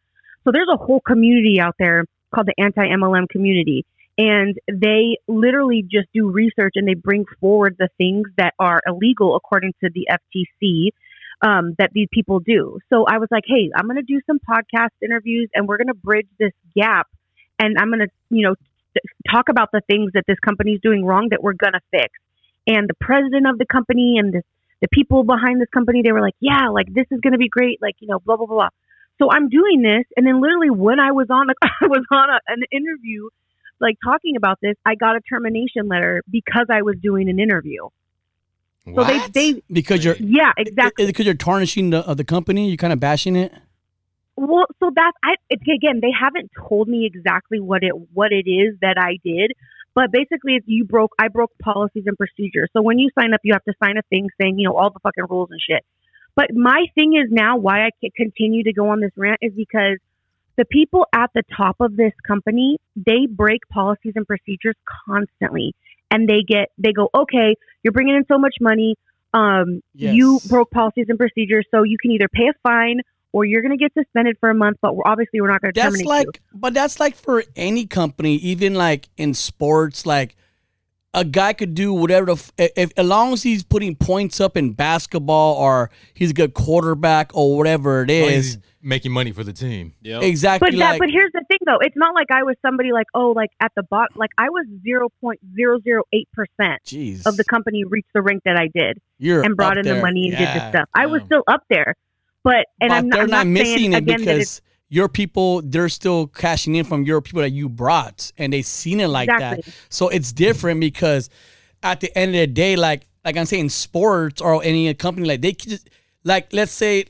So 0.45 0.51
there's 0.53 0.69
a 0.73 0.77
whole 0.77 1.01
community 1.01 1.61
out 1.61 1.75
there 1.79 2.05
called 2.35 2.47
the 2.47 2.63
anti 2.63 2.87
MLM 2.87 3.29
community. 3.29 3.85
And 4.21 4.59
they 4.71 5.17
literally 5.29 5.83
just 5.83 6.09
do 6.13 6.29
research 6.29 6.75
and 6.75 6.87
they 6.87 6.93
bring 6.93 7.25
forward 7.41 7.77
the 7.79 7.89
things 7.97 8.29
that 8.37 8.53
are 8.59 8.81
illegal 8.87 9.35
according 9.35 9.73
to 9.83 9.89
the 9.95 10.09
FTC 10.11 10.91
um, 11.41 11.75
that 11.79 11.91
these 11.95 12.09
people 12.13 12.39
do. 12.39 12.79
So 12.91 13.07
I 13.09 13.17
was 13.17 13.29
like, 13.31 13.45
hey, 13.47 13.71
I'm 13.75 13.87
going 13.87 13.97
to 13.97 14.03
do 14.03 14.21
some 14.27 14.39
podcast 14.39 14.91
interviews 15.03 15.49
and 15.55 15.67
we're 15.67 15.79
going 15.79 15.87
to 15.87 15.95
bridge 15.95 16.29
this 16.39 16.53
gap. 16.77 17.07
And 17.59 17.79
I'm 17.79 17.89
going 17.89 18.01
to, 18.01 18.09
you 18.29 18.47
know, 18.47 18.57
talk 19.31 19.49
about 19.49 19.71
the 19.73 19.81
things 19.89 20.11
that 20.13 20.25
this 20.27 20.39
company 20.41 20.73
is 20.73 20.81
doing 20.83 21.03
wrong 21.03 21.29
that 21.31 21.43
we're 21.43 21.55
going 21.55 21.73
to 21.73 21.81
fix 21.91 22.13
and 22.67 22.89
the 22.89 22.95
president 23.01 23.47
of 23.47 23.59
the 23.59 23.67
company 23.67 24.17
and 24.19 24.33
the, 24.35 24.43
the 24.81 24.89
people 24.93 25.25
behind 25.25 25.61
this 25.61 25.69
company 25.73 26.03
they 26.03 26.13
were 26.13 26.21
like 26.21 26.35
yeah 26.41 26.69
like 26.69 26.93
this 26.93 27.07
is 27.11 27.21
going 27.21 27.33
to 27.33 27.39
be 27.39 27.49
great 27.49 27.81
like 27.81 27.95
you 28.01 28.09
know 28.09 28.19
blah 28.21 28.37
blah 28.37 28.47
blah 28.47 28.69
so 29.21 29.29
i'm 29.31 29.49
doing 29.49 29.83
this 29.83 30.05
and 30.17 30.27
then 30.27 30.41
literally 30.41 30.71
when 30.71 30.99
i 31.01 31.13
was 31.13 31.27
on 31.31 31.51
a, 31.51 31.55
i 31.63 31.87
was 31.87 32.05
on 32.11 32.31
a, 32.31 32.39
an 32.49 32.63
interview 32.71 33.29
like 33.81 33.97
talking 34.05 34.37
about 34.37 34.59
this 34.63 34.75
i 34.87 34.95
got 34.95 35.17
a 35.17 35.21
termination 35.29 35.89
letter 35.89 36.23
because 36.31 36.67
i 36.71 36.83
was 36.83 36.97
doing 37.03 37.29
an 37.29 37.39
interview 37.39 37.89
so 38.95 39.05
they 39.05 39.29
they 39.29 39.63
Because 39.71 40.05
you're 40.05 40.17
yeah 40.17 40.53
exactly 40.57 41.07
because 41.07 41.27
you're 41.27 41.35
tarnishing 41.35 41.91
the 41.91 42.07
uh, 42.07 42.15
the 42.15 42.25
company. 42.25 42.69
You're 42.69 42.77
kind 42.77 42.93
of 42.93 43.01
bashing 43.01 43.37
it. 43.37 43.53
Well, 44.37 44.67
so 44.81 44.91
that's 44.95 45.17
I 45.23 45.35
it's, 45.51 45.63
again 45.63 46.01
they 46.01 46.13
haven't 46.19 46.51
told 46.69 46.89
me 46.89 47.05
exactly 47.05 47.61
what 47.61 47.83
it 47.83 47.93
what 48.15 48.33
it 48.33 48.49
is 48.49 48.77
that 48.81 48.97
I 48.99 49.19
did, 49.23 49.53
but 49.95 50.11
basically 50.11 50.55
it's 50.57 50.67
you 50.67 50.85
broke 50.85 51.13
I 51.19 51.29
broke 51.29 51.53
policies 51.63 52.05
and 52.07 52.17
procedures. 52.17 52.71
So 52.73 52.83
when 52.83 52.99
you 52.99 53.11
sign 53.19 53.35
up, 53.35 53.41
you 53.45 53.53
have 53.53 53.65
to 53.65 53.75
sign 53.83 53.97
a 53.99 54.03
thing 54.09 54.29
saying 54.41 54.59
you 54.59 54.69
know 54.69 54.77
all 54.77 54.91
the 54.91 55.01
fucking 55.01 55.25
rules 55.29 55.51
and 55.51 55.61
shit. 55.61 55.85
But 56.35 56.55
my 56.55 56.87
thing 56.95 57.15
is 57.15 57.31
now 57.31 57.59
why 57.59 57.85
I 57.85 57.91
can 58.01 58.11
continue 58.17 58.65
to 58.65 58.73
go 58.73 58.89
on 58.89 59.01
this 59.01 59.13
rant 59.17 59.41
is 59.43 59.53
because 59.55 59.99
the 60.57 60.65
people 60.65 61.07
at 61.15 61.31
the 61.35 61.43
top 61.57 61.77
of 61.81 61.97
this 61.97 62.13
company 62.27 62.79
they 62.97 63.27
break 63.29 63.61
policies 63.69 64.13
and 64.17 64.27
procedures 64.27 64.75
constantly, 65.07 65.75
and 66.11 66.29
they 66.29 66.43
get 66.47 66.69
they 66.79 66.93
go 66.93 67.09
okay 67.15 67.55
you're 67.83 67.93
bringing 67.93 68.17
in 68.17 68.25
so 68.29 68.39
much 68.39 68.55
money. 68.61 68.97
Um, 69.33 69.81
you 69.95 70.41
broke 70.49 70.71
policies 70.71 71.07
and 71.09 71.19
procedures, 71.19 71.67
so 71.71 71.83
you 71.83 71.97
can 72.01 72.11
either 72.11 72.29
pay 72.29 72.49
a 72.49 72.53
fine 72.63 73.01
or 73.33 73.45
you're 73.45 73.63
going 73.63 73.77
to 73.77 73.83
get 73.83 73.93
suspended 73.95 74.37
for 74.41 74.51
a 74.51 74.55
month, 74.55 74.79
but 74.83 74.97
we're 74.97 75.07
obviously 75.07 75.41
we're 75.41 75.51
not 75.51 75.61
going 75.61 75.73
to 75.73 75.81
terminate 75.81 76.07
like, 76.07 76.27
you. 76.27 76.33
but 76.53 76.75
that's 76.75 76.99
like 76.99 77.15
for 77.15 77.45
any 77.55 77.87
company, 77.87 78.35
even 78.37 78.75
like 78.75 79.09
in 79.17 79.35
sports, 79.35 80.05
like 80.05 80.35
a 81.13 81.25
guy 81.25 81.53
could 81.53 81.75
do 81.75 81.93
whatever 81.93 82.27
the 82.27 82.33
f- 82.33 82.53
if 82.57 82.93
as 82.97 83.05
long 83.07 83.33
as 83.33 83.43
he's 83.43 83.63
putting 83.65 83.97
points 83.97 84.41
up 84.41 84.57
in 84.57 84.73
basketball 84.73 85.57
or 85.57 85.91
he's 86.15 86.31
a 86.31 86.35
good 86.35 86.55
quarterback 86.55 87.33
or 87.35 87.57
whatever 87.57 88.03
it 88.05 88.11
As 88.11 88.21
long 88.21 88.31
as 88.31 88.37
is. 88.47 88.53
he's 88.55 88.59
making 88.83 89.11
money 89.13 89.33
for 89.33 89.43
the 89.43 89.53
team. 89.53 89.93
Yeah, 90.01 90.21
Exactly. 90.21 90.71
But 90.71 90.79
that, 90.79 90.91
like, 90.93 90.99
but 91.01 91.11
here's 91.11 91.33
the 91.33 91.45
thing 91.49 91.59
though, 91.67 91.79
it's 91.81 91.97
not 91.97 92.15
like 92.15 92.31
I 92.31 92.45
was 92.45 92.55
somebody 92.63 92.93
like 92.93 93.09
oh 93.15 93.31
like 93.33 93.51
at 93.61 93.73
the 93.75 93.83
bottom, 93.83 94.17
like 94.17 94.31
I 94.39 94.51
was 94.51 94.67
zero 94.85 95.09
point 95.21 95.41
zero 95.57 95.81
zero 95.81 96.05
eight 96.13 96.29
percent 96.33 96.81
of 97.27 97.37
the 97.37 97.45
company 97.45 97.83
reached 97.85 98.13
the 98.15 98.23
rank 98.23 98.43
that 98.45 98.57
I 98.57 98.69
did 98.73 98.99
you're 99.19 99.43
and 99.43 99.57
brought 99.57 99.73
up 99.73 99.79
in 99.79 99.87
the 99.87 99.95
there. 99.95 100.03
money 100.03 100.29
and 100.29 100.39
did 100.39 100.41
Yeah. 100.45 100.55
this 100.61 100.69
stuff. 100.71 100.89
I 100.95 101.07
was 101.07 101.23
still 101.27 101.43
up 101.49 101.65
there, 101.69 101.95
but 102.45 102.67
and 102.81 102.89
but 102.91 102.93
I'm, 102.93 103.11
they're 103.11 103.23
I'm 103.23 103.31
not, 103.31 103.37
not 103.39 103.47
missing 103.49 103.77
saying 103.79 103.93
it 103.95 103.97
again 103.97 104.25
that 104.27 104.37
it's 104.37 104.61
because 104.61 104.70
your 104.91 105.09
people 105.09 105.63
they're 105.63 105.89
still 105.89 106.27
cashing 106.27 106.75
in 106.75 106.85
from 106.85 107.05
your 107.05 107.23
people 107.23 107.41
that 107.41 107.51
you 107.51 107.69
brought, 107.69 108.31
and 108.37 108.53
they 108.53 108.61
seen 108.63 109.01
it 109.01 109.09
like 109.09 109.31
Exactly. 109.31 109.63
that. 109.65 109.75
So 109.89 110.09
it's 110.09 110.33
different 110.33 110.81
because 110.81 111.31
at 111.83 112.01
the 112.01 112.17
end 112.19 112.35
of 112.35 112.41
the 112.41 112.47
day, 112.47 112.77
like 112.77 113.07
like 113.25 113.37
I'm 113.39 113.47
saying, 113.47 113.71
sports 113.71 114.41
or 114.43 114.63
any 114.63 114.93
company 114.95 115.27
like 115.27 115.41
they 115.41 115.53
could 115.55 115.71
just 115.71 115.89
like 116.25 116.53
let's 116.53 116.73
say 116.73 117.07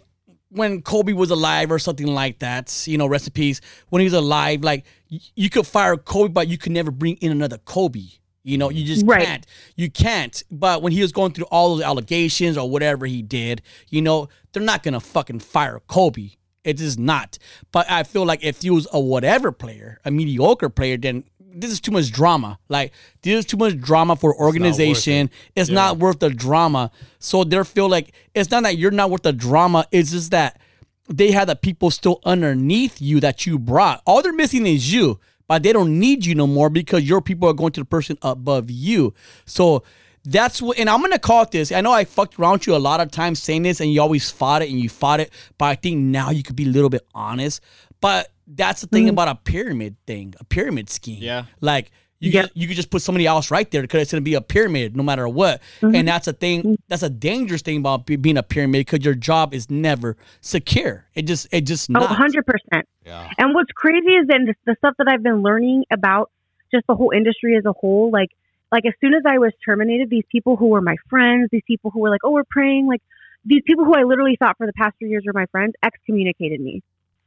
when 0.50 0.82
Kobe 0.82 1.12
was 1.12 1.30
alive 1.30 1.70
or 1.70 1.78
something 1.78 2.08
like 2.08 2.40
that, 2.40 2.86
you 2.86 2.98
know, 2.98 3.06
recipes 3.06 3.60
when 3.88 4.00
he 4.00 4.04
was 4.04 4.12
alive, 4.14 4.62
like 4.62 4.84
y- 5.10 5.18
you 5.36 5.48
could 5.48 5.66
fire 5.66 5.96
Kobe, 5.96 6.32
but 6.32 6.48
you 6.48 6.58
could 6.58 6.72
never 6.72 6.90
bring 6.90 7.16
in 7.16 7.30
another 7.32 7.58
Kobe. 7.58 8.02
You 8.42 8.58
know, 8.58 8.68
you 8.70 8.84
just 8.84 9.06
Right. 9.06 9.24
can't. 9.26 9.46
You 9.76 9.90
can't. 9.90 10.42
But 10.50 10.82
when 10.82 10.92
he 10.92 11.02
was 11.02 11.12
going 11.12 11.32
through 11.32 11.44
all 11.52 11.76
those 11.76 11.84
allegations 11.84 12.56
or 12.58 12.68
whatever 12.68 13.06
he 13.06 13.22
did, 13.22 13.62
you 13.90 14.02
know, 14.02 14.28
they're 14.52 14.62
not 14.62 14.82
gonna 14.82 14.98
fucking 15.00 15.38
fire 15.40 15.80
Kobe. 15.86 16.30
It 16.64 16.81
is 16.81 16.99
not. 16.99 17.38
But 17.73 17.90
I 17.90 18.03
feel 18.03 18.25
like 18.25 18.44
if 18.44 18.62
he 18.62 18.70
was 18.70 18.87
a 18.92 19.01
whatever 19.01 19.53
player, 19.53 19.99
a 20.05 20.11
mediocre 20.11 20.68
player, 20.68 20.96
then 20.96 21.25
this 21.38 21.70
is 21.70 21.81
too 21.81 21.90
much 21.90 22.12
drama. 22.12 22.59
Like 22.68 22.92
this 23.23 23.40
is 23.40 23.44
too 23.46 23.57
much 23.57 23.79
drama 23.81 24.16
for 24.16 24.35
organization. 24.37 25.31
It's 25.57 25.70
not 25.70 25.99
worth 25.99 26.20
the 26.20 26.31
drama. 26.31 26.90
So 27.18 27.44
they 27.44 27.62
feel 27.64 27.88
like 27.88 28.12
it's 28.35 28.51
not 28.51 28.62
that 28.64 28.77
you're 28.79 28.90
not 28.90 29.11
worth 29.11 29.23
the 29.23 29.33
drama. 29.33 29.87
It's 29.90 30.12
just 30.12 30.31
that 30.31 30.61
they 31.09 31.33
have 31.33 31.49
the 31.49 31.57
people 31.57 31.90
still 31.90 32.20
underneath 32.25 33.01
you 33.01 33.20
that 33.20 33.46
you 33.46 33.59
brought. 33.59 34.03
All 34.07 34.23
they're 34.23 34.33
missing 34.33 34.66
is 34.66 34.92
you, 34.92 35.18
but 35.49 35.62
they 35.62 35.73
don't 35.73 35.99
need 35.99 36.25
you 36.25 36.35
no 36.35 36.46
more 36.46 36.70
because 36.70 37.09
your 37.09 37.20
people 37.20 37.49
are 37.49 37.55
going 37.55 37.73
to 37.73 37.81
the 37.81 37.87
person 37.87 38.16
above 38.23 38.70
you. 38.70 39.12
So 39.44 39.83
that's 40.24 40.61
what, 40.61 40.78
and 40.78 40.88
I'm 40.90 41.00
gonna 41.00 41.18
call 41.18 41.42
it 41.42 41.50
this. 41.50 41.72
I 41.72 41.80
know 41.80 41.92
I 41.92 42.04
fucked 42.04 42.38
around 42.38 42.66
you 42.66 42.74
a 42.74 42.78
lot 42.78 43.00
of 43.00 43.11
times 43.11 43.42
saying 43.42 43.62
this, 43.62 43.80
and 43.80 43.92
you 43.92 44.00
always 44.00 44.30
fought 44.30 44.62
it 44.62 44.70
and 44.70 44.78
you 44.78 44.88
fought 44.88 45.20
it. 45.20 45.33
But 45.59 45.66
I 45.66 45.74
think 45.76 45.98
now 45.98 46.30
you 46.30 46.42
could 46.42 46.56
be 46.56 46.64
a 46.64 46.68
little 46.68 46.90
bit 46.90 47.06
honest. 47.14 47.62
But 48.00 48.30
that's 48.46 48.80
the 48.80 48.87
thing 48.87 49.04
mm-hmm. 49.04 49.11
about 49.11 49.28
a 49.28 49.35
pyramid 49.37 49.96
thing, 50.06 50.35
a 50.40 50.44
pyramid 50.44 50.90
scheme. 50.90 51.22
Yeah. 51.22 51.44
like. 51.61 51.90
You, 52.22 52.33
Yeah. 52.33 52.42
could, 52.42 52.50
you 52.52 52.66
could 52.66 52.76
just 52.76 52.90
put 52.90 53.00
somebody 53.00 53.26
else 53.26 53.50
right 53.50 53.70
there 53.70 53.80
because 53.80 54.02
it's 54.02 54.12
going 54.12 54.22
to 54.22 54.30
be 54.30 54.35
a 54.35 54.42
pyramid 54.42 54.94
no 54.94 55.02
matter 55.02 55.26
what. 55.26 55.62
Mm-hmm. 55.80 55.94
And 55.94 56.06
that's 56.06 56.28
a 56.28 56.35
thing. 56.35 56.76
That's 56.87 57.02
a 57.02 57.09
dangerous 57.09 57.62
thing 57.62 57.78
about 57.78 58.04
be- 58.04 58.16
being 58.16 58.37
a 58.37 58.42
pyramid 58.42 58.80
because 58.85 59.02
your 59.02 59.14
job 59.14 59.54
is 59.54 59.70
never 59.70 60.18
secure. 60.42 61.06
It 61.14 61.22
just, 61.22 61.46
it 61.50 61.62
just 61.62 61.88
Oh, 61.88 61.94
not. 61.94 62.11
100%. 62.11 62.83
Yeah. 63.06 63.26
And 63.38 63.54
what's 63.54 63.72
crazy 63.74 64.11
is 64.11 64.26
then 64.26 64.44
the, 64.44 64.54
the 64.66 64.76
stuff 64.76 64.96
that 64.98 65.09
I've 65.09 65.22
been 65.22 65.40
learning 65.40 65.85
about 65.90 66.30
just 66.70 66.87
the 66.88 66.94
whole 66.94 67.11
industry 67.11 67.56
as 67.56 67.64
a 67.64 67.72
whole. 67.72 68.11
Like, 68.12 68.28
like 68.72 68.87
as 68.87 68.92
soon 69.00 69.14
as 69.14 69.22
I 69.26 69.38
was 69.38 69.52
terminated, 69.64 70.11
these 70.11 70.24
people 70.30 70.56
who 70.56 70.68
were 70.68 70.80
my 70.80 70.96
friends, 71.09 71.48
these 71.50 71.62
people 71.66 71.90
who 71.90 72.00
were 72.00 72.11
like, 72.11 72.20
"Oh, 72.24 72.30
we're 72.30 72.44
praying," 72.48 72.87
like 72.87 73.02
these 73.44 73.62
people 73.66 73.85
who 73.85 73.94
I 73.94 74.02
literally 74.04 74.37
thought 74.38 74.56
for 74.59 74.66
the 74.66 74.72
past 74.74 74.96
three 74.98 75.11
years 75.11 75.24
were 75.26 75.33
my 75.33 75.46
friends, 75.46 75.74
excommunicated 75.83 76.61
me, 76.61 76.83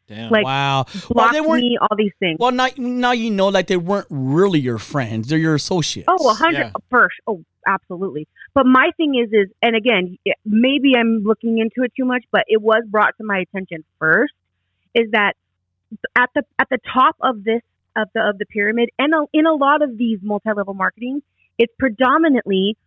Damn. 0.07 0.31
like 0.31 0.45
wow. 0.45 0.85
Well, 0.93 1.03
blocked 1.09 1.33
they 1.33 1.41
weren't. 1.41 1.63
me, 1.63 1.77
all 1.81 1.97
these 1.97 2.13
things. 2.19 2.37
Well, 2.39 2.51
now, 2.51 2.67
now 2.77 3.11
you 3.11 3.31
know, 3.31 3.47
like 3.49 3.67
they 3.67 3.77
weren't 3.77 4.07
really 4.09 4.59
your 4.59 4.77
friends; 4.77 5.27
they're 5.27 5.39
your 5.39 5.55
associates. 5.55 6.07
Oh, 6.09 6.29
a 6.29 6.33
hundred 6.33 6.59
Yeah. 6.59 6.71
first. 6.89 7.15
Oh, 7.27 7.43
absolutely. 7.67 8.27
But 8.53 8.65
my 8.65 8.91
thing 8.97 9.15
is, 9.15 9.29
is 9.33 9.49
and 9.61 9.75
again, 9.75 10.17
maybe 10.45 10.95
I'm 10.95 11.23
looking 11.23 11.57
into 11.57 11.83
it 11.83 11.91
too 11.97 12.05
much, 12.05 12.23
but 12.31 12.43
it 12.47 12.61
was 12.61 12.83
brought 12.87 13.17
to 13.17 13.23
my 13.25 13.39
attention 13.39 13.83
first. 13.99 14.33
Is 14.93 15.09
that 15.11 15.33
at 16.15 16.29
the 16.35 16.43
at 16.59 16.69
the 16.69 16.79
top 16.93 17.15
of 17.21 17.43
this 17.43 17.61
of 17.95 18.09
the 18.13 18.21
of 18.21 18.37
the 18.37 18.45
pyramid, 18.45 18.89
and 18.99 19.13
in 19.33 19.45
a 19.45 19.53
lot 19.53 19.81
of 19.81 19.97
these 19.97 20.19
multi-level 20.21 20.73
marketing, 20.73 21.21
it's 21.57 21.73
predominantly 21.79 22.77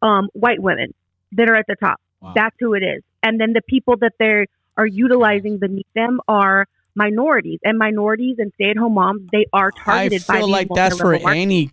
um, 0.00 0.28
white 0.32 0.60
women 0.60 0.94
that 1.32 1.48
are 1.48 1.56
at 1.56 1.66
the 1.66 1.76
top. 1.76 2.00
Wow. 2.20 2.32
That's 2.34 2.56
who 2.60 2.74
it 2.74 2.82
is, 2.82 3.02
and 3.22 3.40
then 3.40 3.52
the 3.52 3.62
people 3.62 3.96
that 3.98 4.12
they 4.18 4.46
are 4.76 4.86
utilizing 4.86 5.58
beneath 5.58 5.86
them 5.94 6.20
are 6.28 6.66
minorities, 6.94 7.58
and 7.64 7.78
minorities 7.78 8.36
and 8.38 8.52
stay-at-home 8.54 8.94
moms. 8.94 9.28
They 9.32 9.46
are 9.52 9.70
targeted 9.70 10.26
by 10.26 10.34
I 10.34 10.38
feel 10.38 10.48
like 10.48 10.68
that's 10.74 10.98
for 10.98 11.14
any 11.14 11.70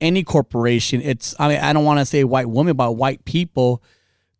any 0.00 0.24
corporation. 0.24 1.00
It's 1.02 1.34
I 1.38 1.48
mean 1.48 1.58
I 1.58 1.72
don't 1.72 1.84
want 1.84 2.00
to 2.00 2.06
say 2.06 2.24
white 2.24 2.48
women, 2.48 2.76
but 2.76 2.92
white 2.92 3.24
people 3.24 3.82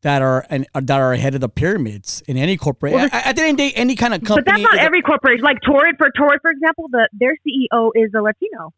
that 0.02 0.20
are 0.20 0.44
and 0.50 0.66
that 0.74 1.00
are 1.00 1.12
ahead 1.12 1.34
of 1.34 1.40
the 1.40 1.48
pyramids 1.48 2.22
in 2.26 2.36
any 2.36 2.56
corporation. 2.56 2.98
Well, 2.98 3.08
at 3.12 3.36
the 3.36 3.42
end 3.42 3.52
of 3.52 3.56
the 3.64 3.70
day, 3.70 3.76
any 3.76 3.94
kind 3.94 4.12
of 4.14 4.22
company. 4.24 4.44
But 4.44 4.50
that's 4.50 4.62
not 4.62 4.74
is 4.74 4.80
a- 4.80 4.82
every 4.82 5.02
corporation. 5.02 5.44
Like 5.44 5.58
Torrid, 5.62 5.96
for 5.96 6.10
Torrid, 6.16 6.40
for 6.42 6.50
example, 6.50 6.86
the 6.90 7.08
their 7.12 7.36
CEO 7.46 7.92
is 7.94 8.12
a 8.14 8.20
Latino. 8.20 8.74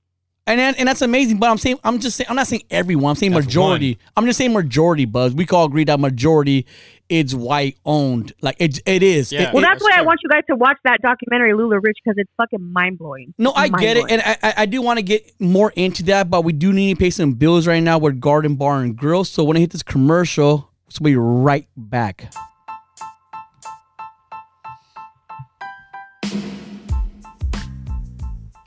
And 0.46 0.60
that, 0.60 0.78
and 0.78 0.86
that's 0.86 1.00
amazing. 1.00 1.38
But 1.38 1.50
I'm 1.50 1.56
saying 1.58 1.78
I'm 1.84 1.98
just 2.00 2.16
saying 2.18 2.28
I'm 2.28 2.36
not 2.36 2.46
saying 2.46 2.64
everyone. 2.70 3.10
I'm 3.10 3.16
saying 3.16 3.32
That's 3.32 3.46
majority. 3.46 3.98
I'm 4.16 4.26
just 4.26 4.36
saying 4.36 4.52
majority. 4.52 5.06
Bubs. 5.06 5.34
We 5.34 5.46
can 5.46 5.56
all 5.56 5.64
agree 5.64 5.84
that 5.84 5.98
majority 6.00 6.66
is 7.08 7.34
white 7.34 7.78
owned. 7.86 8.32
Like 8.42 8.56
it, 8.58 8.78
it 8.86 9.02
is. 9.02 9.32
Yeah. 9.32 9.44
It- 9.48 9.54
Well, 9.54 9.62
it- 9.62 9.66
that's 9.66 9.74
that's 9.82 9.84
why 9.84 9.90
I 9.92 9.98
true. 10.00 10.06
want 10.06 10.20
you 10.22 10.28
guys 10.28 10.42
to 10.50 10.56
watch 10.56 10.76
that 10.84 11.00
documentary, 11.02 11.52
LuLaRich, 11.52 11.92
because 12.02 12.16
it's 12.18 12.30
fucking 12.36 12.72
mind 12.72 12.98
blowing. 12.98 13.32
no, 13.38 13.52
I 13.54 13.68
get 13.68 13.96
it, 13.96 14.04
and 14.10 14.20
I, 14.22 14.36
I, 14.42 14.54
I 14.58 14.66
do 14.66 14.82
want 14.82 14.98
to 14.98 15.02
get 15.02 15.32
more 15.40 15.72
into 15.76 16.02
that, 16.04 16.28
but 16.30 16.44
we 16.44 16.52
do 16.52 16.72
need 16.72 16.94
to 16.94 16.98
pay 17.00 17.10
some 17.10 17.32
bills 17.34 17.66
right 17.66 17.82
now 17.82 17.98
with 17.98 18.20
Garden 18.20 18.56
Bar 18.56 18.82
and 18.82 18.96
Grill. 18.96 19.24
So 19.24 19.44
when 19.44 19.56
I 19.56 19.60
hit 19.60 19.70
this 19.70 19.82
commercial, 19.82 20.70
so 20.88 20.98
we'll 21.02 21.12
be 21.12 21.16
right 21.16 21.66
back. 21.76 22.32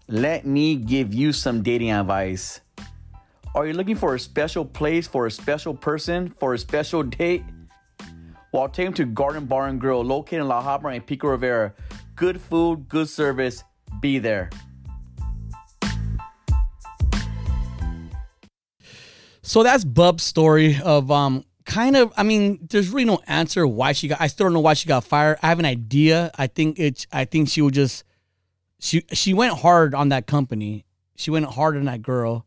Let 0.09 0.45
me 0.45 0.77
give 0.77 1.13
you 1.13 1.33
some 1.33 1.61
dating 1.61 1.91
advice. 1.91 2.61
Are 3.53 3.67
you 3.67 3.73
looking 3.73 3.97
for 3.97 4.15
a 4.15 4.19
special 4.19 4.63
place 4.63 5.05
for 5.05 5.25
a 5.25 5.31
special 5.31 5.73
person 5.73 6.29
for 6.29 6.53
a 6.53 6.57
special 6.57 7.03
date? 7.03 7.43
Well, 8.53 8.69
take 8.69 8.85
them 8.85 8.93
to 8.93 9.05
Garden 9.05 9.47
Bar 9.47 9.67
and 9.67 9.81
Grill, 9.81 10.01
located 10.01 10.39
in 10.39 10.47
La 10.47 10.63
Habra 10.63 10.95
and 10.95 11.05
Pico 11.05 11.27
Rivera. 11.27 11.73
Good 12.15 12.39
food, 12.39 12.87
good 12.87 13.09
service. 13.09 13.65
Be 13.99 14.17
there. 14.17 14.49
So 19.41 19.61
that's 19.61 19.83
Bub's 19.83 20.23
story 20.23 20.79
of 20.81 21.11
um 21.11 21.43
kind 21.65 21.97
of 21.97 22.13
I 22.15 22.23
mean, 22.23 22.65
there's 22.69 22.87
really 22.87 23.03
no 23.03 23.19
answer 23.27 23.67
why 23.67 23.91
she 23.91 24.07
got 24.07 24.21
I 24.21 24.27
still 24.27 24.45
don't 24.45 24.53
know 24.53 24.61
why 24.61 24.73
she 24.73 24.87
got 24.87 25.03
fired. 25.03 25.37
I 25.43 25.49
have 25.49 25.59
an 25.59 25.65
idea. 25.65 26.31
I 26.37 26.47
think 26.47 26.79
it's 26.79 27.05
I 27.11 27.25
think 27.25 27.49
she 27.49 27.61
was 27.61 27.73
just 27.73 28.05
she 28.79 29.03
she 29.11 29.33
went 29.33 29.59
hard 29.59 29.95
on 29.95 30.09
that 30.09 30.27
company. 30.27 30.85
She 31.15 31.31
went 31.31 31.45
hard 31.45 31.75
on 31.75 31.85
that 31.85 32.01
girl. 32.01 32.45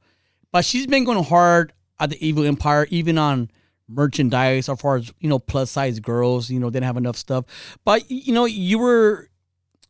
But 0.53 0.65
she's 0.65 0.87
been 0.87 1.05
going 1.05 1.25
hard 1.25 1.73
at 1.99 2.11
the 2.11 2.27
Evil 2.27 2.45
Empire, 2.45 2.87
even 2.91 3.19
on 3.19 3.51
merchandise 3.89 4.69
as 4.69 4.81
far 4.81 4.97
as, 4.97 5.13
you 5.21 5.29
know, 5.29 5.39
plus 5.39 5.71
size 5.71 6.01
girls, 6.01 6.51
you 6.51 6.59
know, 6.59 6.71
didn't 6.71 6.87
have 6.87 6.97
enough 6.97 7.17
stuff. 7.17 7.45
But 7.85 8.11
you 8.11 8.33
know, 8.33 8.45
you 8.45 8.79
were 8.79 9.29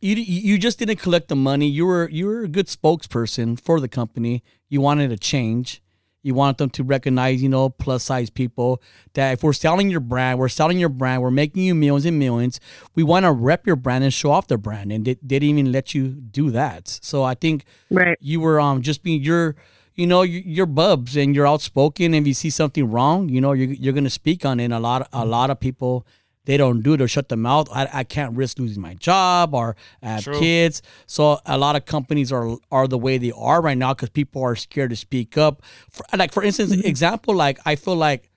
you 0.01 0.17
you 0.17 0.59
just 0.59 0.79
didn't 0.79 0.97
collect 0.97 1.29
the 1.29 1.37
money. 1.37 1.67
You 1.67 1.87
were 1.87 2.09
you 2.09 2.27
were 2.27 2.43
a 2.43 2.49
good 2.49 2.67
spokesperson 2.67 3.61
for 3.61 3.81
the 3.81 3.89
company. 3.89 4.43
You 4.69 4.81
wanted 4.81 5.13
a 5.13 5.17
change. 5.19 5.83
You 6.23 6.35
want 6.35 6.59
them 6.59 6.69
to 6.71 6.83
recognize, 6.85 7.43
you 7.43 7.49
know, 7.49 7.71
plus 7.71 8.05
size 8.05 8.29
people. 8.31 8.83
That 9.15 9.33
if 9.33 9.43
we're 9.43 9.53
selling 9.55 9.91
your 9.91 10.01
brand, 10.01 10.39
we're 10.39 10.49
selling 10.49 10.79
your 10.79 10.89
brand, 10.91 11.23
we're 11.23 11.31
making 11.31 11.63
you 11.63 11.75
millions 11.75 12.05
and 12.05 12.19
millions. 12.19 12.61
We 12.95 13.03
want 13.03 13.25
to 13.25 13.33
rep 13.33 13.67
your 13.67 13.77
brand 13.77 14.05
and 14.05 14.13
show 14.13 14.31
off 14.31 14.47
the 14.47 14.59
brand, 14.59 14.93
and 14.93 15.05
they, 15.07 15.15
they 15.15 15.39
didn't 15.39 15.59
even 15.59 15.73
let 15.73 15.95
you 15.95 16.09
do 16.09 16.51
that. 16.51 16.89
So 17.03 17.23
I 17.23 17.35
think 17.35 17.65
Right. 17.91 18.19
you 18.21 18.41
were 18.41 18.61
um 18.61 18.83
just 18.83 19.03
being 19.03 19.23
your 19.23 19.57
you 19.95 20.07
know 20.07 20.23
you- 20.23 20.43
you're 20.47 20.67
bubs 20.67 21.17
and 21.17 21.35
you're 21.35 21.47
outspoken 21.47 22.15
and 22.15 22.23
if 22.23 22.27
you 22.27 22.33
see 22.33 22.49
something 22.49 22.89
wrong 22.91 23.29
you 23.29 23.41
know 23.41 23.53
you're, 23.53 23.73
you're 23.73 23.93
gonna 23.93 24.09
speak 24.09 24.47
on 24.47 24.61
it 24.61 24.65
and 24.67 24.73
a 24.73 24.79
lot 24.79 25.07
a 25.13 25.27
lot 25.27 25.51
of 25.51 25.59
people 25.59 26.07
they 26.47 26.57
don't 26.57 26.81
do 26.83 26.95
it 26.95 27.01
or 27.03 27.07
shut 27.09 27.29
their 27.29 27.39
mouth 27.39 27.69
I, 27.73 27.89
I 27.93 28.05
can't 28.05 28.35
risk 28.37 28.59
losing 28.59 28.81
my 28.83 28.95
job 28.95 29.55
or 29.55 29.77
I 30.03 30.09
have 30.09 30.25
True. 30.25 30.39
kids. 30.39 30.83
So 31.07 31.39
a 31.47 31.59
lot 31.59 31.77
of 31.77 31.85
companies 31.85 32.33
are 32.33 32.57
are 32.73 32.89
the 32.89 32.99
way 32.99 33.19
they 33.19 33.33
are 33.33 33.61
right 33.61 33.77
now 33.79 33.93
because 33.95 34.09
people 34.11 34.43
are 34.43 34.57
scared 34.57 34.91
to 34.91 34.97
speak 34.97 35.37
up. 35.39 35.63
For, 35.91 36.05
like 36.17 36.33
for 36.33 36.43
instance 36.43 36.73
example 36.73 37.35
like 37.35 37.59
I 37.67 37.77
feel 37.77 37.97
like 37.97 38.31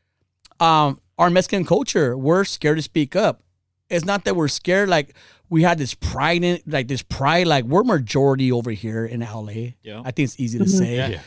um 0.59 0.99
our 1.17 1.29
Mexican 1.29 1.65
culture 1.65 2.17
we're 2.17 2.43
scared 2.43 2.77
to 2.77 2.83
speak 2.83 3.15
up. 3.15 3.41
It's 3.89 4.05
not 4.05 4.25
that 4.25 4.35
we're 4.35 4.47
scared 4.47 4.89
like 4.89 5.15
we 5.49 5.61
had 5.63 5.77
this 5.77 5.93
pride 5.93 6.43
in 6.43 6.59
like 6.65 6.87
this 6.87 7.03
pride 7.03 7.47
like 7.47 7.63
we're 7.65 7.83
majority 7.83 8.51
over 8.51 8.71
here 8.71 9.05
in 9.05 9.19
LA 9.21 9.75
Yeah. 9.81 10.01
I 10.03 10.11
think 10.11 10.25
it's 10.27 10.39
easy 10.39 10.57
to 10.59 10.67
say. 10.67 10.95
Yeah. 10.97 11.21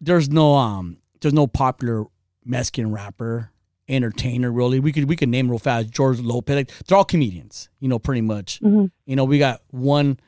there's 0.00 0.28
no 0.28 0.54
um 0.54 0.96
there's 1.20 1.34
no 1.34 1.46
popular 1.46 2.04
Mexican 2.44 2.90
rapper 2.92 3.50
entertainer 3.88 4.50
really. 4.50 4.80
We 4.80 4.92
could 4.92 5.08
we 5.08 5.16
could 5.16 5.28
name 5.28 5.48
real 5.48 5.58
fast 5.58 5.90
George 5.90 6.18
Lopez 6.20 6.56
like 6.56 6.72
they're 6.86 6.98
all 6.98 7.04
comedians 7.04 7.68
you 7.80 7.88
know 7.88 7.98
pretty 7.98 8.20
much. 8.22 8.60
Mhm. 8.60 8.90
you 9.06 9.16
know 9.16 9.24
we 9.24 9.38
got 9.38 9.60
one 9.70 10.18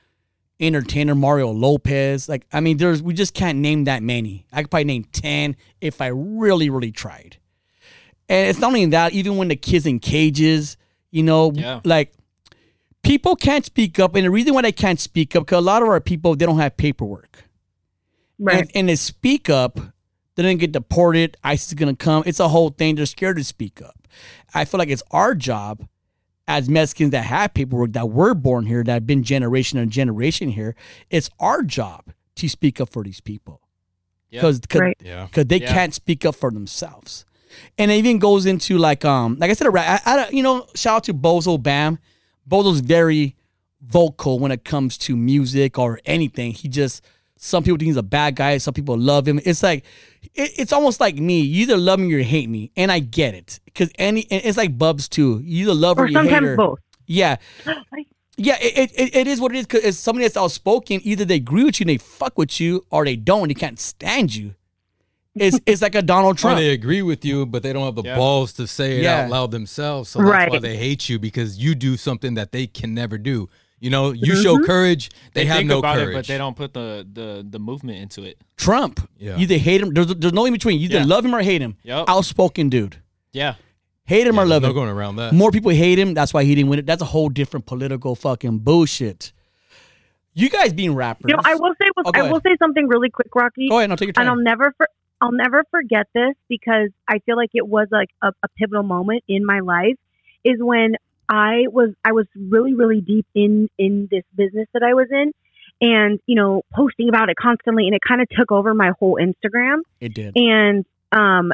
entertainer 0.60 1.14
Mario 1.14 1.50
Lopez. 1.50 2.28
Like 2.28 2.46
I 2.52 2.60
mean 2.60 2.76
there's 2.76 3.02
we 3.02 3.14
just 3.14 3.34
can't 3.34 3.58
name 3.58 3.84
that 3.84 4.02
many. 4.02 4.46
I 4.52 4.62
could 4.62 4.70
probably 4.70 4.84
name 4.84 5.04
10 5.12 5.56
if 5.80 6.00
I 6.00 6.08
really 6.08 6.70
really 6.70 6.92
tried. 6.92 7.36
And 8.28 8.48
it's 8.48 8.58
not 8.58 8.68
only 8.68 8.84
that 8.86 9.12
even 9.12 9.36
when 9.36 9.48
the 9.48 9.56
kids 9.56 9.86
in 9.86 9.98
cages 9.98 10.76
you 11.10 11.22
know 11.22 11.52
Yeah. 11.54 11.80
like 11.84 12.12
people 13.02 13.36
can't 13.36 13.64
speak 13.64 13.98
up. 13.98 14.14
And 14.14 14.24
the 14.26 14.30
reason 14.30 14.54
why 14.54 14.62
they 14.62 14.72
can't 14.72 15.00
speak 15.00 15.34
up 15.34 15.44
because 15.46 15.58
a 15.58 15.60
lot 15.62 15.82
of 15.82 15.88
our 15.88 16.00
people 16.00 16.36
they 16.36 16.46
don't 16.46 16.58
have 16.58 16.76
paperwork. 16.76 17.44
Right. 18.40 18.60
and, 18.60 18.70
and 18.74 18.88
they 18.88 18.94
speak 18.96 19.50
up, 19.50 19.80
they 20.38 20.44
didn't 20.44 20.60
get 20.60 20.70
deported. 20.72 21.36
ICE 21.42 21.66
is 21.66 21.74
gonna 21.74 21.96
come. 21.96 22.22
It's 22.24 22.38
a 22.38 22.48
whole 22.48 22.70
thing. 22.70 22.94
They're 22.94 23.06
scared 23.06 23.36
to 23.38 23.44
speak 23.44 23.82
up. 23.82 24.06
I 24.54 24.64
feel 24.64 24.78
like 24.78 24.88
it's 24.88 25.02
our 25.10 25.34
job 25.34 25.86
as 26.46 26.68
Mexicans 26.68 27.10
that 27.10 27.24
have 27.24 27.52
paperwork 27.54 27.92
that 27.92 28.08
were 28.08 28.34
born 28.34 28.66
here, 28.66 28.82
that 28.84 28.92
have 28.92 29.06
been 29.06 29.22
generation 29.24 29.78
and 29.78 29.90
generation 29.90 30.50
here, 30.50 30.74
it's 31.10 31.28
our 31.40 31.62
job 31.62 32.12
to 32.36 32.48
speak 32.48 32.80
up 32.80 32.88
for 32.90 33.02
these 33.02 33.20
people 33.20 33.60
Yeah. 34.30 34.40
because 34.40 34.60
Right. 34.74 34.96
Yeah. 35.04 35.24
because 35.26 35.46
they 35.46 35.60
Yeah. 35.60 35.72
can't 35.74 35.92
speak 35.92 36.24
up 36.24 36.36
for 36.36 36.50
themselves. 36.52 37.24
And 37.76 37.90
it 37.90 37.94
even 37.96 38.18
goes 38.20 38.46
into 38.46 38.78
like 38.78 39.04
um 39.04 39.36
like 39.40 39.50
I 39.50 39.54
said, 39.54 39.66
I, 39.76 40.00
I, 40.06 40.28
you 40.30 40.42
know, 40.44 40.66
shout 40.76 40.96
out 40.98 41.04
to 41.04 41.14
Bozo 41.14 41.60
Bam. 41.60 41.98
Bozo's 42.48 42.80
very 42.80 43.34
vocal 43.82 44.38
when 44.38 44.50
it 44.52 44.64
comes 44.64 44.96
to 44.98 45.16
music 45.16 45.78
or 45.78 46.00
anything. 46.06 46.52
He 46.52 46.68
just 46.68 47.02
some 47.38 47.62
people 47.62 47.78
think 47.78 47.86
he's 47.86 47.96
a 47.96 48.02
bad 48.02 48.36
guy, 48.36 48.58
some 48.58 48.74
people 48.74 48.98
love 48.98 49.26
him. 49.26 49.40
It's 49.44 49.62
like 49.62 49.84
it, 50.34 50.50
it's 50.58 50.72
almost 50.72 51.00
like 51.00 51.16
me. 51.16 51.40
You 51.40 51.62
either 51.62 51.76
love 51.76 51.98
me 52.00 52.12
or 52.14 52.20
hate 52.22 52.48
me, 52.48 52.70
and 52.76 52.92
I 52.92 52.98
get 52.98 53.34
it 53.34 53.60
because 53.64 53.90
any 53.98 54.26
and 54.30 54.42
it's 54.44 54.58
like 54.58 54.76
Bubs 54.76 55.08
too. 55.08 55.40
You 55.42 55.62
either 55.64 55.74
love 55.74 55.98
or, 55.98 56.02
Or 56.04 56.08
you 56.08 56.18
hate 56.18 56.24
sometimes 56.24 56.46
her. 56.46 56.56
both. 56.56 56.78
Yeah. 57.06 57.36
Yeah, 58.40 58.56
it, 58.60 58.92
it, 58.94 59.16
it 59.16 59.26
is 59.26 59.40
what 59.40 59.52
it 59.52 59.58
is. 59.58 59.66
Cause 59.66 59.80
it's 59.82 59.98
somebody 59.98 60.24
that's 60.24 60.36
outspoken. 60.36 61.00
Either 61.02 61.24
they 61.24 61.34
agree 61.34 61.64
with 61.64 61.80
you 61.80 61.84
and 61.84 61.90
they 61.90 61.98
fuck 61.98 62.38
with 62.38 62.60
you, 62.60 62.86
or 62.88 63.04
they 63.04 63.16
don't. 63.16 63.42
and 63.42 63.50
They 63.50 63.54
can't 63.54 63.80
stand 63.80 64.32
you. 64.32 64.54
It's 65.34 65.58
it's 65.66 65.82
like 65.82 65.96
a 65.96 66.02
Donald 66.02 66.36
Or 66.36 66.38
Trump. 66.38 66.58
they 66.58 66.70
agree 66.70 67.02
with 67.02 67.24
you, 67.24 67.46
but 67.46 67.64
they 67.64 67.72
don't 67.72 67.84
have 67.84 67.96
the 67.96 68.04
Yeah. 68.04 68.14
balls 68.16 68.52
to 68.52 68.68
say 68.68 68.98
it 68.98 69.02
Yeah. 69.02 69.22
out 69.24 69.30
loud 69.30 69.50
themselves. 69.50 70.10
So 70.10 70.20
that's 70.20 70.30
why 70.30 70.46
Right. 70.46 70.62
they 70.62 70.76
hate 70.76 71.08
you 71.08 71.18
because 71.18 71.58
you 71.58 71.74
do 71.74 71.96
something 71.96 72.34
that 72.34 72.52
they 72.52 72.68
can 72.68 72.94
never 72.94 73.18
do. 73.18 73.48
You 73.80 73.90
know, 73.90 74.12
you 74.12 74.34
show 74.42 74.56
mm-hmm. 74.56 74.64
courage, 74.64 75.10
they, 75.34 75.44
have 75.44 75.58
think 75.58 75.68
no 75.68 75.78
about 75.78 75.96
courage. 75.96 76.10
it, 76.10 76.14
but 76.14 76.26
they 76.26 76.36
don't 76.36 76.56
put 76.56 76.74
the, 76.74 77.06
the 77.12 77.46
the 77.48 77.58
movement 77.60 77.98
into 77.98 78.24
it. 78.24 78.38
Trump. 78.56 79.08
Yeah. 79.18 79.36
You 79.36 79.42
either 79.42 79.56
hate 79.58 79.80
him. 79.80 79.94
There's, 79.94 80.08
there's 80.16 80.32
no 80.32 80.46
in 80.46 80.52
between. 80.52 80.80
You 80.80 80.86
either 80.86 80.98
Yeah. 80.98 81.04
love 81.04 81.24
him 81.24 81.34
or 81.34 81.42
hate 81.42 81.62
him. 81.62 81.76
Yep. 81.84 82.06
Outspoken 82.08 82.70
dude. 82.70 82.96
Yeah. 83.32 83.54
Hate 84.04 84.26
him 84.26 84.34
Yeah, 84.36 84.42
or 84.42 84.46
love 84.46 84.62
no 84.62 84.68
him. 84.68 84.74
going 84.74 84.88
around 84.88 85.16
that. 85.16 85.32
More 85.32 85.52
people 85.52 85.70
hate 85.70 85.98
him. 85.98 86.14
That's 86.14 86.34
why 86.34 86.42
he 86.42 86.54
didn't 86.54 86.70
win 86.70 86.80
it. 86.80 86.86
That's 86.86 87.02
a 87.02 87.06
whole 87.06 87.28
different 87.28 87.66
political 87.66 88.16
fucking 88.16 88.58
bullshit. 88.60 89.32
You 90.34 90.48
guys 90.50 90.72
being 90.72 90.94
rappers. 90.94 91.26
You 91.28 91.36
know, 91.36 91.42
I 91.44 91.54
will 91.54 91.74
say, 91.80 91.88
Oh, 91.96 92.10
go 92.10 92.20
I 92.20 92.30
will 92.30 92.40
say 92.40 92.56
something 92.58 92.88
really 92.88 93.10
quick, 93.10 93.34
Rocky. 93.34 93.68
Go 93.68 93.78
ahead. 93.78 93.90
I'll 93.90 93.96
take 93.96 94.06
your 94.08 94.12
time. 94.14 94.22
and 94.22 94.30
I'll 94.30 94.44
never 94.44 94.72
for, 94.76 94.88
I'll 95.20 95.32
never 95.32 95.64
forget 95.70 96.06
this 96.14 96.34
because 96.48 96.90
I 97.08 97.18
feel 97.20 97.36
like 97.36 97.50
it 97.54 97.66
was 97.66 97.88
like 97.90 98.10
a, 98.22 98.28
a 98.42 98.48
pivotal 98.56 98.82
moment 98.82 99.24
in 99.28 99.44
my 99.44 99.60
life 99.60 99.96
is 100.44 100.56
when 100.60 100.94
I 101.28 101.66
was 101.70 101.90
I 102.04 102.12
was 102.12 102.26
really 102.34 102.74
really 102.74 103.00
deep 103.00 103.26
in 103.34 103.68
in 103.78 104.08
this 104.10 104.24
business 104.34 104.68
that 104.72 104.82
I 104.82 104.94
was 104.94 105.08
in 105.10 105.32
and 105.80 106.20
you 106.26 106.34
know 106.34 106.62
posting 106.74 107.08
about 107.08 107.28
it 107.28 107.36
constantly 107.36 107.86
and 107.86 107.94
it 107.94 108.00
kind 108.06 108.20
of 108.20 108.28
took 108.30 108.50
over 108.50 108.74
my 108.74 108.92
whole 108.98 109.18
Instagram. 109.20 109.80
It 110.00 110.14
did. 110.14 110.36
and 110.36 110.84
um 111.12 111.52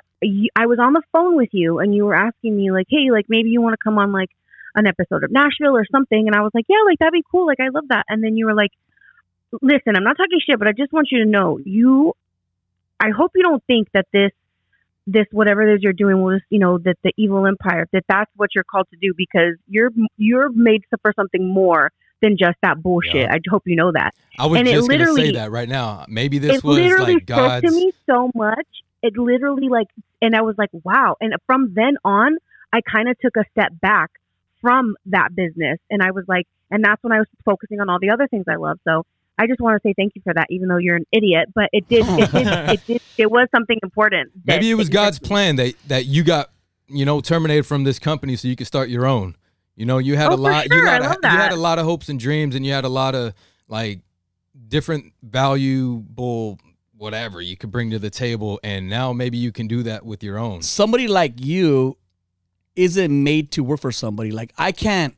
I 0.56 0.66
was 0.66 0.78
on 0.80 0.94
the 0.94 1.02
phone 1.12 1.36
with 1.36 1.50
you 1.52 1.80
and 1.80 1.94
you 1.94 2.04
were 2.04 2.14
asking 2.14 2.56
me 2.56 2.70
like 2.70 2.86
hey 2.88 3.10
like 3.10 3.26
maybe 3.28 3.50
you 3.50 3.60
want 3.60 3.74
to 3.74 3.82
come 3.82 3.98
on 3.98 4.12
like 4.12 4.30
an 4.76 4.86
episode 4.86 5.22
of 5.22 5.30
Nashville 5.30 5.76
or 5.76 5.86
something? 5.90 6.26
And 6.26 6.34
I 6.34 6.40
was 6.40 6.50
like 6.54 6.66
yeah 6.68 6.82
like 6.86 6.98
that'd 6.98 7.12
be 7.12 7.24
cool. 7.30 7.46
Like 7.46 7.60
I 7.60 7.68
love 7.68 7.88
that. 7.88 8.04
And 8.08 8.22
then 8.22 8.36
you 8.36 8.46
were 8.46 8.54
like 8.54 8.70
listen 9.60 9.96
I'm 9.96 10.04
not 10.04 10.16
talking 10.16 10.38
shit 10.44 10.58
but 10.58 10.68
I 10.68 10.72
just 10.72 10.92
want 10.92 11.08
you 11.10 11.24
to 11.24 11.30
know 11.30 11.58
you 11.64 12.14
I 13.00 13.10
hope 13.10 13.32
you 13.34 13.42
don't 13.42 13.62
think 13.66 13.88
that 13.92 14.06
this 14.12 14.30
this 15.06 15.26
whatever 15.32 15.62
it 15.68 15.74
is 15.74 15.82
you're 15.82 15.92
doing 15.92 16.22
will 16.22 16.36
just 16.36 16.46
you 16.50 16.58
know 16.58 16.78
that 16.78 16.96
the 17.02 17.12
evil 17.16 17.46
empire 17.46 17.86
that 17.92 18.04
that's 18.08 18.30
what 18.36 18.50
you're 18.54 18.64
called 18.64 18.86
to 18.90 18.96
do 18.96 19.12
because 19.16 19.54
you're 19.68 19.90
you're 20.16 20.50
made 20.52 20.82
for 21.02 21.12
something 21.14 21.46
more 21.46 21.90
than 22.22 22.36
just 22.38 22.56
that 22.62 22.82
bullshit. 22.82 23.16
Yeah. 23.16 23.34
I 23.34 23.40
hope 23.48 23.62
you 23.66 23.76
know 23.76 23.92
that. 23.92 24.14
I 24.38 24.46
was 24.46 24.58
and 24.58 24.68
just 24.68 24.88
going 24.88 25.00
to 25.00 25.14
say 25.14 25.32
that 25.32 25.50
right 25.50 25.68
now. 25.68 26.06
Maybe 26.08 26.38
this 26.38 26.56
it 26.56 26.64
was 26.64 26.78
literally 26.78 27.14
like 27.14 27.22
spoke 27.24 27.36
God's. 27.36 27.66
to 27.66 27.72
me 27.72 27.92
so 28.06 28.30
much. 28.34 28.66
It 29.02 29.18
literally 29.18 29.68
like, 29.68 29.88
and 30.22 30.34
I 30.34 30.40
was 30.40 30.56
like, 30.56 30.70
wow. 30.72 31.16
And 31.20 31.34
from 31.46 31.74
then 31.74 31.98
on, 32.02 32.38
I 32.72 32.80
kind 32.80 33.10
of 33.10 33.18
took 33.18 33.36
a 33.36 33.44
step 33.50 33.72
back 33.80 34.10
from 34.62 34.96
that 35.06 35.36
business, 35.36 35.78
and 35.90 36.02
I 36.02 36.12
was 36.12 36.24
like, 36.26 36.46
and 36.70 36.82
that's 36.82 37.02
when 37.02 37.12
I 37.12 37.18
was 37.18 37.26
focusing 37.44 37.80
on 37.80 37.90
all 37.90 37.98
the 38.00 38.10
other 38.10 38.26
things 38.26 38.46
I 38.48 38.56
love. 38.56 38.78
So 38.84 39.04
I 39.38 39.46
just 39.46 39.60
want 39.60 39.80
to 39.82 39.88
say 39.88 39.94
thank 39.96 40.12
you 40.14 40.22
for 40.22 40.32
that, 40.34 40.46
even 40.50 40.68
though 40.68 40.76
you're 40.78 40.96
an 40.96 41.06
idiot. 41.12 41.48
But 41.54 41.68
it 41.72 41.88
did, 41.88 42.04
it 42.08 42.30
did, 42.32 42.46
it 42.70 42.86
did, 42.86 43.02
it 43.18 43.30
was 43.30 43.48
something 43.54 43.78
important. 43.82 44.30
Maybe 44.44 44.70
it 44.70 44.74
was 44.74 44.88
God's 44.88 45.20
me. 45.20 45.26
plan 45.28 45.56
that 45.56 45.74
that 45.88 46.06
you 46.06 46.22
got, 46.22 46.50
you 46.86 47.04
know, 47.04 47.20
terminated 47.20 47.66
from 47.66 47.84
this 47.84 47.98
company 47.98 48.36
so 48.36 48.46
you 48.48 48.56
could 48.56 48.66
start 48.66 48.88
your 48.90 49.06
own. 49.06 49.36
You 49.76 49.86
know, 49.86 49.98
you 49.98 50.16
had 50.16 50.30
Oh, 50.30 50.34
a 50.34 50.36
lot. 50.36 50.66
sure. 50.68 50.78
You 50.78 50.86
had 50.86 51.02
I 51.02 51.06
a, 51.06 51.08
love 51.08 51.18
you 51.22 51.28
had 51.30 51.52
a 51.52 51.56
lot 51.56 51.78
of 51.80 51.84
hopes 51.84 52.08
and 52.08 52.18
dreams, 52.20 52.54
and 52.54 52.64
you 52.64 52.72
had 52.72 52.84
a 52.84 52.88
lot 52.88 53.14
of 53.16 53.34
like 53.66 54.00
different 54.68 55.12
valuable 55.22 56.58
whatever 56.96 57.40
you 57.40 57.56
could 57.56 57.70
bring 57.72 57.90
to 57.90 57.98
the 57.98 58.10
table. 58.10 58.60
And 58.62 58.88
now 58.88 59.12
maybe 59.12 59.36
you 59.36 59.50
can 59.52 59.66
do 59.66 59.82
that 59.82 60.06
with 60.06 60.22
your 60.22 60.38
own. 60.38 60.62
somebody 60.62 61.08
like 61.08 61.44
you 61.44 61.96
isn't 62.76 63.22
made 63.24 63.50
to 63.52 63.64
work 63.64 63.80
for 63.80 63.92
somebody. 63.92 64.30
Like 64.30 64.52
I 64.58 64.72
can't. 64.72 65.14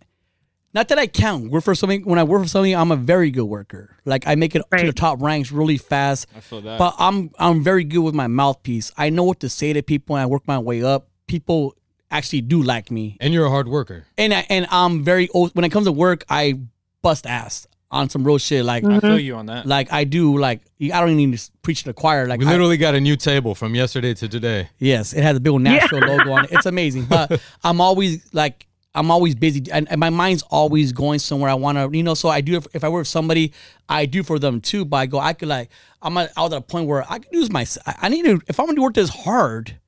Not 0.76 0.88
that 0.88 0.98
I 0.98 1.06
can't 1.06 1.50
work 1.50 1.64
for 1.64 1.74
something. 1.74 2.04
When 2.04 2.18
I 2.18 2.24
work 2.24 2.42
for 2.42 2.48
something, 2.48 2.76
I'm 2.76 2.92
a 2.92 2.96
very 2.96 3.30
good 3.30 3.46
worker. 3.46 3.96
Like 4.04 4.26
I 4.26 4.34
make 4.34 4.54
it 4.54 4.62
to 4.76 4.84
the 4.84 4.92
top 4.92 5.22
ranks 5.22 5.50
really 5.50 5.78
fast. 5.78 6.26
I 6.36 6.40
feel 6.40 6.60
that. 6.60 6.78
But 6.78 6.96
I'm 6.98 7.30
I'm 7.38 7.64
very 7.64 7.82
good 7.82 8.02
with 8.02 8.14
my 8.14 8.26
mouthpiece. 8.26 8.92
I 8.98 9.08
know 9.08 9.24
what 9.24 9.40
to 9.40 9.48
say 9.48 9.72
to 9.72 9.82
people, 9.82 10.16
and 10.16 10.22
I 10.22 10.26
work 10.26 10.46
my 10.46 10.58
way 10.58 10.82
up. 10.82 11.08
People 11.28 11.74
actually 12.10 12.42
do 12.42 12.62
like 12.62 12.90
me, 12.90 13.16
And 13.20 13.32
you're 13.32 13.46
a 13.46 13.50
hard 13.50 13.68
worker. 13.68 14.04
and 14.18 14.34
I, 14.34 14.44
and 14.50 14.66
I'm 14.70 15.02
very 15.02 15.30
old. 15.30 15.52
When 15.54 15.64
it 15.64 15.70
comes 15.70 15.86
to 15.86 15.92
work, 15.92 16.24
I 16.28 16.60
bust 17.00 17.26
ass 17.26 17.66
on 17.90 18.10
some 18.10 18.22
real 18.22 18.36
shit. 18.36 18.62
Like 18.62 18.84
mm-hmm. 18.84 18.96
I 18.96 19.00
feel 19.00 19.18
you 19.18 19.36
on 19.36 19.46
that. 19.46 19.64
like 19.64 19.90
I 19.90 20.04
do. 20.04 20.36
Like 20.36 20.60
I 20.78 21.00
don't 21.00 21.08
even 21.08 21.30
need 21.30 21.38
to 21.38 21.50
preach 21.62 21.84
to 21.84 21.86
the 21.86 21.94
choir. 21.94 22.26
Like 22.26 22.38
We 22.40 22.44
I- 22.46 22.50
literally 22.50 22.76
got 22.76 22.94
a 22.94 23.00
new 23.00 23.16
table 23.16 23.54
from 23.54 23.74
yesterday 23.74 24.12
to 24.12 24.28
today. 24.28 24.68
Yes, 24.78 25.14
it 25.14 25.22
has 25.22 25.38
a 25.38 25.40
big 25.40 25.52
old 25.52 25.62
Nashville 25.62 26.00
logo 26.00 26.32
on 26.32 26.44
it. 26.44 26.52
It's 26.52 26.66
amazing. 26.66 27.06
But 27.06 27.40
I'm 27.64 27.80
always 27.80 28.28
like 28.34 28.66
I'm 28.96 29.10
always 29.10 29.34
busy 29.34 29.62
and, 29.70 29.88
and 29.90 30.00
my 30.00 30.10
mind's 30.10 30.42
always 30.42 30.92
going 30.92 31.18
somewhere. 31.18 31.50
I 31.50 31.54
want 31.54 31.78
to, 31.78 31.96
you 31.96 32.02
know, 32.02 32.14
so 32.14 32.28
I 32.28 32.40
do 32.40 32.56
if, 32.56 32.66
if 32.74 32.82
I 32.82 32.88
work 32.88 33.02
with 33.02 33.08
somebody, 33.08 33.52
I 33.88 34.06
do 34.06 34.22
for 34.22 34.38
them 34.38 34.60
too. 34.60 34.84
But 34.84 34.96
I 34.96 35.06
go, 35.06 35.18
I 35.18 35.32
could 35.34 35.48
like 35.48 35.70
I'm 36.02 36.16
at, 36.16 36.32
out 36.36 36.52
at 36.52 36.58
a 36.58 36.60
point 36.62 36.88
where 36.88 37.04
I 37.08 37.18
could 37.18 37.32
use 37.32 37.50
my 37.50 37.66
I, 37.86 37.94
I 38.02 38.08
need 38.08 38.24
to 38.24 38.40
if 38.48 38.58
I'm 38.58 38.66
going 38.66 38.76
to 38.76 38.82
work 38.82 38.94
this 38.94 39.10
hard, 39.10 39.78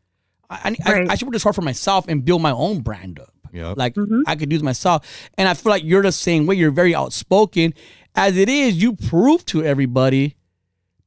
I 0.51 0.77
I, 0.85 0.91
I 0.91 0.93
Right. 0.93 1.11
I 1.11 1.15
should 1.15 1.27
work 1.27 1.33
this 1.33 1.43
hard 1.43 1.55
for 1.55 1.63
myself 1.63 2.07
and 2.09 2.25
build 2.25 2.43
my 2.43 2.53
own 2.53 2.81
brand 2.81 3.19
up. 3.19 3.33
Yep. 3.53 3.77
Like 3.79 3.95
mm-hmm. 3.95 4.23
I 4.27 4.37
could 4.37 4.49
do 4.49 4.57
this 4.57 4.63
myself. 4.63 5.31
And 5.39 5.49
I 5.49 5.55
feel 5.55 5.71
like 5.71 5.85
you're 5.85 6.03
the 6.03 6.13
same 6.13 6.47
way. 6.47 6.57
You're 6.57 6.71
very 6.71 6.95
outspoken. 6.95 7.75
As 8.15 8.37
it 8.37 8.49
is, 8.49 8.81
you 8.81 8.95
prove 8.95 9.45
to 9.47 9.65
everybody 9.65 10.37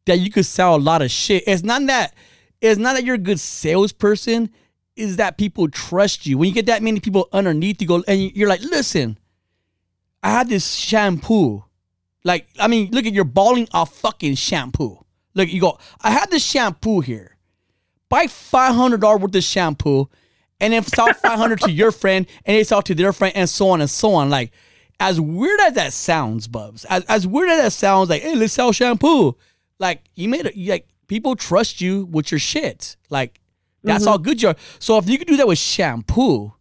that 0.06 0.20
you 0.20 0.32
could 0.32 0.46
sell 0.46 0.76
a 0.76 0.78
lot 0.78 1.02
of 1.02 1.12
shit. 1.12 1.44
It's 1.46 1.64
not 1.64 1.86
that 1.88 2.14
it's 2.62 2.80
not 2.80 2.94
that 2.94 3.04
you're 3.04 3.16
a 3.16 3.20
good 3.20 3.40
salesperson, 3.40 4.52
is 4.96 5.18
that 5.18 5.38
people 5.38 5.70
trust 5.70 6.26
you. 6.26 6.38
When 6.38 6.50
you 6.50 6.54
get 6.54 6.66
that 6.68 6.84
many 6.84 7.00
people 7.00 7.30
underneath 7.32 7.82
you 7.82 7.88
go 7.88 8.04
and 8.08 8.36
you're 8.36 8.50
like, 8.50 8.62
listen, 8.62 9.18
I 10.22 10.32
had 10.32 10.50
this 10.50 10.74
shampoo. 10.74 11.64
Like, 12.24 12.48
I 12.60 12.68
mean, 12.68 12.92
look 12.92 13.06
at 13.06 13.14
you're 13.14 13.24
balling 13.24 13.68
off 13.72 13.96
fucking 13.96 14.36
shampoo. 14.36 15.04
Look, 15.34 15.52
you 15.52 15.62
go, 15.62 15.80
I 16.02 16.12
had 16.12 16.30
this 16.30 16.44
shampoo 16.46 17.00
here. 17.00 17.38
Buy 18.10 18.28
five 18.28 18.76
hundred 18.76 19.02
dollars 19.02 19.22
worth 19.22 19.36
of 19.36 19.44
shampoo, 19.44 20.10
and 20.60 20.74
then 20.74 20.84
sell 20.84 21.12
five 21.14 21.40
hundred 21.40 21.62
to 21.62 21.72
your 21.72 21.92
friend, 21.92 22.28
and 22.46 22.58
they 22.58 22.64
sell 22.64 22.84
to 22.84 22.94
their 22.94 23.14
friend, 23.14 23.36
and 23.36 23.50
so 23.50 23.70
on 23.70 23.82
and 23.82 23.90
so 23.90 24.14
on. 24.14 24.30
Like, 24.30 24.52
as 25.00 25.20
weird 25.20 25.60
as 25.62 25.74
that 25.74 25.94
sounds, 25.94 26.48
Bubs, 26.48 26.86
as, 26.86 27.04
as 27.06 27.26
weird 27.26 27.50
as 27.50 27.62
that 27.62 27.72
sounds, 27.72 28.10
like, 28.10 28.22
hey, 28.22 28.36
let's 28.36 28.54
sell 28.54 28.72
shampoo. 28.72 29.36
Like, 29.80 30.04
you 30.14 30.30
made 30.30 30.46
it. 30.46 30.56
Like, 30.56 30.88
people 31.08 31.36
trust 31.36 31.82
you 31.82 32.06
with 32.06 32.32
your 32.32 32.40
shit. 32.40 32.98
Like, 33.10 33.41
that's 33.84 34.04
mm-hmm. 34.04 34.12
how 34.12 34.18
good 34.18 34.42
you 34.42 34.50
are. 34.50 34.56
So 34.80 34.98
if 34.98 35.10
you 35.10 35.18
could 35.18 35.28
do 35.28 35.38
that 35.38 35.48
with 35.48 35.58
shampoo, 35.58 36.54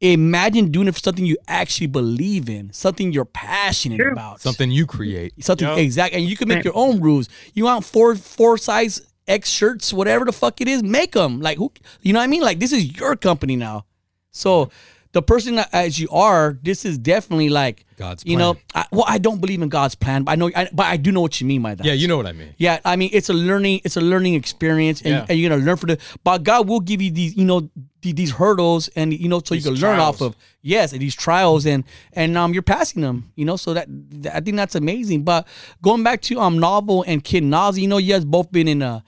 imagine 0.00 0.70
doing 0.70 0.88
it 0.88 0.94
for 0.94 1.00
something 1.00 1.26
you 1.26 1.36
actually 1.48 1.88
believe 1.88 2.48
in, 2.48 2.72
something 2.72 3.12
you're 3.12 3.24
passionate 3.24 3.96
Sure. 3.96 4.12
about, 4.12 4.40
Something 4.40 4.70
you 4.70 4.86
create. 4.86 5.32
something 5.44 5.66
Yup. 5.66 5.78
exact, 5.78 6.14
and 6.14 6.24
you 6.24 6.36
can 6.36 6.48
make 6.48 6.64
your 6.64 6.76
own 6.76 7.00
rules. 7.00 7.28
You 7.54 7.64
want 7.64 7.84
four 7.84 8.14
four 8.14 8.58
size 8.58 9.00
X 9.26 9.50
shirts, 9.50 9.92
whatever 9.92 10.24
the 10.24 10.32
fuck 10.32 10.60
it 10.60 10.68
is, 10.68 10.82
make 10.82 11.12
them. 11.12 11.40
Like 11.40 11.58
who, 11.58 11.72
you 12.00 12.12
know 12.12 12.20
what 12.20 12.24
I 12.24 12.28
mean? 12.28 12.42
Like 12.42 12.60
this 12.60 12.72
is 12.72 12.98
your 12.98 13.16
company 13.16 13.56
now. 13.56 13.84
So 14.30 14.70
the 15.18 15.22
person 15.22 15.56
that, 15.56 15.68
as 15.72 15.98
you 15.98 16.08
are, 16.10 16.56
this 16.62 16.84
is 16.84 16.96
definitely 16.96 17.48
like 17.48 17.84
God's 17.96 18.24
You 18.24 18.36
know. 18.36 18.56
I, 18.74 18.86
well, 18.92 19.04
I 19.08 19.18
don't 19.18 19.40
believe 19.40 19.60
in 19.60 19.68
God's 19.68 19.96
plan, 19.96 20.22
but 20.22 20.30
I 20.32 20.34
know, 20.36 20.48
I, 20.54 20.68
but 20.72 20.86
I 20.86 20.96
do 20.96 21.10
know 21.10 21.20
what 21.20 21.40
you 21.40 21.46
mean 21.48 21.60
by 21.62 21.74
that. 21.74 21.84
Yeah, 21.84 21.94
you 21.94 22.06
know 22.06 22.16
what 22.16 22.26
I 22.26 22.32
mean. 22.32 22.54
Yeah, 22.56 22.78
I 22.84 22.94
mean 22.94 23.10
it's 23.12 23.28
a 23.28 23.32
learning 23.34 23.80
it's 23.84 23.96
a 23.96 24.00
learning 24.00 24.34
experience, 24.34 25.00
and, 25.02 25.10
Yeah. 25.10 25.26
and 25.28 25.38
you're 25.38 25.50
gonna 25.50 25.64
learn 25.64 25.76
for 25.76 25.86
the. 25.86 25.98
But 26.22 26.44
God 26.44 26.68
will 26.68 26.78
give 26.80 27.02
you 27.02 27.10
these 27.10 27.36
you 27.36 27.44
know 27.44 27.68
the, 28.02 28.12
these 28.12 28.30
hurdles, 28.30 28.86
and 28.94 29.12
you 29.12 29.28
know 29.28 29.40
so 29.44 29.54
These 29.56 29.66
you 29.66 29.72
can 29.72 29.80
learn 29.80 29.98
off 29.98 30.20
of 30.20 30.36
yes, 30.62 30.92
and 30.92 31.02
these 31.02 31.16
trials, 31.16 31.66
and 31.66 31.82
and 32.12 32.38
um 32.38 32.52
you're 32.54 32.62
passing 32.62 33.02
them, 33.02 33.32
you 33.34 33.44
know. 33.44 33.56
So 33.56 33.74
that, 33.74 33.86
that- 34.22 34.36
I 34.36 34.40
think 34.40 34.56
that's 34.56 34.76
amazing. 34.76 35.24
But 35.24 35.48
going 35.82 36.04
back 36.04 36.20
to 36.22 36.38
um 36.38 36.58
novel 36.60 37.04
and 37.08 37.24
Kid 37.24 37.42
Nazi, 37.42 37.82
you 37.82 37.88
know, 37.88 37.98
you 37.98 38.12
guys 38.14 38.24
both 38.24 38.52
been 38.52 38.68
in 38.68 38.80
a 38.82 39.02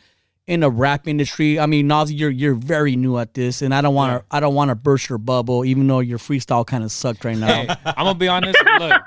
in 0.51 0.61
the 0.61 0.71
rap 0.71 1.07
industry. 1.09 1.59
I 1.61 1.67
mean, 1.67 1.87
Nazi, 1.87 2.15
you're 2.15 2.29
you're 2.31 2.55
very 2.55 2.97
new 2.97 3.17
at 3.19 3.35
this, 3.35 3.63
and 3.63 3.73
I 3.75 3.81
don't 3.81 3.95
want 3.95 4.21
to 4.21 4.27
I 4.37 4.41
don't 4.41 4.55
want 4.55 4.69
to 4.71 4.75
burst 4.75 5.09
your 5.09 5.19
bubble, 5.19 5.65
even 5.65 5.87
though 5.87 6.01
your 6.01 6.19
freestyle 6.19 6.67
kind 6.67 6.83
of 6.85 6.91
sucked 6.93 7.25
right 7.25 7.37
now. 7.39 7.47
Hey, 7.47 7.69
I'm 7.85 8.05
gonna 8.05 8.15
be 8.15 8.29
honest. 8.29 8.59
Look, 8.79 9.01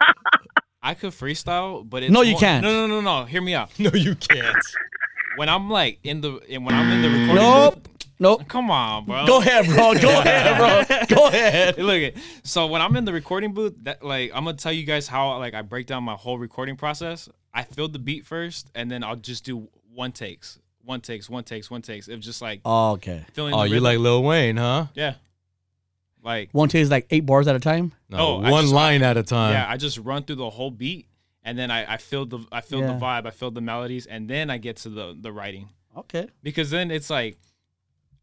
I 0.82 0.94
could 0.94 1.12
freestyle, 1.12 1.88
but 1.88 2.04
it's 2.04 2.12
No, 2.12 2.22
you 2.22 2.32
more- 2.32 2.40
can't. 2.40 2.64
No, 2.64 2.88
no, 2.88 3.02
no, 3.02 3.02
no. 3.02 3.26
Hear 3.26 3.42
me 3.42 3.54
out. 3.54 3.70
No, 3.78 3.92
you 3.94 4.16
can't. 4.16 4.56
When 5.36 5.50
I'm 5.50 5.70
like 5.70 6.00
in 6.04 6.22
the 6.22 6.32
when 6.50 6.70
I'm 6.74 6.92
in 6.92 7.02
the 7.02 7.10
recording 7.10 7.36
Nope. 7.36 7.74
booth, 7.84 8.08
Nope. 8.20 8.48
Come 8.48 8.72
on, 8.72 9.06
bro. 9.06 9.26
Go 9.26 9.40
ahead, 9.42 9.66
bro. 9.66 9.94
Go 9.96 10.10
ahead, 10.20 10.58
bro. 10.58 11.18
Go 11.18 11.28
ahead. 11.28 11.78
Look 11.78 12.02
at 12.04 12.14
so 12.44 12.68
when 12.68 12.82
I'm 12.82 12.96
in 12.96 13.06
the 13.06 13.12
recording 13.14 13.54
booth, 13.54 13.74
that 13.84 14.04
like 14.06 14.32
I'm 14.34 14.46
gonna 14.46 14.56
tell 14.58 14.72
you 14.72 14.84
guys 14.86 15.08
how 15.08 15.38
like 15.40 15.54
I 15.54 15.62
break 15.62 15.88
down 15.88 16.04
my 16.04 16.14
whole 16.16 16.38
recording 16.38 16.76
process. 16.78 17.28
I 17.54 17.64
feel 17.64 17.88
the 17.88 18.00
beat 18.00 18.26
first, 18.26 18.70
and 18.76 18.90
then 18.90 19.04
I'll 19.04 19.16
just 19.16 19.44
do 19.46 19.68
one 19.94 20.12
takes, 20.12 20.58
one 20.84 21.02
takes, 21.02 21.30
one 21.30 21.44
takes, 21.44 21.72
one 21.72 21.82
takes. 21.82 22.08
It's 22.08 22.26
just 22.26 22.42
like 22.42 22.62
Oh, 22.66 22.92
okay. 22.94 23.26
feeling. 23.34 23.54
Oh, 23.54 23.64
you 23.64 23.74
rhythm. 23.74 23.84
like 23.86 24.00
Lil 24.00 24.24
Wayne, 24.24 24.58
huh? 24.58 24.88
yeah, 24.96 25.16
like 26.24 26.50
One 26.52 26.70
takes 26.70 26.90
like 26.90 27.08
eight 27.10 27.26
bars 27.26 27.48
at 27.48 27.56
a 27.56 27.60
time. 27.60 27.94
No, 28.10 28.18
Oh, 28.18 28.42
I 28.42 28.52
one 28.52 28.64
just- 28.64 28.74
line 28.74 29.02
at 29.04 29.18
a 29.18 29.24
time. 29.24 29.54
yeah. 29.54 29.66
I 29.70 29.78
just 29.78 29.98
run 29.98 30.24
through 30.24 30.38
the 30.38 30.50
whole 30.50 30.72
beat, 30.72 31.08
and 31.44 31.58
then 31.58 31.72
I 31.72 31.94
I 31.94 31.98
feel 31.98 32.26
the 32.26 32.40
I 32.52 32.62
feel 32.62 32.80
Yeah. 32.80 32.94
the 32.94 33.00
vibe, 33.00 33.26
I 33.26 33.32
feel 33.32 33.52
the 33.52 33.62
melodies, 33.62 34.06
and 34.06 34.30
then 34.30 34.50
I 34.50 34.58
get 34.58 34.78
to 34.78 34.90
the 34.90 35.16
the 35.20 35.32
writing 35.32 35.70
Okay. 35.98 36.28
because 36.42 36.70
then 36.70 36.92
it's 36.92 37.10
like 37.10 37.38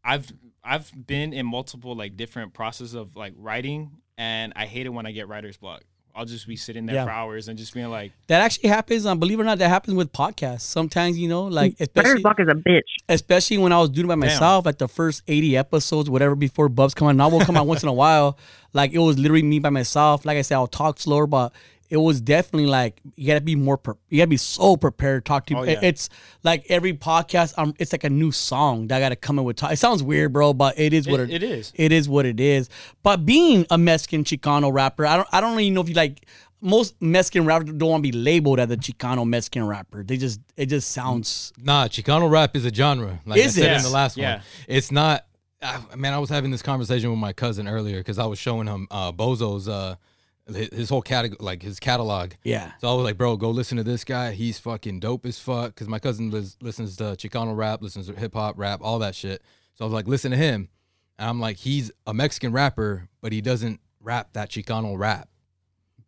I've 0.03 0.31
I've 0.63 0.91
been 1.07 1.33
in 1.33 1.45
multiple 1.45 1.95
like 1.95 2.17
different 2.17 2.53
processes 2.53 2.93
of 2.93 3.15
like 3.15 3.33
writing, 3.37 3.91
and 4.17 4.53
I 4.55 4.65
hate 4.65 4.85
it 4.85 4.89
when 4.89 5.05
I 5.05 5.11
get 5.11 5.27
writer's 5.27 5.57
block. 5.57 5.83
I'll 6.15 6.25
just 6.25 6.47
be 6.47 6.55
sitting 6.55 6.85
there 6.85 6.95
Yeah. 6.95 7.05
for 7.05 7.11
hours 7.11 7.47
and 7.47 7.57
just 7.57 7.73
being 7.73 7.89
like. 7.89 8.11
That 8.27 8.41
actually 8.41 8.69
happens. 8.69 9.05
Um, 9.05 9.19
believe 9.19 9.39
it 9.39 9.43
or 9.43 9.45
not, 9.45 9.57
that 9.59 9.69
happens 9.69 9.95
with 9.95 10.11
podcasts. 10.11 10.61
Sometimes, 10.61 11.17
you 11.17 11.27
know, 11.29 11.43
like 11.43 11.73
Writer's 11.79 11.87
especially 11.95 12.21
block 12.21 12.39
is 12.39 12.47
a 12.49 12.55
bitch. 12.55 12.81
especially 13.09 13.57
when 13.57 13.71
I 13.71 13.79
was 13.79 13.89
doing 13.89 14.05
it 14.05 14.09
by 14.09 14.15
myself, 14.15 14.65
like 14.65 14.77
the 14.77 14.87
first 14.87 15.23
80 15.27 15.57
episodes, 15.57 16.09
whatever, 16.09 16.35
before 16.35 16.69
Bubs 16.69 16.93
come 16.93 17.07
out. 17.07 17.15
Now 17.15 17.29
will 17.29 17.41
come 17.41 17.57
out 17.57 17.67
once 17.67 17.83
in 17.83 17.89
a 17.89 17.93
while. 17.93 18.37
Like 18.73 18.91
it 18.91 18.99
was 18.99 19.17
literally 19.17 19.43
me 19.43 19.59
by 19.59 19.69
myself. 19.69 20.25
Like 20.25 20.37
I 20.37 20.41
said, 20.41 20.55
I'll 20.55 20.67
talk 20.67 20.99
slower, 20.99 21.27
but 21.27 21.53
it 21.91 21.97
was 21.97 22.21
definitely 22.21 22.65
like 22.67 22.99
you 23.15 23.27
gotta 23.27 23.41
be 23.41 23.55
more. 23.55 23.77
Pre- 23.77 23.93
you 24.09 24.17
gotta 24.17 24.29
be 24.29 24.37
so 24.37 24.77
prepared 24.77 25.23
to 25.25 25.29
talk 25.29 25.45
to. 25.47 25.57
Oh, 25.57 25.63
yeah. 25.63 25.79
It's 25.83 26.09
like 26.43 26.65
every 26.69 26.93
podcast, 26.93 27.53
um, 27.57 27.75
it's 27.77 27.91
like 27.91 28.03
a 28.05 28.09
new 28.09 28.31
song 28.31 28.87
that 28.87 28.97
I 28.97 28.99
gotta 29.01 29.15
come 29.15 29.37
in 29.37 29.45
with. 29.45 29.61
It 29.63 29.77
sounds 29.77 30.01
weird, 30.01 30.33
bro, 30.33 30.53
but 30.53 30.79
it 30.79 30.93
is 30.93 31.07
what 31.07 31.19
It, 31.19 31.29
it 31.31 31.43
is. 31.43 31.71
it 31.75 31.91
is 31.91 32.09
what 32.09 32.25
it 32.25 32.39
is. 32.39 32.69
But 33.03 33.25
being 33.25 33.65
a 33.69 33.77
Mexican 33.77 34.23
Chicano 34.23 34.73
rapper, 34.73 35.05
I 35.05 35.17
don't 35.17 35.27
I 35.31 35.41
don't 35.41 35.51
really 35.51 35.69
know 35.69 35.81
if 35.81 35.89
you 35.89 35.95
like 35.95 36.25
most 36.61 36.95
Mexican 37.01 37.45
rappers 37.45 37.71
don't 37.73 37.89
want 37.89 38.03
to 38.05 38.11
be 38.11 38.17
labeled 38.17 38.59
as 38.59 38.69
a 38.71 38.77
Chicano 38.77 39.27
Mexican 39.27 39.67
rapper. 39.67 40.03
They 40.03 40.15
just 40.17 40.39
it 40.55 40.67
just 40.67 40.91
sounds 40.91 41.51
Nah, 41.61 41.87
Chicano 41.87 42.31
rap 42.31 42.55
is 42.55 42.65
a 42.65 42.73
genre. 42.73 43.19
Like 43.25 43.39
Is 43.39 43.57
I 43.57 43.61
said 43.61 43.71
it? 43.73 43.77
in 43.77 43.83
the 43.83 43.89
last 43.89 44.15
Yeah. 44.17 44.35
one. 44.35 44.41
It's 44.67 44.91
not. 44.91 45.25
Uh, 45.63 45.79
man, 45.95 46.11
I 46.13 46.17
was 46.17 46.29
having 46.31 46.49
this 46.49 46.63
conversation 46.63 47.11
with 47.11 47.19
my 47.19 47.33
cousin 47.33 47.67
earlier 47.67 47.99
because 47.99 48.17
I 48.17 48.25
was 48.25 48.39
showing 48.39 48.65
him 48.65 48.87
uh, 48.89 49.11
Bozo's 49.11 49.67
uh, 49.67 49.95
his, 50.53 50.69
his 50.73 50.89
whole 50.89 51.01
catalog, 51.01 51.41
like 51.41 51.61
his 51.63 51.79
catalog. 51.79 52.31
yeah. 52.43 52.71
So 52.79 52.89
I 52.89 52.93
was 52.93 53.03
like, 53.03 53.17
bro, 53.17 53.37
go 53.37 53.49
listen 53.51 53.77
to 53.77 53.83
this 53.83 54.03
guy. 54.03 54.31
He's 54.31 54.59
fucking 54.59 54.99
dope 54.99 55.25
as 55.25 55.39
fuck. 55.39 55.73
Because 55.73 55.87
my 55.87 55.99
cousin 55.99 56.29
lis- 56.31 56.57
listens 56.61 56.95
to 56.97 57.03
Chicano 57.15 57.55
rap, 57.55 57.81
listens 57.81 58.07
to 58.07 58.13
hip 58.13 58.33
hop, 58.33 58.57
rap, 58.57 58.79
all 58.83 58.99
that 58.99 59.15
shit. 59.15 59.41
So 59.75 59.83
I 59.83 59.85
was 59.85 59.93
like, 59.93 60.07
listen 60.07 60.31
to 60.31 60.37
him. 60.37 60.69
And 61.19 61.29
I'm 61.29 61.39
like, 61.39 61.57
he's 61.57 61.91
a 62.07 62.13
Mexican 62.13 62.51
rapper, 62.51 63.07
but 63.21 63.31
he 63.31 63.41
doesn't 63.41 63.79
rap 63.99 64.33
that 64.33 64.49
Chicano 64.49 64.97
rap. 64.97 65.29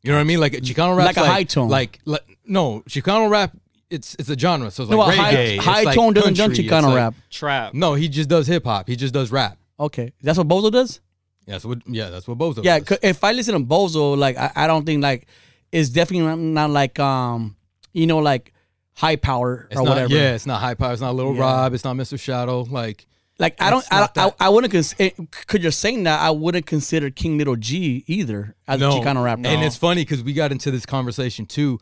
You 0.01 0.11
know 0.11 0.17
what 0.17 0.21
I 0.21 0.25
mean? 0.25 0.39
Like 0.39 0.53
Chicano 0.53 0.97
rap, 0.97 1.05
Like 1.07 1.17
a 1.17 1.25
high 1.25 1.43
tone. 1.43 1.69
Like, 1.69 1.99
like 2.05 2.23
no, 2.45 2.81
Chicano 2.89 3.29
rap. 3.29 3.55
It's 3.89 4.15
it's 4.17 4.29
a 4.29 4.37
genre. 4.37 4.71
So 4.71 4.83
it's 4.83 4.89
No, 4.91 4.97
like 4.97 5.17
a 5.17 5.21
high, 5.21 5.33
reggae. 5.35 5.55
it's 5.57 5.63
high 5.65 5.83
like 5.83 5.95
tone 5.95 6.13
doesn't 6.13 6.33
done 6.35 6.47
country, 6.49 6.65
it's 6.65 6.73
Chicano 6.73 6.83
like- 6.87 6.95
rap. 6.95 7.13
Trap. 7.29 7.73
No, 7.75 7.93
he 7.93 8.09
just 8.09 8.27
does 8.27 8.47
hip 8.47 8.63
hop. 8.65 8.87
He 8.87 8.95
just 8.95 9.13
does 9.13 9.31
rap. 9.31 9.57
Okay, 9.79 10.11
that's 10.21 10.37
what 10.37 10.47
Bozo 10.47 10.71
does. 10.71 10.99
Yeah, 11.45 11.53
that's 11.53 11.65
what. 11.65 11.79
Yeah, 11.87 12.09
that's 12.09 12.27
what 12.27 12.37
Bozo. 12.37 12.63
Yeah, 12.63 12.79
does. 12.79 12.87
'cause 12.87 12.97
if 13.01 13.23
I 13.23 13.31
listen 13.33 13.53
to 13.53 13.59
Bozo, 13.59 14.17
like 14.17 14.37
I, 14.37 14.51
I 14.55 14.67
don't 14.67 14.85
think 14.85 15.01
like 15.03 15.27
it's 15.71 15.89
definitely 15.89 16.25
not, 16.27 16.39
not 16.39 16.69
like 16.69 16.99
um 16.99 17.55
you 17.91 18.07
know 18.07 18.19
like 18.19 18.53
high 18.95 19.15
power 19.15 19.67
It's 19.71 19.79
or 19.79 19.83
not, 19.83 19.89
whatever. 19.89 20.13
Yeah, 20.13 20.35
it's 20.35 20.45
not 20.45 20.61
high 20.61 20.75
power. 20.75 20.93
It's 20.93 21.01
not 21.01 21.15
Little 21.15 21.35
Yeah. 21.35 21.41
Rob. 21.41 21.73
It's 21.73 21.83
not 21.83 21.95
Mr. 21.95 22.19
Shadow. 22.19 22.61
Like 22.61 23.05
like 23.39 23.59
I 23.61 23.69
don't 23.71 23.85
I, 23.91 24.07
I. 24.15 24.31
I 24.39 24.49
wouldn't 24.49 24.71
consider 24.71 25.11
because 25.17 25.61
you're 25.61 25.71
saying 25.71 26.03
that 26.03 26.21
I 26.21 26.29
wouldn't 26.29 26.65
consider 26.65 27.09
King 27.09 27.37
Lil 27.39 27.55
G 27.55 28.03
either 28.07 28.55
as 28.67 28.81
a 28.81 28.85
Chicano 28.85 29.23
rapper. 29.23 29.47
And 29.47 29.63
it's 29.63 29.75
funny 29.75 30.01
because 30.01 30.23
we 30.23 30.33
got 30.33 30.51
into 30.51 30.69
this 30.71 30.85
conversation 30.85 31.45
too. 31.45 31.79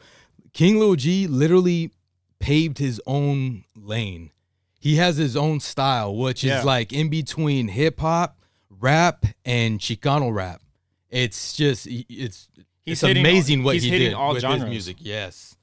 King 0.54 0.80
Lil 0.80 0.96
G 0.96 1.28
literally 1.28 1.92
paved 2.40 2.78
his 2.78 3.00
own 3.06 3.64
lane. 3.76 4.32
He 4.80 4.96
has 4.96 5.18
his 5.18 5.38
own 5.38 5.60
style, 5.60 6.16
which 6.16 6.44
Yeah. 6.44 6.60
is 6.60 6.66
like 6.66 6.92
in 6.92 7.10
between 7.10 7.68
hip 7.68 8.00
hop, 8.00 8.38
rap, 8.82 9.26
and 9.46 9.80
Chicano 9.80 10.34
rap. 10.34 10.62
It's 11.10 11.54
just 11.54 11.88
it's 11.88 12.48
He's 12.84 12.94
it's 12.94 13.02
hitting 13.02 13.24
all- 13.26 13.30
amazing 13.32 13.64
what 13.64 13.76
he's 13.76 13.84
he 13.84 13.90
hitting 13.90 14.08
did 14.10 14.14
all 14.16 14.34
with 14.34 14.42
genres. 14.42 14.62
his 14.64 14.70
music. 14.70 14.98
Yes. 15.00 15.56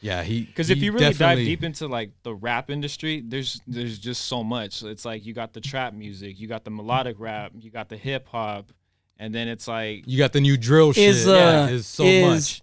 Yeah, 0.00 0.22
he 0.22 0.42
Because 0.42 0.70
if 0.70 0.78
you 0.78 0.92
really 0.92 1.12
dive 1.12 1.38
deep 1.38 1.64
into 1.64 1.88
like 1.88 2.10
the 2.22 2.34
rap 2.34 2.70
industry, 2.70 3.20
there's 3.26 3.60
there's 3.66 3.98
just 3.98 4.26
so 4.26 4.44
much. 4.44 4.82
It's 4.82 5.04
like 5.04 5.26
you 5.26 5.32
got 5.34 5.52
the 5.52 5.60
trap 5.60 5.92
music, 5.94 6.38
you 6.38 6.46
got 6.46 6.64
the 6.64 6.70
melodic 6.70 7.16
rap, 7.18 7.52
you 7.58 7.70
got 7.70 7.88
the 7.88 7.96
hip 7.96 8.28
hop, 8.28 8.70
and 9.18 9.34
then 9.34 9.48
it's 9.48 9.66
like 9.66 10.04
you 10.06 10.16
got 10.18 10.32
the 10.32 10.40
new 10.40 10.56
drill 10.56 10.90
Is, 10.90 10.96
shit. 11.24 11.28
uh, 11.28 11.32
yeah, 11.34 11.68
is 11.68 11.86
so 11.86 12.04
is- 12.04 12.26
much. 12.26 12.62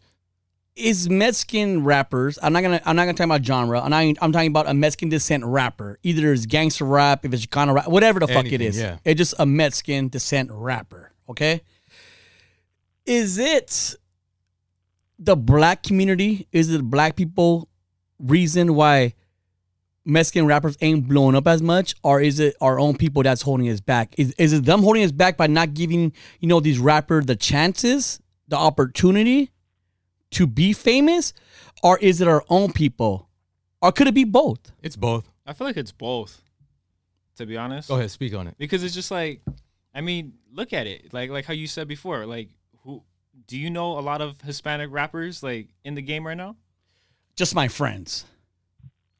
Is 0.76 1.10
Mexican 1.10 1.84
rappers. 1.84 2.38
I'm 2.42 2.52
not 2.54 2.62
gonna. 2.62 2.82
I'm 2.86 2.96
not 2.96 3.06
gonna 3.06 3.18
talk 3.18 3.26
about 3.26 3.46
genre. 3.46 3.80
I'm, 3.82 3.90
not, 3.90 4.18
I'm 4.22 4.32
talking 4.32 4.50
about 4.50 4.68
a 4.68 4.74
Mexican 4.74 5.10
descent 5.10 5.46
rapper. 5.46 6.00
Either 6.04 6.34
it's 6.34 6.46
gangster 6.46 6.86
rap, 6.86 7.26
if 7.26 7.34
it's 7.34 7.46
Chicano 7.46 7.74
rap, 7.74 7.88
whatever 7.88 8.20
the 8.20 8.28
fuck 8.28 8.46
it 8.46 8.56
Anything, 8.56 8.68
is. 8.68 8.80
yeah. 8.80 8.98
It's 9.06 9.18
just 9.18 9.36
a 9.40 9.46
Mexican 9.46 10.10
descent 10.10 10.50
rapper. 10.52 11.12
Okay. 11.30 11.62
Is 13.06 13.38
it 13.38 13.96
the 15.18 15.36
black 15.36 15.84
community? 15.84 16.48
Is 16.52 16.74
it 16.74 16.84
black 16.84 17.16
people 17.16 17.70
reason 18.20 18.76
why 18.76 19.14
Mexican 20.04 20.46
rappers 20.46 20.78
ain't 20.82 21.08
blowing 21.08 21.36
up 21.36 21.48
as 21.48 21.62
much, 21.62 21.96
or 22.04 22.20
is 22.20 22.40
it 22.40 22.56
our 22.60 22.80
own 22.80 22.98
people 22.98 23.24
that's 23.24 23.42
holding 23.42 23.70
us 23.70 23.80
back? 23.80 24.14
Is 24.18 24.34
is 24.38 24.52
it 24.52 24.66
them 24.66 24.84
holding 24.84 25.04
us 25.04 25.12
back 25.14 25.38
by 25.38 25.48
not 25.48 25.74
giving 25.74 26.12
you 26.42 26.50
know 26.50 26.60
these 26.60 26.80
rappers 26.80 27.28
the 27.28 27.36
chances, 27.36 28.20
the 28.50 28.58
opportunity 28.58 29.52
to 30.36 30.48
be 30.48 30.72
famous, 30.74 31.34
or 31.84 31.98
is 32.00 32.22
it 32.22 32.28
our 32.28 32.44
own 32.50 32.72
people, 32.72 33.28
or 33.82 33.92
could 33.92 34.08
it 34.08 34.14
be 34.14 34.24
both? 34.24 34.72
It's 34.82 34.96
both. 34.96 35.30
I 35.46 35.54
feel 35.54 35.68
like 35.68 35.78
it's 35.78 35.92
both. 35.92 36.42
To 37.38 37.46
be 37.46 37.58
honest, 37.58 37.90
Go 37.90 37.96
ahead, 37.96 38.10
speak 38.12 38.34
on 38.34 38.48
it. 38.48 38.56
because 38.58 38.82
it's 38.82 38.94
just 38.96 39.12
like, 39.12 39.42
I 39.94 40.00
mean, 40.00 40.34
look 40.54 40.72
at 40.72 40.88
it. 40.88 41.14
Like 41.14 41.30
like 41.30 41.44
how 41.46 41.54
you 41.54 41.68
said 41.68 41.86
before. 41.88 42.26
Like 42.26 42.50
who 42.84 43.04
do 43.48 43.58
you 43.60 43.70
know 43.70 44.00
a 44.00 44.02
lot 44.02 44.22
of 44.22 44.40
Hispanic 44.42 44.90
rappers 44.90 45.44
like 45.44 45.68
in 45.84 45.96
the 45.96 46.02
game 46.02 46.26
right 46.26 46.38
now? 46.38 46.56
Just 47.36 47.54
my 47.54 47.68
friends. 47.68 48.24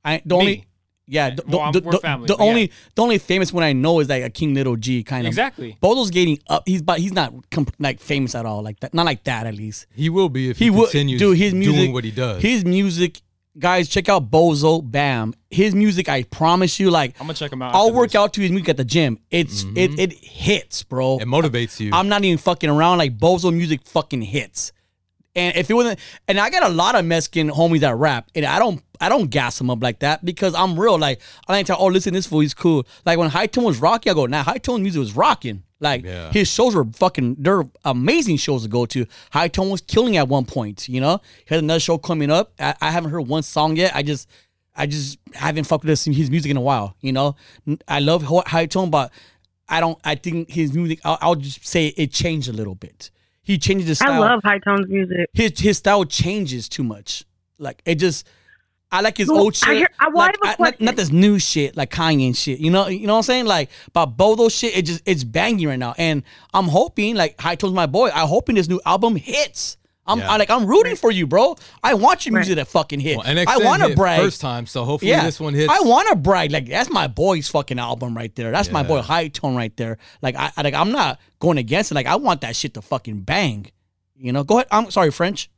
I 0.06 0.22
the 0.26 0.36
Me. 0.36 0.40
only 0.42 0.66
yeah 1.08 1.30
the, 1.32 1.44
Well, 1.48 1.72
the, 1.72 1.82
we're 1.82 1.92
the- 1.92 2.00
family, 2.00 2.28
the 2.28 2.36
but 2.36 2.44
yeah. 2.44 2.50
only 2.50 2.72
the 2.96 3.02
only 3.02 3.18
famous 3.18 3.54
one 3.54 3.64
I 3.64 3.74
know 3.74 4.00
is 4.00 4.10
like 4.10 4.24
a 4.24 4.26
uh, 4.28 4.30
King 4.34 4.54
Lil 4.54 4.76
G 4.76 5.04
kind 5.04 5.26
of 5.28 5.30
Exactly. 5.30 5.78
Bozo's 5.82 6.10
getting 6.12 6.40
up. 6.48 6.64
He's 6.66 6.82
but 6.82 7.00
he's 7.00 7.14
not 7.14 7.34
comp- 7.52 7.76
like 7.80 8.00
famous 8.00 8.34
at 8.36 8.46
all 8.46 8.62
like 8.64 8.80
that. 8.82 8.94
Not 8.94 9.06
like 9.06 9.24
that 9.26 9.46
at 9.48 9.56
least. 9.56 9.86
He 9.96 10.10
will 10.10 10.30
be 10.30 10.50
if 10.50 10.58
he, 10.58 10.66
He 10.66 10.70
would 10.72 10.90
continues 10.90 11.20
do 11.20 11.32
his 11.32 11.54
music. 11.54 11.76
doing 11.76 11.94
what 11.94 12.04
he 12.04 12.12
does. 12.12 12.42
His 12.42 12.66
music, 12.66 13.22
guys, 13.58 13.88
check 13.88 14.10
out 14.10 14.30
Bozo. 14.32 14.82
Bam. 14.90 15.34
His 15.50 15.74
music, 15.76 16.10
I 16.10 16.24
promise 16.24 16.80
you, 16.80 16.90
like 16.92 17.16
I'm 17.20 17.28
gonna 17.28 17.34
check 17.36 17.52
him 17.54 17.62
out. 17.62 17.74
I'll 17.76 17.94
work 17.94 18.10
this. 18.12 18.16
out 18.20 18.34
to 18.34 18.42
his 18.42 18.52
music 18.52 18.70
at 18.70 18.78
the 18.78 18.86
gym. 18.86 19.20
It's 19.32 19.64
mm-hmm. 19.64 19.78
it 19.78 20.00
it 20.00 20.14
hits, 20.14 20.84
bro. 20.84 21.18
it 21.20 21.26
motivates 21.28 21.80
you. 21.80 21.92
I'm 21.94 22.10
not 22.10 22.24
even 22.24 22.38
fucking 22.38 22.70
around. 22.70 22.98
Like 22.98 23.18
Bozo 23.18 23.54
music 23.54 23.82
fucking 23.86 24.22
hits. 24.24 24.72
And 25.36 25.56
if 25.58 25.70
it 25.70 25.74
wasn't, 25.74 26.00
and 26.28 26.40
I 26.40 26.50
got 26.50 26.64
a 26.64 26.70
lot 26.70 26.96
of 26.96 27.04
Mexican 27.06 27.50
homies 27.50 27.82
that 27.82 27.96
rap, 27.96 28.30
and 28.36 28.46
I 28.46 28.58
don't, 28.60 28.82
I 29.02 29.10
don't 29.10 29.28
gas 29.30 29.58
them 29.58 29.70
up 29.70 29.84
like 29.84 30.00
that 30.00 30.24
because 30.24 30.56
I'm 30.56 30.80
real. 30.80 30.98
Like 30.98 31.20
I 31.48 31.58
ain't 31.58 31.68
tell, 31.68 31.78
oh, 31.80 31.88
listen, 31.88 32.14
this 32.14 32.26
fool, 32.26 32.40
he's 32.40 32.54
cool. 32.54 32.88
Like 33.06 33.18
when 33.20 33.30
High 33.30 33.48
Tone 33.48 33.66
was 33.66 33.80
rocking, 33.80 34.12
I 34.12 34.16
go, 34.16 34.26
nah, 34.28 34.44
High 34.44 34.60
Tone 34.60 34.82
music 34.82 35.00
was 35.00 35.16
rocking. 35.16 35.64
Like 35.82 36.06
Yeah. 36.06 36.32
his 36.32 36.48
shows 36.48 36.74
were 36.74 36.86
fucking, 36.86 37.36
they're 37.40 37.64
amazing 37.84 38.38
shows 38.38 38.64
to 38.64 38.70
go 38.70 38.86
to. 38.86 39.06
High 39.32 39.50
Tone 39.50 39.70
was 39.70 39.82
killing 39.82 40.16
at 40.16 40.30
one 40.30 40.46
point. 40.46 40.88
You 40.88 41.02
know, 41.02 41.20
he 41.46 41.54
has 41.54 41.60
another 41.62 41.82
show 41.82 41.98
coming 41.98 42.32
up. 42.32 42.54
I, 42.60 42.74
I 42.82 42.92
haven't 42.92 43.12
heard 43.12 43.28
one 43.28 43.44
song 43.44 43.76
yet. 43.76 43.94
I 43.94 44.02
just, 44.04 44.30
I 44.78 44.86
just 44.86 45.20
haven't 45.34 45.66
fucked 45.66 45.84
with 45.84 45.90
his, 45.90 46.06
his 46.06 46.30
music 46.32 46.50
in 46.52 46.56
a 46.58 46.62
while. 46.62 46.96
You 47.02 47.12
know, 47.12 47.36
I 47.90 48.00
love 48.00 48.24
High 48.24 48.68
Tone, 48.68 48.90
but 48.90 49.12
I 49.68 49.80
don't. 49.80 49.98
I 50.06 50.16
think 50.16 50.50
his 50.50 50.74
music. 50.74 51.00
I'll, 51.04 51.18
I'll 51.22 51.36
just 51.36 51.66
say 51.66 51.88
it 51.88 52.12
changed 52.12 52.48
a 52.50 52.54
little 52.54 52.76
bit. 52.76 53.10
He 53.46 53.58
changes 53.58 53.88
his 53.88 54.00
style. 54.00 54.22
I 54.24 54.30
love 54.32 54.42
High 54.44 54.60
Tones 54.60 54.88
music. 54.90 55.30
his 55.34 55.58
his 55.60 55.78
style 55.78 56.04
changes 56.04 56.68
too 56.68 56.84
much. 56.84 57.24
Like 57.58 57.82
it 57.86 57.96
just. 57.96 58.28
I 58.92 59.02
like 59.02 59.18
his 59.18 59.28
Well, 59.28 59.40
old 59.42 59.56
I 59.64 59.68
shit. 59.68 59.78
hear- 59.78 59.90
I- 60.00 60.10
well, 60.10 60.24
I 60.24 60.26
like, 60.28 60.60
a 60.60 60.62
not, 60.62 60.82
not 60.82 60.96
this 60.96 61.12
new 61.12 61.38
shit 61.40 61.76
like 61.76 61.90
Kanye 61.92 62.28
and 62.28 62.38
shit. 62.38 62.60
You 62.60 62.70
know, 62.72 62.88
you 62.88 63.08
know 63.08 63.14
what 63.14 63.18
I'm 63.20 63.24
saying? 63.24 63.46
Like, 63.46 63.70
but 63.94 64.16
Bozo 64.16 64.50
shit, 64.50 64.78
it 64.78 64.84
just 64.84 65.02
it's 65.06 65.24
banging 65.24 65.68
right 65.68 65.80
now, 65.80 65.96
and 65.98 66.24
I'm 66.54 66.66
hoping 66.68 67.16
like 67.16 67.40
High 67.42 67.56
Tone's 67.56 67.74
my 67.74 67.88
boy. 67.88 68.10
I'm 68.14 68.28
hoping 68.28 68.56
this 68.56 68.68
new 68.70 68.80
album 68.86 69.16
hits. 69.16 69.78
I'm 70.08 70.20
Yeah. 70.20 70.32
I, 70.34 70.38
like 70.38 70.50
I'm 70.50 70.66
rooting 70.66 70.96
for 70.96 71.12
you, 71.12 71.26
bro. 71.26 71.56
I 71.84 71.96
want 71.96 72.26
your 72.26 72.34
music 72.34 72.58
to 72.58 72.66
fucking 72.66 73.00
hit. 73.00 73.18
well, 73.18 73.26
NXN 73.26 73.48
I 73.48 73.58
want 73.58 73.84
to 73.84 73.96
brag. 73.96 74.22
first 74.22 74.40
time, 74.42 74.66
so 74.68 74.84
hopefully 74.86 75.12
yeah, 75.12 75.24
this 75.26 75.40
one 75.40 75.54
hits. 75.54 75.72
I 75.72 75.80
want 75.82 76.10
to 76.10 76.16
brag. 76.16 76.52
Like 76.52 76.68
that's 76.68 76.90
my 76.90 77.08
boy's 77.08 77.48
fucking 77.50 77.80
album 77.80 78.16
right 78.16 78.34
there. 78.36 78.52
That's 78.52 78.72
my 78.72 78.84
boy 78.84 79.02
High 79.02 79.30
Tone 79.30 79.56
right 79.56 79.76
there. 79.78 79.98
Like 80.22 80.36
I 80.36 80.52
I- 80.56 80.62
like 80.62 80.74
I'm 80.74 80.92
not 80.92 81.20
going 81.40 81.58
against 81.58 81.92
it. 81.92 81.96
Like 81.96 82.06
I 82.08 82.16
want 82.18 82.42
that 82.42 82.56
shit 82.56 82.74
to 82.76 82.82
fucking 82.82 83.22
bang. 83.22 83.72
You 84.18 84.32
know, 84.32 84.44
go 84.44 84.56
ahead. 84.58 84.68
I'm 84.72 84.92
sorry, 84.92 85.12
French. 85.12 85.50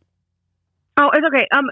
Oh, 0.98 1.10
it's 1.14 1.26
okay. 1.28 1.48
Um, 1.52 1.66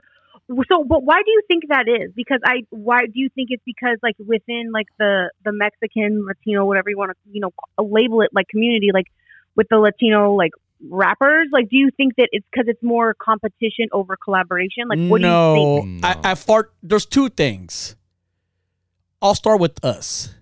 So, 0.69 0.83
but 0.83 1.03
why 1.03 1.21
do 1.25 1.31
you 1.31 1.41
think 1.47 1.63
that 1.69 1.87
is? 1.87 2.11
Because 2.15 2.39
I, 2.45 2.61
why 2.69 3.05
do 3.07 3.13
you 3.15 3.29
think 3.33 3.47
it's 3.49 3.63
because 3.65 3.97
like 4.03 4.15
within 4.19 4.71
like 4.71 4.85
the 4.99 5.31
the 5.43 5.51
Mexican, 5.51 6.23
Latino, 6.27 6.65
whatever 6.65 6.89
you 6.91 6.97
want 6.97 7.11
to, 7.11 7.17
you 7.31 7.41
know, 7.41 7.51
label 7.83 8.21
it 8.21 8.29
like 8.31 8.47
community, 8.47 8.91
like 8.93 9.07
with 9.55 9.67
the 9.69 9.77
Latino 9.77 10.33
like 10.33 10.51
rappers, 10.89 11.47
like 11.51 11.69
do 11.69 11.77
you 11.77 11.89
think 11.95 12.15
that 12.17 12.29
it's 12.31 12.45
because 12.51 12.67
it's 12.67 12.81
more 12.83 13.13
competition 13.13 13.87
over 13.91 14.15
collaboration? 14.15 14.87
Like, 14.87 14.99
what 15.09 15.21
no, 15.21 15.55
do 15.55 15.61
you 15.61 15.81
think? 15.81 16.01
No. 16.01 16.07
I, 16.07 16.31
I 16.31 16.35
fart. 16.35 16.73
There's 16.83 17.05
two 17.05 17.29
things. 17.29 17.95
I'll 19.21 19.35
start 19.35 19.59
with 19.59 19.83
us. 19.83 20.33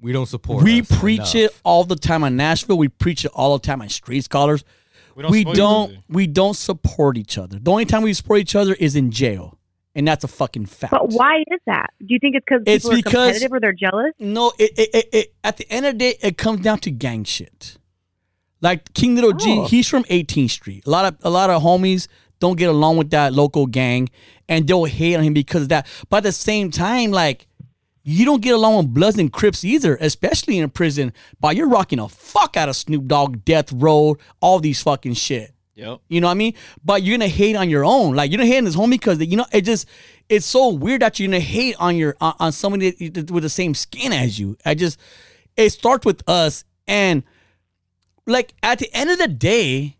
We 0.00 0.12
don't 0.12 0.26
support. 0.26 0.64
we 0.64 0.80
us 0.80 0.98
preach 0.98 1.34
enough. 1.34 1.52
it 1.52 1.60
all 1.64 1.84
the 1.84 1.96
time 1.96 2.24
on 2.24 2.36
Nashville. 2.36 2.76
We 2.76 2.88
preach 2.88 3.24
it 3.24 3.30
all 3.34 3.56
the 3.56 3.64
time 3.64 3.80
on 3.80 3.88
Street 3.88 4.24
Scholars. 4.24 4.64
We 5.14 5.22
don't. 5.22 5.30
we 5.30 5.44
don't 5.44 5.98
we 6.08 6.26
don't 6.26 6.54
support 6.56 7.16
each 7.16 7.38
other. 7.38 7.58
The 7.58 7.70
only 7.70 7.84
time 7.84 8.02
we 8.02 8.12
support 8.12 8.40
each 8.40 8.56
other 8.56 8.74
is 8.74 8.96
in 8.96 9.10
jail, 9.10 9.58
and 9.94 10.08
that's 10.08 10.24
a 10.24 10.28
fucking 10.28 10.66
fact. 10.66 10.90
But 10.90 11.10
why 11.10 11.40
is 11.40 11.60
that? 11.66 11.90
Do 12.00 12.06
you 12.08 12.18
think 12.18 12.34
it's 12.34 12.44
because 12.44 12.62
It's 12.66 12.84
people 12.84 12.92
are 12.92 12.96
because- 12.96 13.12
competitive 13.12 13.52
or 13.52 13.60
they're 13.60 13.72
jealous? 13.72 14.12
No, 14.18 14.52
it, 14.58 14.72
it, 14.76 14.90
it, 14.94 15.08
it 15.12 15.34
at 15.44 15.58
the 15.58 15.70
end 15.70 15.86
of 15.86 15.94
the 15.94 15.98
day, 15.98 16.16
it 16.20 16.38
comes 16.38 16.60
down 16.62 16.78
to 16.80 16.90
gang 16.90 17.24
shit. 17.24 17.76
Like 18.62 18.94
King 18.94 19.16
Lil 19.16 19.32
G, 19.32 19.58
Oh. 19.58 19.66
he's 19.66 19.88
from 19.88 20.04
18th 20.04 20.50
Street. 20.50 20.84
A 20.86 20.90
lot 20.90 21.04
of 21.04 21.16
a 21.22 21.30
lot 21.30 21.50
of 21.50 21.62
homies 21.62 22.06
don't 22.40 22.56
get 22.58 22.70
along 22.70 22.96
with 22.96 23.10
that 23.10 23.32
local 23.34 23.66
gang, 23.66 24.08
and 24.48 24.66
they'll 24.66 24.84
hate 24.84 25.16
on 25.16 25.24
him 25.24 25.34
because 25.34 25.62
of 25.62 25.68
that. 25.68 25.86
But 26.08 26.18
at 26.18 26.22
the 26.24 26.32
same 26.32 26.70
time, 26.70 27.10
like 27.10 27.46
you 28.04 28.24
don't 28.24 28.40
get 28.42 28.54
along 28.54 28.76
with 28.78 28.94
Bloods 28.94 29.18
and 29.18 29.32
Crips 29.32 29.64
either, 29.64 29.96
especially 30.00 30.58
in 30.58 30.64
a 30.64 30.68
prison. 30.68 31.12
But 31.40 31.54
you're 31.56 31.68
rocking 31.68 31.98
a 32.00 32.08
fuck 32.08 32.56
out 32.56 32.68
of 32.68 32.74
Snoop 32.76 33.06
Dogg, 33.06 33.44
Death 33.44 33.72
Row, 33.72 34.16
all 34.40 34.58
these 34.58 34.82
fucking 34.82 35.14
shit. 35.14 35.52
Yep. 35.74 36.00
You 36.08 36.20
know 36.20 36.26
what 36.26 36.32
I 36.32 36.34
mean? 36.34 36.54
But 36.84 37.02
you're 37.02 37.16
gonna 37.16 37.28
hate 37.28 37.56
on 37.56 37.68
your 37.70 37.84
own. 37.84 38.14
Like 38.14 38.30
you're 38.30 38.38
gonna 38.38 38.48
hate 38.50 38.58
on 38.58 38.64
this 38.64 38.76
homie 38.76 38.90
because 38.90 39.18
you 39.20 39.36
know 39.36 39.46
it 39.52 39.62
just 39.62 39.88
it's 40.28 40.46
so 40.46 40.68
weird 40.68 41.02
that 41.02 41.18
you're 41.18 41.28
gonna 41.28 41.40
hate 41.40 41.76
on 41.80 41.96
your 41.96 42.14
on, 42.20 42.34
on 42.38 42.52
somebody 42.52 42.90
that- 42.92 43.14
that- 43.14 43.30
with 43.30 43.42
the 43.42 43.48
same 43.48 43.74
skin 43.74 44.12
as 44.12 44.38
you. 44.38 44.56
I 44.64 44.74
just 44.74 44.98
it 45.56 45.70
starts 45.70 46.04
with 46.04 46.22
us 46.28 46.64
and 46.86 47.22
like 48.26 48.54
at 48.62 48.78
the 48.78 48.92
end 48.94 49.10
of 49.10 49.18
the 49.18 49.28
day, 49.28 49.96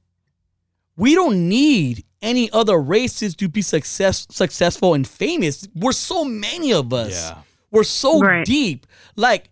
we 0.97 1.15
don't 1.15 1.49
need 1.49 2.05
any 2.21 2.51
other 2.53 2.79
races 2.81 3.35
to 3.37 3.49
be 3.49 3.63
success 3.63 4.27
successful 4.31 4.95
and 4.95 5.07
famous. 5.07 5.67
We're 5.75 5.93
so 5.93 6.25
many 6.25 6.73
of 6.73 6.93
us. 6.93 7.13
Yeah. 7.31 7.39
We're 7.71 7.85
so 7.85 8.21
Right. 8.21 8.45
deep. 8.47 8.87
Like 9.17 9.51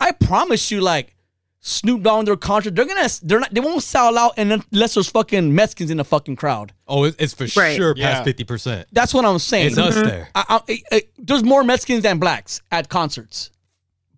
I 0.00 0.12
promise 0.12 0.70
you, 0.70 0.80
like 0.80 1.14
Snoop 1.60 2.02
Dogg 2.02 2.18
and 2.20 2.28
their 2.28 2.36
contract, 2.36 2.74
they're 2.76 2.84
gonna 2.84 3.08
they're 3.22 3.40
not 3.40 3.54
they 3.54 3.60
won't 3.60 3.82
sell 3.84 4.18
out 4.18 4.34
unless 4.36 4.94
there's 4.94 5.08
fucking 5.08 5.54
Mexicans 5.54 5.90
in 5.90 5.96
the 5.96 6.04
fucking 6.04 6.36
crowd. 6.36 6.72
Oh, 6.88 7.04
it's 7.04 7.32
for 7.34 7.46
Right. 7.58 7.76
sure 7.76 7.94
past 7.94 8.24
fifty 8.24 8.44
percent. 8.44 8.88
That's 8.92 9.14
what 9.14 9.24
I'm 9.24 9.38
saying. 9.38 9.68
It's 9.68 9.78
us 9.78 9.94
mm-hmm. 9.94 10.06
there. 10.08 10.28
I, 10.34 10.44
I, 10.48 10.60
I- 10.68 10.82
I- 10.96 11.02
there's 11.18 11.44
more 11.44 11.62
Mexicans 11.64 12.02
than 12.02 12.18
blacks 12.18 12.60
at 12.72 12.88
concerts, 12.88 13.50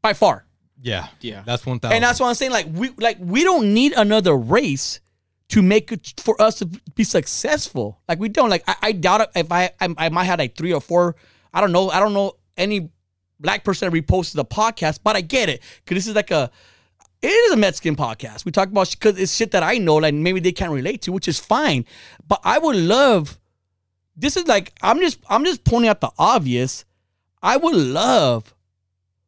by 0.01 0.15
far. 0.15 0.44
Yeah, 0.85 1.09
Yeah. 1.21 1.43
That's 1.47 1.65
one 1.65 1.81
thousand. 1.81 1.97
And 1.97 2.05
that's 2.05 2.21
what 2.21 2.29
I'm 2.29 2.35
saying. 2.35 2.53
Like 2.53 2.67
we 2.71 2.91
like 2.99 3.17
we 3.19 3.43
don't 3.43 3.73
need 3.73 3.93
another 3.93 4.37
race 4.37 5.01
to 5.49 5.63
make 5.63 5.91
it 5.93 6.15
for 6.19 6.41
us 6.41 6.57
to 6.57 6.67
be 6.95 7.05
successful. 7.05 8.01
Like 8.07 8.19
we 8.19 8.29
don't. 8.29 8.51
Like 8.51 8.65
I, 8.69 8.77
I 8.83 8.93
doubt 8.93 9.31
if 9.35 9.51
I, 9.51 9.71
I 9.81 9.95
I 9.97 10.09
might 10.11 10.25
have 10.25 10.39
like 10.39 10.57
three 10.57 10.73
or 10.73 10.81
four. 10.81 11.17
I 11.55 11.61
don't 11.61 11.73
know. 11.73 11.91
I 11.91 12.01
don't 12.01 12.13
know 12.13 12.35
any 12.57 12.91
black 13.41 13.65
person 13.65 13.91
that 13.91 13.97
reposted 13.97 14.35
the 14.35 14.45
podcast, 14.45 15.01
but 15.03 15.17
I 15.17 15.23
get 15.23 15.49
it 15.49 15.63
because 15.85 15.97
this 15.97 16.07
is 16.07 16.15
like 16.15 16.31
a. 16.31 16.51
It 17.23 17.29
is 17.29 17.53
a 17.53 17.57
Mexican 17.57 17.97
podcast. 17.97 18.45
We 18.45 18.53
talk 18.53 18.69
about 18.69 18.91
because 18.91 19.19
it's 19.19 19.35
shit 19.35 19.53
that 19.53 19.63
I 19.63 19.79
know, 19.79 19.97
like 19.97 20.13
maybe 20.13 20.41
they 20.41 20.53
can't 20.53 20.73
relate 20.73 21.01
to, 21.03 21.13
which 21.13 21.27
is 21.27 21.39
fine. 21.39 21.87
But 22.29 22.41
I 22.45 22.59
would 22.59 22.77
love. 22.77 23.39
This 24.15 24.37
is 24.37 24.47
like 24.47 24.75
I'm 24.83 25.01
just 25.01 25.19
I'm 25.31 25.47
just 25.47 25.65
pointing 25.65 25.89
out 25.89 26.03
the 26.03 26.11
obvious. 26.19 26.85
I 27.43 27.57
would 27.57 27.75
love 27.75 28.54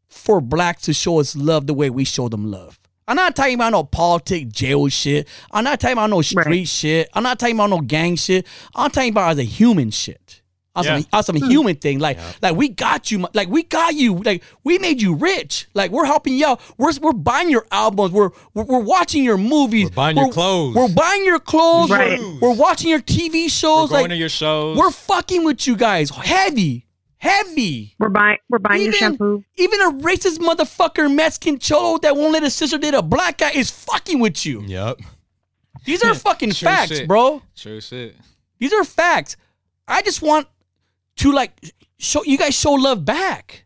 for 0.09 0.41
blacks 0.41 0.83
to 0.83 0.93
show 0.95 1.21
us 1.21 1.37
love 1.37 1.67
the 1.67 1.75
way 1.75 1.91
we 1.91 2.05
show 2.05 2.29
them 2.29 2.51
love. 2.51 2.79
I'm 3.09 3.17
not 3.17 3.37
talking 3.37 3.55
about 3.55 3.71
no 3.71 3.85
politic 3.85 4.49
jail 4.51 4.89
shit. 4.89 5.29
I'm 5.53 5.63
not 5.65 5.79
talking 5.79 5.93
about 5.93 6.11
no 6.11 6.23
street 6.23 6.45
Right. 6.47 6.69
shit. 6.69 7.09
I'm 7.15 7.23
not 7.23 7.39
talking 7.39 7.55
about 7.55 7.71
no 7.71 7.81
gang 7.81 8.17
shit. 8.17 8.47
I'm 8.75 8.91
talking 8.91 9.11
about 9.11 9.31
as 9.33 9.39
a 9.39 9.45
human 9.45 9.91
shit. 9.93 10.43
On 10.75 10.85
Yeah. 10.85 10.99
some, 10.99 11.07
on 11.13 11.23
some 11.23 11.37
human 11.37 11.77
thing. 11.77 12.01
Like, 12.01 12.19
like 12.43 12.55
we 12.57 12.69
got 12.69 13.11
you. 13.11 13.27
Like 13.33 13.49
we 13.49 13.63
got 13.63 13.95
you. 13.95 14.17
Like 14.17 14.43
we 14.65 14.79
made 14.79 15.01
you 15.01 15.15
rich. 15.15 15.69
Like 15.73 15.91
we're 15.91 16.05
helping 16.05 16.35
you 16.35 16.47
out. 16.47 16.61
We're, 16.77 16.93
we're 17.01 17.13
buying 17.13 17.49
your 17.49 17.67
albums. 17.71 18.11
We're, 18.13 18.31
we're 18.53 18.65
we're 18.65 18.81
watching 18.81 19.23
your 19.25 19.39
movies. 19.39 19.85
We're 19.85 19.95
buying 19.95 20.17
your 20.19 20.33
clothes. 20.33 20.75
We're 20.75 20.89
buying 20.93 21.25
your 21.25 21.39
clothes. 21.39 21.91
Right. 21.91 22.19
We're, 22.19 22.41
we're 22.41 22.55
watching 22.57 22.91
your 22.91 23.01
TV 23.01 23.45
We're 23.45 23.49
shows. 23.49 23.89
going 23.91 24.03
like 24.03 24.09
to 24.11 24.17
your 24.17 24.29
shows. 24.29 24.77
we're 24.77 24.91
fucking 24.91 25.45
with 25.45 25.67
you 25.67 25.77
guys. 25.77 26.11
Heavy, 26.11 26.86
heavy. 27.19 27.95
We're 27.99 28.09
buying 28.09 28.39
we're 28.49 28.59
buying 28.59 28.85
your 28.85 28.93
shampoo. 28.93 29.45
Even 29.57 29.81
a 29.81 29.91
racist 30.03 30.39
motherfucker 30.39 31.12
Mexican 31.12 31.59
cholo 31.59 31.99
that 31.99 32.17
won't 32.17 32.33
let 32.33 32.43
his 32.43 32.55
sister 32.55 32.79
date 32.79 32.95
a 32.95 33.03
black 33.03 33.39
guy 33.39 33.51
is 33.51 33.71
fucking 33.71 34.19
with 34.21 34.45
you. 34.47 34.62
Yep. 34.62 35.01
These 35.85 36.03
are 36.03 36.14
fucking 36.29 36.51
True 36.53 36.67
facts, 36.69 36.97
shit. 36.97 37.09
bro. 37.09 37.43
True 37.57 37.81
shit. 37.81 38.17
These 38.59 38.73
are 38.73 38.85
facts. 38.85 39.37
I 39.87 40.03
just 40.03 40.23
want 40.23 40.49
to 41.17 41.33
like 41.33 41.53
show 41.99 42.23
you 42.25 42.37
guys 42.39 42.55
show 42.55 42.73
love 42.73 43.05
back. 43.05 43.64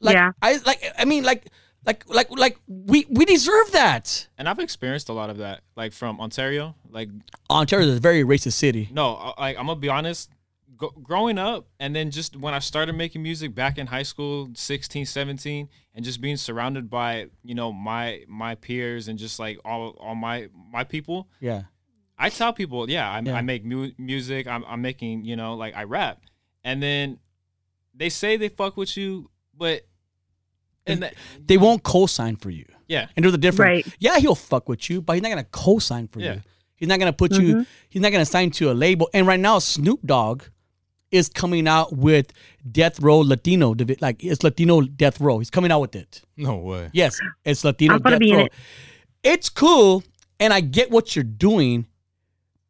Like 0.00 0.14
Yeah. 0.14 0.32
I 0.40 0.58
like 0.66 0.82
I 0.98 1.04
mean 1.04 1.24
like 1.24 1.46
like 1.84 2.04
like 2.08 2.30
like 2.30 2.58
we 2.68 3.06
we 3.08 3.24
deserve 3.24 3.72
that. 3.72 4.28
And 4.38 4.48
I've 4.48 4.58
experienced 4.58 5.08
a 5.08 5.12
lot 5.12 5.30
of 5.30 5.38
that, 5.38 5.62
like 5.76 5.92
from 5.92 6.20
Ontario. 6.20 6.74
Like, 6.90 7.08
Ontario 7.50 7.88
is 7.88 7.96
a 7.96 8.00
very 8.00 8.22
racist 8.22 8.52
city. 8.52 8.88
no, 8.92 9.16
uh, 9.16 9.32
like 9.38 9.56
I'm 9.58 9.66
gonna 9.66 9.80
be 9.80 9.88
honest. 9.88 10.30
Go, 10.82 10.90
growing 11.02 11.38
up, 11.38 11.68
and 11.78 11.94
then 11.94 12.10
just 12.10 12.36
when 12.36 12.54
I 12.54 12.58
started 12.58 12.94
making 12.94 13.22
music 13.22 13.54
back 13.54 13.78
in 13.78 13.86
high 13.86 14.02
school, 14.02 14.48
16, 14.54 15.06
17, 15.06 15.68
and 15.94 16.04
just 16.04 16.20
being 16.20 16.36
surrounded 16.36 16.90
by 16.90 17.28
you 17.44 17.54
know 17.54 17.72
my 17.72 18.24
my 18.26 18.56
peers 18.56 19.06
and 19.06 19.16
just 19.16 19.38
like 19.38 19.58
all 19.64 19.90
all 20.00 20.16
my 20.16 20.48
my 20.72 20.82
people, 20.84 21.28
Yeah. 21.40 21.62
I 22.18 22.28
tell 22.30 22.52
people, 22.52 22.90
yeah, 22.90 23.08
I, 23.10 23.20
Yeah. 23.20 23.34
I 23.34 23.42
make 23.42 23.64
mu- 23.64 23.92
music. 23.98 24.46
I'm, 24.46 24.64
I'm 24.66 24.80
making, 24.82 25.24
you 25.24 25.34
know, 25.36 25.54
like 25.54 25.74
I 25.76 25.84
rap, 25.84 26.20
and 26.64 26.82
then 26.82 27.18
they 27.94 28.08
say 28.10 28.36
they 28.36 28.48
fuck 28.48 28.76
with 28.76 28.96
you, 28.96 29.30
but 29.56 29.82
and 30.86 31.02
that, 31.02 31.14
They 31.46 31.58
won't 31.58 31.82
co-sign 31.84 32.36
for 32.36 32.50
you. 32.50 32.64
yeah, 32.88 33.06
And 33.14 33.24
there's 33.24 33.34
a 33.34 33.38
difference. 33.38 33.86
Right. 33.86 33.96
Yeah, 34.00 34.18
he'll 34.18 34.34
fuck 34.34 34.68
with 34.68 34.90
you, 34.90 35.00
but 35.00 35.12
he's 35.14 35.22
not 35.22 35.28
gonna 35.30 35.44
co-sign 35.44 36.08
for 36.08 36.18
Yeah. 36.20 36.34
you. 36.34 36.40
He's 36.76 36.88
not 36.88 36.98
gonna 36.98 37.12
put 37.12 37.32
you. 37.32 37.54
Mm-hmm. 37.54 37.62
He's 37.88 38.02
not 38.02 38.10
gonna 38.12 38.24
sign 38.26 38.50
to 38.52 38.72
a 38.72 38.74
label. 38.74 39.08
And 39.14 39.26
right 39.26 39.38
now, 39.38 39.58
Snoop 39.60 40.00
Dogg 40.04 40.42
is 41.12 41.28
coming 41.28 41.68
out 41.68 41.96
with 41.96 42.32
Death 42.70 42.98
Row 43.00 43.18
Latino. 43.20 43.74
Like 44.00 44.24
it's 44.24 44.42
Latino 44.42 44.80
Death 44.80 45.20
Row. 45.20 45.38
He's 45.38 45.50
coming 45.50 45.70
out 45.70 45.80
with 45.80 45.94
it. 45.94 46.22
No 46.36 46.56
way. 46.56 46.90
Yes, 46.92 47.20
it's 47.44 47.62
Latino 47.64 47.94
I'm 47.94 48.00
Death 48.02 48.18
be 48.18 48.30
in 48.30 48.36
Row. 48.38 48.44
it. 48.46 48.52
It's 49.22 49.48
cool, 49.48 50.02
and 50.40 50.52
I 50.52 50.60
get 50.60 50.90
what 50.90 51.14
you're 51.14 51.22
doing. 51.22 51.86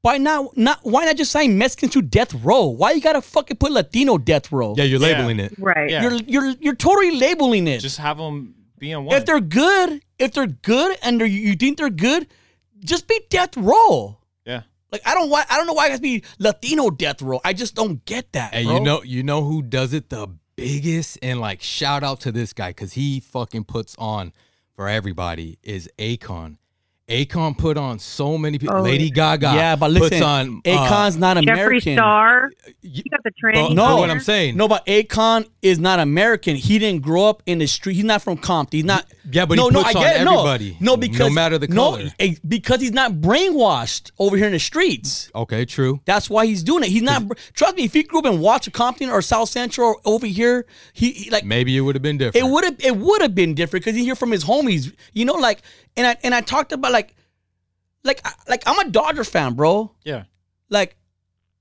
Why 0.02 0.18
not? 0.18 0.56
Not 0.56 0.80
why 0.82 1.04
not 1.04 1.16
just 1.16 1.30
sign 1.30 1.56
Mexicans 1.56 1.92
to 1.92 2.02
Death 2.02 2.34
Row? 2.34 2.66
Why 2.66 2.90
you 2.90 3.00
gotta 3.00 3.22
fucking 3.22 3.56
put 3.58 3.70
Latino 3.72 4.18
Death 4.18 4.50
Row? 4.50 4.74
Yeah, 4.76 4.84
you're 4.84 5.00
Yeah. 5.00 5.06
labeling 5.16 5.38
it. 5.40 5.54
Right. 5.58 5.88
Yeah. 5.88 6.02
You're 6.02 6.12
you're 6.26 6.54
you're 6.60 6.74
totally 6.74 7.16
labeling 7.18 7.68
it. 7.68 7.78
just 7.80 7.98
have 7.98 8.18
them 8.18 8.54
be 8.78 8.90
in 8.90 9.04
one. 9.04 9.16
if 9.16 9.24
they're 9.24 9.40
good, 9.40 10.02
if 10.18 10.32
they're 10.32 10.48
good, 10.48 10.98
and 11.04 11.20
they're, 11.20 11.26
you 11.28 11.54
think 11.54 11.78
they're 11.78 11.88
good, 11.88 12.26
just 12.84 13.06
be 13.06 13.20
Death 13.30 13.56
Row. 13.56 14.18
Like 14.92 15.02
I 15.06 15.14
don't 15.14 15.30
why 15.30 15.44
I 15.48 15.56
don't 15.56 15.66
know 15.66 15.72
why 15.72 15.86
it 15.86 15.90
has 15.90 15.98
to 15.98 16.02
be 16.02 16.22
Latino 16.38 16.90
Death 16.90 17.22
Row. 17.22 17.40
I 17.44 17.54
just 17.54 17.74
don't 17.74 18.04
get 18.04 18.32
that. 18.32 18.52
And 18.52 18.66
bro. 18.66 18.74
you 18.74 18.80
know, 18.80 19.02
you 19.02 19.22
know 19.22 19.42
who 19.42 19.62
does 19.62 19.94
it 19.94 20.10
the 20.10 20.28
biggest? 20.54 21.18
And 21.22 21.40
like, 21.40 21.62
shout 21.62 22.04
out 22.04 22.20
to 22.20 22.32
this 22.32 22.52
guy 22.52 22.70
because 22.70 22.92
he 22.92 23.18
fucking 23.18 23.64
puts 23.64 23.96
on 23.98 24.32
for 24.76 24.88
everybody. 24.88 25.58
Is 25.62 25.88
Akon. 25.98 26.58
Akon 27.08 27.58
put 27.58 27.76
on 27.76 27.98
so 27.98 28.38
many 28.38 28.58
people. 28.58 28.76
Oh, 28.76 28.82
Lady 28.82 29.10
Gaga. 29.10 29.46
yeah, 29.54 29.76
but 29.76 29.88
puts 29.92 30.10
listen, 30.12 30.22
on 30.22 30.62
uh, 30.64 30.68
Akon's 30.70 31.16
not 31.18 31.36
Jeffree 31.36 31.42
American. 31.52 31.94
Star. 31.96 32.50
y- 32.66 32.72
You 32.80 33.02
got 33.10 33.22
the 33.24 33.30
but, 33.42 33.54
but 33.54 33.72
No. 33.74 33.96
what 33.96 34.08
I'm 34.08 34.20
saying. 34.20 34.56
No, 34.56 34.68
but 34.68 34.86
Akon 34.86 35.46
is 35.62 35.78
not 35.78 35.98
American. 35.98 36.54
He 36.56 36.78
didn't 36.78 37.02
grow 37.02 37.24
up 37.28 37.42
in 37.44 37.58
the 37.58 37.66
street. 37.66 37.94
He's 37.96 38.04
not 38.04 38.22
from 38.22 38.36
Compton. 38.38 38.78
He's 38.78 38.84
not. 38.84 39.04
Yeah, 39.30 39.46
but 39.46 39.58
he 39.58 39.64
no, 39.64 39.68
no, 39.68 39.82
puts 39.82 39.96
I 39.96 39.98
on 39.98 40.04
get 40.04 40.20
it. 40.20 40.24
No. 40.24 40.32
everybody, 40.40 40.76
No, 40.80 40.92
no 40.92 40.96
because 40.96 41.32
matter 41.32 41.58
the 41.58 41.68
color. 41.68 42.04
eh, 42.18 42.34
because 42.46 42.80
he's 42.80 42.92
not 42.92 43.12
brainwashed 43.14 44.10
over 44.18 44.36
here 44.36 44.46
in 44.46 44.52
the 44.52 44.58
streets. 44.58 45.30
Okay, 45.34 45.64
true. 45.64 46.00
That's 46.04 46.30
why 46.30 46.46
he's 46.46 46.62
doing 46.62 46.84
it. 46.84 46.88
He's 46.90 47.02
not. 47.02 47.24
Trust 47.54 47.76
me. 47.76 47.84
If 47.84 47.92
he 47.94 48.04
grew 48.04 48.20
up 48.20 48.26
in 48.26 48.40
Watch 48.40 48.70
Compton 48.72 49.10
or 49.10 49.22
South 49.22 49.48
Central 49.48 49.88
or 49.88 49.96
over 50.04 50.26
here, 50.26 50.66
he, 50.92 51.10
he 51.12 51.30
like 51.30 51.44
Maybe 51.44 51.76
it 51.76 51.80
would 51.80 51.94
have 51.96 52.02
been 52.02 52.18
different. 52.18 52.46
it 52.46 52.48
would 52.50 52.64
have 52.64 52.76
it 52.78 52.96
would 52.96 53.22
have 53.22 53.34
been 53.34 53.54
different 53.54 53.84
because 53.84 53.96
he 53.96 54.04
hear 54.04 54.14
from 54.14 54.30
his 54.30 54.44
homies. 54.44 54.92
You 55.12 55.24
know, 55.24 55.34
like 55.34 55.62
and 55.96 56.06
I 56.06 56.16
and 56.22 56.34
I 56.34 56.40
talked 56.40 56.72
about 56.72 56.92
like 56.92 57.01
like 58.04 58.24
like 58.48 58.62
I'm 58.66 58.78
a 58.86 58.90
Dodger 58.90 59.24
fan, 59.24 59.54
bro. 59.54 59.92
yeah, 60.04 60.24
Like 60.68 60.96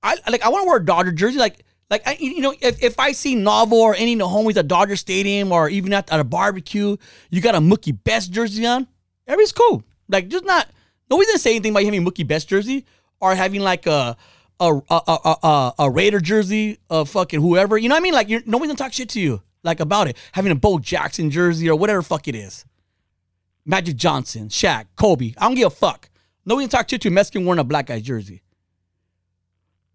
I 0.04 0.18
like 0.30 0.42
I 0.44 0.50
want 0.50 0.64
to 0.64 0.68
wear 0.68 0.78
a 0.78 0.86
Dodger 0.86 1.12
jersey. 1.12 1.38
Like 1.38 1.64
like 1.89 2.08
I, 2.08 2.18
you 2.20 2.42
know 2.42 2.54
if, 2.62 2.82
if 2.84 3.00
I 3.00 3.12
see 3.12 3.36
Novel 3.36 3.78
or 3.80 3.96
any 3.96 4.14
of 4.14 4.20
the 4.20 4.26
homies 4.26 4.58
at 4.58 4.68
Dodger 4.68 4.96
Stadium 4.96 5.52
or 5.52 5.70
even 5.70 5.94
at, 5.94 6.12
at 6.12 6.20
a 6.20 6.24
barbecue, 6.24 6.96
you 7.30 7.42
got 7.42 7.56
a 7.56 7.60
Mookie 7.60 7.98
Betts 8.04 8.28
jersey 8.28 8.66
on. 8.66 8.88
Everybody's 9.28 9.52
cool. 9.52 9.84
Like 10.10 10.28
just 10.30 10.46
not 10.46 10.68
nobody's 11.10 11.28
gonna 11.30 11.39
say 11.39 11.52
anything 11.52 11.72
about 11.72 11.84
having 11.84 12.06
a 12.06 12.10
Mookie 12.12 12.28
Betts 12.28 12.46
jersey 12.46 12.86
or 13.20 13.36
having 13.36 13.62
like 13.62 13.86
a 13.88 14.18
a 14.60 14.74
a 14.89 15.02
a, 15.08 15.36
a, 15.44 15.74
a 15.80 15.89
Raider 15.92 16.20
jersey 16.20 16.80
of 16.89 17.10
fucking 17.10 17.42
whoever. 17.42 17.78
You 17.78 17.89
know 17.89 17.96
what 17.96 18.02
I 18.02 18.04
mean? 18.04 18.14
Like 18.14 18.30
you're 18.30 18.42
nobody's 18.46 18.70
gonna 18.70 18.78
talk 18.78 18.94
shit 18.94 19.10
to 19.10 19.20
you 19.22 19.42
like 19.64 19.80
about 19.80 20.08
it. 20.08 20.18
Having 20.32 20.54
a 20.54 20.56
Bo 20.56 20.80
Jackson 20.80 21.30
jersey 21.30 21.70
or 21.70 21.76
whatever 21.78 22.00
the 22.00 22.06
fuck 22.08 22.28
it 22.28 22.36
is. 22.36 22.66
Magic 23.66 23.96
Johnson, 23.96 24.48
Shaq, 24.50 24.86
Kobe. 24.96 25.34
I 25.38 25.46
don't 25.48 25.56
give 25.56 25.68
a 25.68 25.76
fuck. 25.76 26.10
Nobody 26.46 26.66
can 26.66 26.72
talk 26.72 26.89
shit 26.89 27.02
to 27.02 27.08
a 27.08 27.12
Mexican 27.12 27.46
wearing 27.46 27.60
a 27.60 27.64
black 27.64 27.88
guy's 27.88 28.02
jersey. 28.02 28.42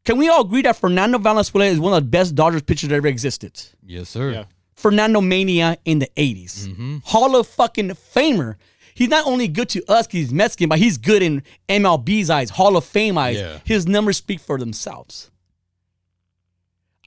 Can 0.04 0.18
we 0.18 0.28
all 0.28 0.42
agree 0.42 0.62
that 0.62 0.76
Fernando 0.76 1.18
Valenzuela 1.18 1.66
is 1.66 1.80
one 1.80 1.92
of 1.92 2.04
the 2.04 2.08
best 2.08 2.34
Dodgers 2.36 2.62
pitchers 2.62 2.88
that 2.90 2.94
ever 2.94 3.08
existed? 3.08 3.60
Yes, 3.84 4.08
sir. 4.08 4.30
Yeah. 4.32 4.44
Fernando 4.74 5.20
Mania 5.20 5.78
in 5.84 5.98
the 5.98 6.08
80s. 6.16 6.68
Mm-hmm. 6.68 6.98
Hall 7.04 7.34
of 7.34 7.48
fucking 7.48 7.88
Famer. 7.90 8.54
He's 8.94 9.08
not 9.08 9.26
only 9.26 9.48
good 9.48 9.68
to 9.70 9.84
us 9.90 10.06
'cause 10.06 10.12
he's 10.12 10.32
Mexican, 10.32 10.68
but 10.68 10.78
he's 10.78 10.96
good 10.96 11.22
in 11.22 11.42
MLB's 11.68 12.30
eyes, 12.30 12.50
Hall 12.50 12.76
of 12.76 12.84
Fame 12.84 13.18
eyes. 13.18 13.36
Yeah. 13.36 13.58
His 13.64 13.86
numbers 13.86 14.16
speak 14.18 14.40
for 14.40 14.58
themselves. 14.58 15.30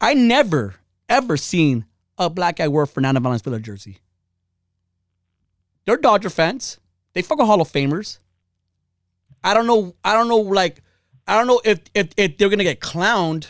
I 0.02 0.14
never, 0.14 0.76
ever 1.08 1.38
seen 1.38 1.86
a 2.18 2.30
black 2.30 2.58
guy 2.58 2.68
wear 2.68 2.86
Fernando 2.86 3.22
Valenzuela 3.22 3.60
jersey. 3.60 4.00
They're 5.86 5.98
Dodger 5.98 6.30
fans. 6.30 6.80
They 7.14 7.22
fuck 7.22 7.38
fucking 7.38 7.46
Hall 7.48 7.62
of 7.62 7.72
Famers. 7.72 8.20
I 9.44 9.54
don't 9.54 9.68
know. 9.68 9.96
I 10.04 10.14
don't 10.14 10.28
know. 10.28 10.38
Like, 10.40 10.82
I 11.28 11.38
don't 11.38 11.48
know 11.48 11.62
if 11.64 11.80
if, 11.94 12.10
if 12.18 12.38
they're 12.38 12.50
gonna 12.50 12.64
get 12.64 12.80
clowned 12.80 13.48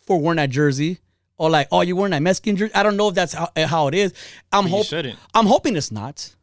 for 0.00 0.20
wearing 0.20 0.36
that 0.36 0.50
jersey 0.50 0.98
or 1.38 1.50
like, 1.50 1.68
oh, 1.72 1.80
you 1.80 1.96
wearing 1.96 2.12
that 2.12 2.22
Mexican 2.22 2.56
jersey. 2.56 2.74
I 2.74 2.82
don't 2.82 2.96
know 2.96 3.08
if 3.08 3.14
that's 3.14 3.32
how, 3.32 3.48
eh, 3.56 3.66
how 3.66 3.88
it 3.88 3.94
is. 3.94 4.12
I'm 4.52 4.66
hoping. 4.66 5.14
I'm 5.34 5.46
hoping 5.46 5.76
it's 5.76 5.90
not. 5.92 6.34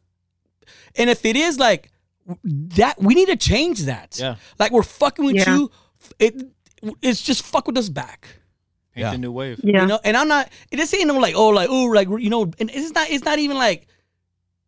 And 0.96 1.08
if 1.08 1.24
it 1.24 1.36
is 1.36 1.58
like 1.58 1.90
that, 2.44 3.00
we 3.00 3.14
need 3.14 3.26
to 3.28 3.36
change 3.36 3.80
that. 3.82 4.18
Yeah. 4.20 4.36
Like 4.58 4.72
we're 4.72 4.82
fucking 4.82 5.24
with 5.24 5.36
Yeah. 5.36 5.56
you. 5.56 5.70
It 6.18 6.42
it's 7.02 7.22
just 7.22 7.42
fuck 7.42 7.66
with 7.66 7.76
us 7.78 7.88
back. 7.88 8.28
Paint 8.94 9.04
Yeah. 9.04 9.10
the 9.12 9.18
new 9.18 9.32
wave. 9.32 9.60
Yeah. 9.62 9.82
You 9.82 9.86
know, 9.86 10.00
and 10.04 10.16
I'm 10.16 10.28
not. 10.28 10.50
This 10.70 10.92
ain't 10.94 11.06
no 11.06 11.18
like 11.18 11.34
oh 11.36 11.48
like 11.48 11.68
oh 11.70 11.84
like 11.86 12.08
you 12.08 12.30
know, 12.30 12.50
and 12.58 12.70
it's 12.72 12.92
not. 12.92 13.08
It's 13.10 13.24
not 13.24 13.38
even 13.38 13.56
like 13.56 13.86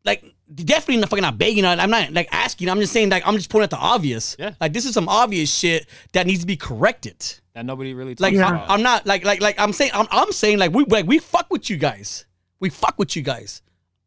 like 0.05 0.25
definitely 0.55 0.99
not 0.99 1.11
fucking 1.11 1.23
not 1.23 1.39
begging. 1.39 1.65
on 1.65 1.79
it. 1.79 1.83
I'm 1.83 1.91
not 1.91 2.13
like 2.13 2.29
asking. 2.33 2.69
I'm 2.69 2.81
just 2.81 2.93
saying 2.93 3.11
like 3.11 3.27
I'm 3.27 3.37
just 3.37 3.51
pointing 3.51 3.65
out 3.65 3.71
the 3.71 3.77
obvious. 3.77 4.37
Yeah. 4.39 4.55
Like 4.61 4.73
this 4.73 4.85
is 4.85 4.95
some 4.95 5.09
obvious 5.09 5.53
shit 5.53 5.87
that 6.13 6.27
needs 6.27 6.41
to 6.41 6.47
be 6.47 6.57
corrected. 6.57 7.25
That 7.55 7.65
nobody 7.65 7.95
really 7.95 8.15
Like 8.19 8.37
I'm. 8.37 8.59
I'm 8.69 8.83
not 8.83 9.07
like 9.07 9.25
like 9.25 9.41
like 9.41 9.59
I'm 9.59 9.73
saying 9.73 9.91
I'm, 9.95 10.07
I'm 10.11 10.33
saying 10.33 10.59
like 10.59 10.73
we 10.73 10.85
like 10.85 11.07
we 11.07 11.19
fuck 11.19 11.51
with 11.51 11.69
you 11.71 11.77
guys. 11.77 12.27
We 12.61 12.71
fuck 12.71 12.99
with 12.99 13.17
you 13.17 13.23
guys 13.23 13.63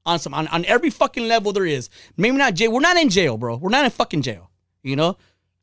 on 0.06 0.20
some 0.20 0.34
on, 0.34 0.48
on 0.48 0.66
every 0.66 0.90
fucking 0.90 1.28
level 1.28 1.52
there 1.52 1.66
is. 1.66 1.90
Maybe 2.18 2.38
not 2.38 2.54
jail. 2.54 2.72
We're 2.72 2.80
not 2.80 2.98
in 2.98 3.10
jail, 3.10 3.38
bro. 3.38 3.58
We're 3.58 3.70
not 3.70 3.86
in 3.86 3.92
fucking 3.92 4.22
jail. 4.22 4.50
You 4.84 4.96
know, 4.96 5.18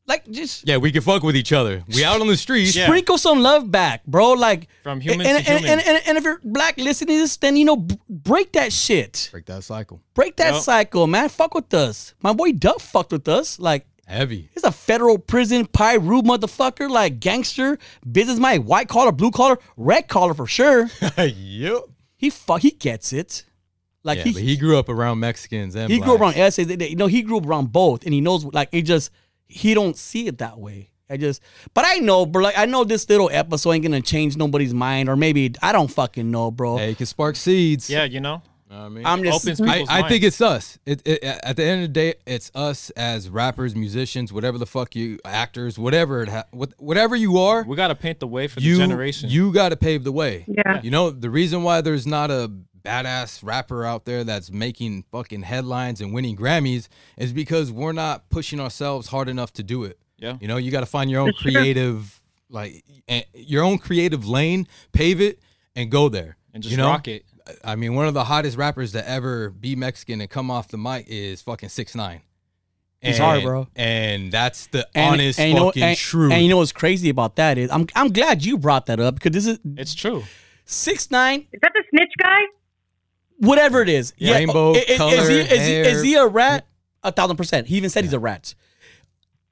like 0.05 0.29
just 0.29 0.67
Yeah, 0.67 0.77
we 0.77 0.91
can 0.91 1.01
fuck 1.01 1.23
with 1.23 1.35
each 1.35 1.53
other. 1.53 1.83
We 1.95 2.03
out 2.03 2.19
on 2.21 2.27
the 2.27 2.37
streets. 2.37 2.75
Yeah. 2.75 2.85
sprinkle 2.87 3.17
some 3.17 3.41
love 3.41 3.71
back, 3.71 4.05
bro. 4.05 4.33
Like 4.33 4.67
From 4.83 4.99
humans 5.01 5.29
and, 5.29 5.45
to 5.45 5.51
and, 5.51 5.59
humans. 5.61 5.83
And, 5.87 5.97
and, 5.97 6.07
and 6.07 6.17
if 6.17 6.23
you're 6.23 6.39
black 6.43 6.77
listening 6.77 7.15
to 7.15 7.21
this, 7.21 7.37
then 7.37 7.55
you 7.55 7.65
know 7.65 7.77
b- 7.77 7.97
break 8.09 8.51
that 8.53 8.73
shit. 8.73 9.29
Break 9.31 9.45
that 9.45 9.63
cycle. 9.63 10.01
Break 10.13 10.35
that 10.37 10.53
Yep. 10.55 10.63
cycle, 10.63 11.07
man. 11.07 11.29
Fuck 11.29 11.53
with 11.55 11.73
us. 11.73 12.13
My 12.21 12.33
boy 12.33 12.51
Duff 12.51 12.81
fucked 12.81 13.11
with 13.11 13.27
us. 13.27 13.59
Like 13.59 13.85
Heavy. 14.05 14.49
He's 14.53 14.65
a 14.65 14.71
federal 14.71 15.17
prison 15.17 15.65
pyro 15.65 16.21
motherfucker, 16.21 16.89
like 16.89 17.21
gangster, 17.21 17.77
business. 18.05 18.11
businessman, 18.11 18.65
white 18.65 18.89
collar, 18.89 19.13
blue 19.13 19.31
collar, 19.31 19.57
red 19.77 20.09
collar 20.09 20.33
for 20.33 20.45
sure. 20.45 20.89
yep. 21.17 21.83
He 22.17 22.29
fuck, 22.29 22.61
he 22.61 22.71
gets 22.71 23.13
it. 23.13 23.45
Like 24.03 24.17
yeah, 24.17 24.23
he, 24.25 24.33
but 24.33 24.41
he, 24.41 24.47
he 24.49 24.57
grew 24.57 24.77
up 24.77 24.89
around 24.89 25.19
Mexicans 25.21 25.75
and 25.75 25.89
he 25.89 25.99
grew 25.99 26.15
up 26.15 26.21
around 26.21 26.33
blacks. 26.33 26.59
essays. 26.59 26.89
You 26.89 26.97
know, 26.97 27.07
he 27.07 27.21
grew 27.21 27.37
up 27.37 27.45
around 27.45 27.71
both, 27.71 28.03
and 28.03 28.13
he 28.13 28.19
knows 28.19 28.43
like 28.43 28.67
he 28.73 28.81
just 28.81 29.09
he 29.53 29.73
don't 29.73 29.95
see 29.97 30.27
it 30.27 30.39
that 30.39 30.57
way. 30.59 30.89
I 31.09 31.17
just, 31.17 31.41
but 31.73 31.85
I 31.85 31.95
know, 31.95 32.25
bro. 32.25 32.43
Like 32.43 32.57
I 32.57 32.65
know 32.65 32.83
this 32.83 33.07
little 33.07 33.29
episode 33.31 33.71
ain't 33.73 33.83
gonna 33.83 34.01
change 34.01 34.35
nobody's 34.35 34.73
mind, 34.73 35.09
or 35.09 35.15
maybe 35.15 35.53
I 35.61 35.71
don't 35.71 35.89
fucking 35.91 36.31
know, 36.31 36.49
bro. 36.49 36.77
Hey, 36.77 36.91
it 36.91 36.97
can 36.97 37.05
spark 37.05 37.35
seeds. 37.35 37.89
yeah, 37.89 38.05
you 38.05 38.19
know, 38.19 38.41
You 38.69 38.75
know 38.75 38.79
what 38.81 38.85
I 38.85 38.89
mean, 38.89 39.05
I'm 39.05 39.23
just, 39.23 39.45
opens 39.45 39.61
I, 39.61 39.65
people's 39.73 39.89
I 39.89 40.07
think 40.07 40.23
it's 40.23 40.41
us. 40.41 40.79
It, 40.85 41.05
it, 41.05 41.23
at 41.23 41.55
the 41.57 41.63
end 41.63 41.83
of 41.83 41.89
the 41.89 41.93
day, 41.93 42.15
it's 42.25 42.49
us 42.55 42.89
as 42.91 43.29
rappers, 43.29 43.75
musicians, 43.75 44.33
whatever 44.33 44.57
the 44.57 44.65
fuck 44.65 44.95
you, 44.95 45.19
actors, 45.25 45.77
whatever 45.77 46.23
it, 46.23 46.29
ha- 46.29 46.45
whatever 46.79 47.15
you 47.15 47.37
are. 47.37 47.63
we 47.63 47.75
got 47.75 47.89
to 47.89 47.95
paint 47.95 48.19
the 48.19 48.27
way 48.27 48.47
for 48.47 48.59
you 48.59 48.75
the 48.75 48.79
generation. 48.79 49.29
you 49.29 49.53
got 49.53 49.69
to 49.69 49.75
pave 49.77 50.03
the 50.03 50.11
way. 50.11 50.45
Yeah. 50.47 50.81
You 50.81 50.89
know 50.89 51.11
the 51.11 51.29
reason 51.29 51.61
why 51.63 51.81
there's 51.81 52.07
not 52.07 52.31
a 52.31 52.51
badass 52.83 53.43
rapper 53.43 53.85
out 53.85 54.05
there 54.05 54.23
that's 54.23 54.51
making 54.51 55.03
fucking 55.11 55.43
headlines 55.43 56.01
and 56.01 56.13
winning 56.13 56.35
Grammys 56.35 56.87
is 57.17 57.33
because 57.33 57.71
we're 57.71 57.93
not 57.93 58.29
pushing 58.29 58.59
ourselves 58.59 59.07
hard 59.07 59.29
enough 59.29 59.53
to 59.53 59.63
do 59.63 59.83
it. 59.83 59.99
Yeah. 60.17 60.37
You 60.39 60.47
know, 60.47 60.57
you 60.57 60.71
got 60.71 60.81
to 60.81 60.85
find 60.85 61.09
your 61.09 61.21
own 61.21 61.33
creative, 61.41 62.21
like 62.49 62.83
eh, 63.07 63.23
your 63.33 63.63
own 63.63 63.77
creative 63.77 64.27
lane, 64.27 64.67
pave 64.91 65.21
it, 65.21 65.39
and 65.75 65.89
go 65.89 66.09
there. 66.09 66.37
and 66.53 66.61
just 66.61 66.71
you 66.71 66.77
know? 66.77 66.87
rock 66.87 67.07
it. 67.07 67.25
I 67.63 67.75
mean, 67.75 67.93
one 67.93 68.07
of 68.07 68.13
the 68.13 68.23
hottest 68.23 68.57
rappers 68.57 68.93
to 68.93 69.07
ever 69.07 69.49
be 69.49 69.75
Mexican 69.75 70.21
and 70.21 70.29
come 70.29 70.49
off 70.49 70.69
the 70.69 70.77
mic 70.77 71.05
is 71.09 71.41
fucking 71.41 71.69
six 71.69 71.93
nine. 71.93 72.21
He's 73.01 73.17
hard, 73.17 73.43
bro. 73.43 73.67
And 73.75 74.31
that's 74.31 74.67
the 74.67 74.87
and, 74.95 75.15
honest 75.15 75.37
and 75.37 75.49
you 75.49 75.55
know, 75.55 75.65
fucking 75.65 75.83
and, 75.83 75.97
truth. 75.97 76.31
And 76.31 76.41
you 76.41 76.47
know 76.47 76.55
what's 76.57 76.71
crazy 76.71 77.09
about 77.09 77.35
that 77.35 77.57
is 77.57 77.69
I'm 77.69 77.85
I'm 77.95 78.13
glad 78.13 78.45
you 78.45 78.57
brought 78.57 78.85
that 78.85 79.01
up 79.01 79.15
because 79.15 79.31
this 79.31 79.45
is 79.45 79.59
It's 79.77 79.93
true. 79.93 80.23
six 80.63 81.11
nine 81.11 81.45
Is 81.51 81.59
that 81.61 81.73
the 81.73 81.83
snitch 81.89 82.13
guy? 82.17 82.43
Whatever 83.37 83.81
it 83.81 83.89
is. 83.89 84.13
Yeah, 84.17 84.33
rainbow, 84.35 84.73
i- 84.73 84.77
is, 84.87 84.97
color, 84.97 85.11
he, 85.29 85.39
is, 85.39 85.49
he, 85.67 85.73
is 85.75 86.01
he 86.03 86.15
a 86.15 86.25
rat? 86.25 86.65
A 87.03 87.11
thousand 87.11 87.35
percent. 87.37 87.67
He 87.67 87.75
even 87.77 87.89
said 87.89 88.03
he's 88.05 88.13
a 88.13 88.19
rat. 88.19 88.53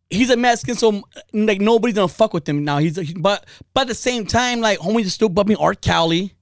He's 0.09 0.29
a 0.29 0.37
Mexican, 0.37 0.75
so 0.75 1.03
like 1.33 1.61
nobody's 1.61 1.95
gonna 1.95 2.07
fuck 2.07 2.33
with 2.33 2.47
him 2.47 2.63
now. 2.63 2.77
He's 2.79 2.95
he- 2.97 3.13
but 3.13 3.45
but 3.73 3.81
at 3.81 3.87
the 3.87 3.95
same 3.95 4.25
time, 4.25 4.59
like 4.61 4.79
homies 4.79 5.05
are 5.07 5.09
still 5.09 5.29
bumping 5.29 5.57
R. 5.57 5.73
Kelly. 5.73 6.33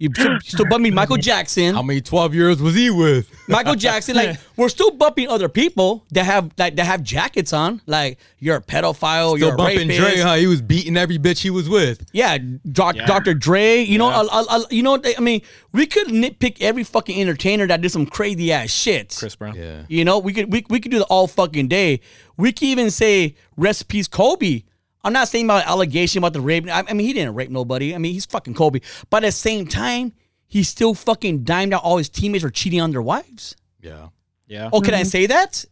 You 0.00 0.08
still, 0.14 0.40
still 0.40 0.64
bumping 0.64 0.94
Michael 1.00 1.18
Jackson. 1.18 1.74
How 1.74 1.82
many 1.82 2.00
twelve 2.00 2.34
years 2.34 2.60
was 2.62 2.74
he 2.74 2.88
with? 2.88 3.30
Michael 3.48 3.74
Jackson, 3.74 4.16
like 4.16 4.38
we're 4.56 4.70
still 4.70 4.90
bumping 4.92 5.28
other 5.28 5.46
people 5.50 6.06
that 6.12 6.24
have 6.24 6.50
like 6.56 6.76
that 6.76 6.86
have 6.86 7.02
jackets 7.02 7.52
on. 7.52 7.82
Like 7.86 8.18
you're 8.38 8.56
a 8.56 8.62
pedophile, 8.62 9.38
you're 9.38 9.48
Still 9.48 9.54
a 9.54 9.56
bumping 9.58 9.88
rapist. 9.88 10.00
Dre, 10.00 10.16
how 10.22 10.36
he 10.36 10.46
was 10.46 10.62
beating 10.62 10.96
every 10.96 11.18
bitch 11.18 11.40
he 11.42 11.50
was 11.50 11.68
with. 11.68 12.06
Yeah, 12.12 12.38
doc, 12.72 12.96
Yeah. 12.96 13.04
Dr. 13.04 13.34
Dre. 13.34 13.82
You 13.82 13.98
know, 13.98 14.08
Yeah. 14.08 14.22
a- 14.22 14.36
a- 14.56 14.60
a- 14.62 14.74
you 14.74 14.82
know. 14.82 14.98
I 15.18 15.20
mean, 15.20 15.42
we 15.72 15.84
could 15.84 16.06
nitpick 16.06 16.56
every 16.62 16.82
fucking 16.82 17.20
entertainer 17.20 17.66
that 17.66 17.82
did 17.82 17.90
some 17.92 18.06
crazy 18.06 18.50
ass 18.52 18.70
shit. 18.70 19.14
Chris 19.18 19.36
Brown. 19.36 19.54
Yeah. 19.54 19.82
You 19.88 20.06
know, 20.06 20.18
we 20.18 20.32
could 20.32 20.50
we, 20.50 20.64
we 20.70 20.80
could 20.80 20.92
do 20.92 20.98
the 20.98 21.04
all 21.04 21.26
fucking 21.26 21.68
day. 21.68 22.00
We 22.38 22.52
could 22.52 22.68
even 22.68 22.90
say 22.90 23.34
recipes 23.58 24.08
Kobe. 24.08 24.62
I'm 25.02 25.12
not 25.12 25.28
saying 25.28 25.46
about 25.46 25.66
allegation 25.66 26.18
about 26.18 26.32
the 26.34 26.40
rape. 26.40 26.68
I, 26.68 26.84
I 26.88 26.92
mean, 26.92 27.06
he 27.06 27.12
didn't 27.12 27.34
rape 27.34 27.50
nobody. 27.50 27.94
I 27.94 27.98
mean, 27.98 28.12
he's 28.12 28.26
fucking 28.26 28.54
Kobe. 28.54 28.80
But 29.08 29.24
at 29.24 29.28
the 29.28 29.32
same 29.32 29.66
time, 29.66 30.12
he 30.46 30.62
still 30.62 30.94
fucking 30.94 31.44
dimed 31.44 31.72
out 31.72 31.82
all 31.82 31.96
his 31.98 32.08
teammates 32.08 32.44
for 32.44 32.50
cheating 32.50 32.80
on 32.80 32.90
their 32.90 33.02
wives. 33.02 33.56
Yeah. 33.80 34.08
Yeah. 34.46 34.68
Oh, 34.72 34.80
can 34.80 34.94
I 34.94 35.00
mm-hmm. 35.00 35.08
say 35.08 35.26
that? 35.26 35.64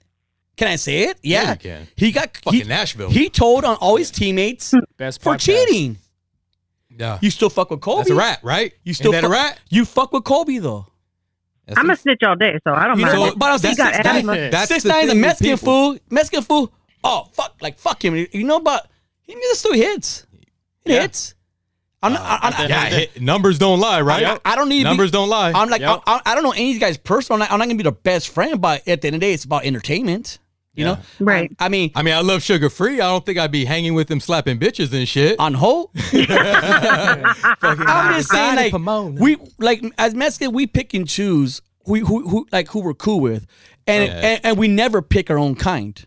Can 0.57 0.69
I 0.69 0.77
say 0.77 1.05
it? 1.05 1.19
Yeah, 1.23 1.43
Yeah, 1.43 1.51
you 1.53 1.57
can. 1.59 1.89
He 1.97 2.13
got 2.13 2.37
Fucking 2.39 2.63
he, 2.63 2.67
Nashville. 2.69 3.11
He 3.11 3.29
told 3.29 3.65
on 3.65 3.77
all 3.77 3.97
his 3.97 4.11
teammates 4.11 4.73
Best 4.97 5.23
for 5.23 5.35
podcast. 5.35 5.41
cheating. 5.41 5.99
yeah. 6.97 7.19
You 7.21 7.31
still 7.31 7.51
fuck 7.51 7.71
with 7.71 7.81
Kobe. 7.81 7.99
That's 7.99 8.11
a 8.11 8.15
rat, 8.15 8.41
right? 8.43 8.73
You 8.83 8.95
still 8.95 9.15
Ain't 9.15 9.23
that 9.23 9.29
a 9.29 9.31
fuck, 9.31 9.45
rat? 9.51 9.61
You 9.69 9.85
fuck 9.85 10.13
with 10.13 10.25
Kobe 10.25 10.59
though. 10.59 10.87
That's 11.67 11.79
I'm 11.79 11.91
a- 11.91 11.93
a 11.93 11.97
snitch 11.97 12.23
all 12.27 12.35
day, 12.35 12.59
so 12.65 12.73
I 12.73 12.87
don't 12.89 12.99
You 12.99 13.07
know, 13.07 13.13
mind. 13.21 13.33
but, 13.35 13.39
but 13.39 13.51
I'm 13.53 13.59
saying 13.59 13.73
He 13.73 13.77
got 13.77 13.95
six 13.95 14.05
nine, 14.05 14.17
asthma. 14.17 14.51
That's 14.51 14.69
six 14.69 14.83
the 14.83 14.89
nine 14.89 15.05
is 15.05 15.05
a 15.05 15.13
thing 15.13 15.21
with 15.21 15.27
Mexican 15.29 15.57
people. 15.59 15.93
fool. 15.93 15.99
Mexican 16.11 16.43
fool. 16.43 16.73
Oh 17.05 17.29
fuck, 17.33 17.57
like 17.61 17.79
fuck 17.79 18.05
him. 18.05 18.27
You 18.33 18.45
know, 18.45 18.59
but 18.61 18.89
he 19.29 19.55
still 19.55 19.75
hits. 19.75 20.27
He 20.85 20.95
Yeah. 20.95 21.03
hits. 21.03 21.35
I'm 22.03 22.13
not. 22.13 22.23
Uh, 22.23 22.39
I, 22.43 22.65
I, 22.65 22.67
yeah, 22.69 22.85
hit- 22.87 23.21
numbers 23.21 23.59
don't 23.59 23.81
lie, 23.81 24.01
right? 24.01 24.25
I, 24.25 24.39
I 24.45 24.55
don't 24.55 24.69
need 24.69 24.79
to 24.79 24.85
be- 24.85 24.91
Numbers 24.91 25.11
don't 25.11 25.29
lie. 25.29 25.53
I'm 25.53 25.69
like, 25.69 25.81
Yep. 25.81 26.03
I, 26.07 26.21
I 26.27 26.35
don't 26.35 26.45
know 26.45 26.53
any 26.53 26.71
of 26.71 26.75
these 26.75 26.79
guys 26.79 26.97
personally. 26.97 27.43
I'm 27.43 27.49
not, 27.49 27.53
I'm 27.53 27.59
not 27.59 27.65
gonna 27.67 27.77
be 27.77 27.83
their 27.83 27.93
best 27.93 28.29
friend, 28.29 28.61
but 28.61 28.87
at 28.87 29.01
the 29.01 29.09
end 29.09 29.17
of 29.17 29.21
the 29.21 29.27
day, 29.27 29.33
it's 29.33 29.45
about 29.45 29.65
entertainment. 29.65 30.39
You 30.75 30.85
Yeah. 30.85 30.93
know, 30.93 30.99
Right. 31.19 31.51
I, 31.59 31.67
I 31.67 31.69
mean, 31.69 31.91
I 31.97 32.03
mean, 32.03 32.15
I 32.15 32.21
love 32.21 32.43
Suga 32.43 32.71
Free. 32.71 32.95
I 33.01 33.11
don't 33.11 33.27
think 33.27 33.37
I'd 33.37 33.51
be 33.51 33.65
hanging 33.65 33.95
with 33.95 34.07
them 34.07 34.21
slapping 34.21 34.61
bitches 34.61 34.93
and 34.93 35.09
shit. 35.09 35.41
on 35.41 35.55
hold. 35.55 35.91
I'm 36.13 38.15
just 38.15 38.31
saying, 38.31 38.57
like 38.57 38.71
Pomona. 38.73 39.21
we 39.21 39.39
like 39.59 39.83
as 39.99 40.15
Mexican, 40.15 40.53
we 40.53 40.69
pick 40.69 40.95
and 40.95 41.09
choose 41.09 41.63
who 41.85 42.05
who, 42.05 42.29
who 42.29 42.47
like 42.53 42.69
who 42.69 42.81
we're 42.81 42.95
cool 42.95 43.21
with, 43.21 43.47
and, 43.87 44.07
Yeah. 44.07 44.19
and 44.21 44.41
and 44.45 44.59
we 44.59 44.69
never 44.69 45.03
pick 45.03 45.31
our 45.31 45.39
own 45.39 45.55
kind. 45.55 46.05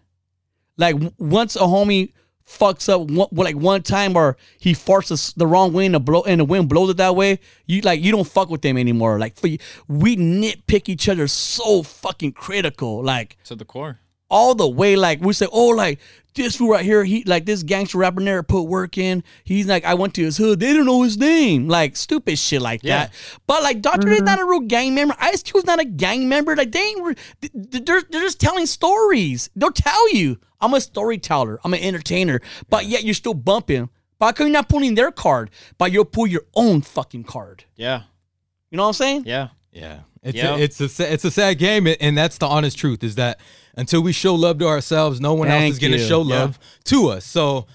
Like 0.77 0.95
once 1.17 1.55
a 1.55 1.59
homie 1.59 2.13
fucks 2.59 2.89
up 2.89 3.09
one, 3.09 3.27
like 3.31 3.55
one 3.55 3.81
time 3.81 4.15
or 4.15 4.37
he 4.59 4.73
farts 4.73 5.11
us 5.11 5.33
the 5.33 5.47
wrong 5.47 5.73
way 5.73 5.85
and 5.85 5.95
the 5.95 5.99
blow 5.99 6.21
and 6.23 6.39
the 6.41 6.45
wind 6.45 6.69
blows 6.69 6.89
it 6.89 6.97
that 6.97 7.15
way, 7.15 7.39
you 7.65 7.81
like 7.81 8.01
you 8.01 8.11
don't 8.11 8.27
fuck 8.27 8.49
with 8.49 8.61
them 8.61 8.77
anymore. 8.77 9.17
Like 9.19 9.39
for 9.39 9.47
you, 9.47 9.57
we 9.87 10.15
nitpick 10.17 10.89
each 10.89 11.07
other 11.09 11.27
so 11.27 11.83
fucking 11.83 12.33
critical, 12.33 13.03
like 13.03 13.37
To 13.45 13.55
the 13.55 13.65
core. 13.65 13.99
all 14.29 14.55
the 14.55 14.67
way. 14.67 14.95
Like 14.95 15.21
we 15.21 15.33
say, 15.33 15.47
oh, 15.51 15.69
like 15.69 15.99
this 16.33 16.55
fool 16.55 16.69
right 16.69 16.85
here, 16.85 17.03
he 17.03 17.23
like 17.25 17.45
this 17.45 17.61
gangster 17.63 17.97
rapper 17.97 18.21
never 18.21 18.41
put 18.43 18.61
work 18.63 18.97
in. 18.97 19.23
He's 19.43 19.67
like, 19.67 19.83
I 19.83 19.93
went 19.95 20.13
to 20.15 20.23
his 20.23 20.37
hood, 20.37 20.59
they 20.61 20.71
don't 20.73 20.85
know 20.85 21.01
his 21.03 21.17
name, 21.17 21.67
like 21.67 21.97
stupid 21.97 22.37
shit 22.39 22.61
like 22.61 22.81
Yeah. 22.83 22.97
that. 23.07 23.13
But 23.47 23.63
like 23.63 23.81
Doctor 23.81 24.07
is 24.09 24.17
mm-hmm. 24.17 24.25
not 24.25 24.39
a 24.39 24.45
real 24.45 24.61
gang 24.61 24.95
member. 24.95 25.15
Ice 25.19 25.43
Cube's 25.43 25.65
not 25.65 25.79
a 25.79 25.85
gang 25.85 26.29
member. 26.29 26.55
Like 26.55 26.71
they 26.71 26.79
ain't, 26.81 27.03
re- 27.03 27.15
th- 27.41 27.53
th- 27.71 27.85
they're 27.85 28.01
they're 28.09 28.21
just 28.21 28.39
telling 28.39 28.65
stories. 28.65 29.49
They'll 29.55 29.71
tell 29.71 30.13
you. 30.13 30.37
I'm 30.61 30.73
a 30.73 30.81
storyteller. 30.81 31.59
I'm 31.63 31.73
an 31.73 31.79
entertainer. 31.81 32.41
But 32.69 32.85
yet 32.85 33.03
you're 33.03 33.13
still 33.13 33.33
bumping. 33.33 33.89
But 34.19 34.25
how 34.27 34.31
come 34.33 34.47
you're 34.47 34.53
not 34.53 34.69
pulling 34.69 34.95
their 34.95 35.11
card? 35.11 35.49
But 35.77 35.91
you'll 35.91 36.05
pull 36.05 36.27
your 36.27 36.43
own 36.53 36.81
fucking 36.81 37.23
card. 37.23 37.63
Yeah. 37.75 38.03
You 38.69 38.77
know 38.77 38.83
what 38.83 38.89
I'm 38.89 38.93
saying? 38.93 39.23
Yeah. 39.25 39.49
Yeah, 39.73 40.01
it's 40.21 40.37
Yeah. 40.37 40.55
a, 40.55 40.59
it's 40.59 40.81
a 40.99 41.13
it's 41.13 41.23
a 41.23 41.31
sad 41.31 41.57
game, 41.57 41.87
and- 41.87 41.95
and 42.01 42.17
that's 42.17 42.37
the 42.37 42.45
honest 42.45 42.77
truth. 42.77 43.03
Is 43.05 43.15
that 43.15 43.39
until 43.77 44.01
we 44.01 44.11
show 44.11 44.35
love 44.35 44.57
to 44.59 44.67
ourselves, 44.67 45.21
no 45.21 45.33
one 45.33 45.47
else 45.47 45.71
is 45.73 45.79
going 45.79 45.93
to 45.93 45.97
you. 45.97 46.05
show 46.07 46.23
Yeah. 46.23 46.39
love 46.41 46.59
to 46.85 47.07
us. 47.07 47.25
So 47.25 47.67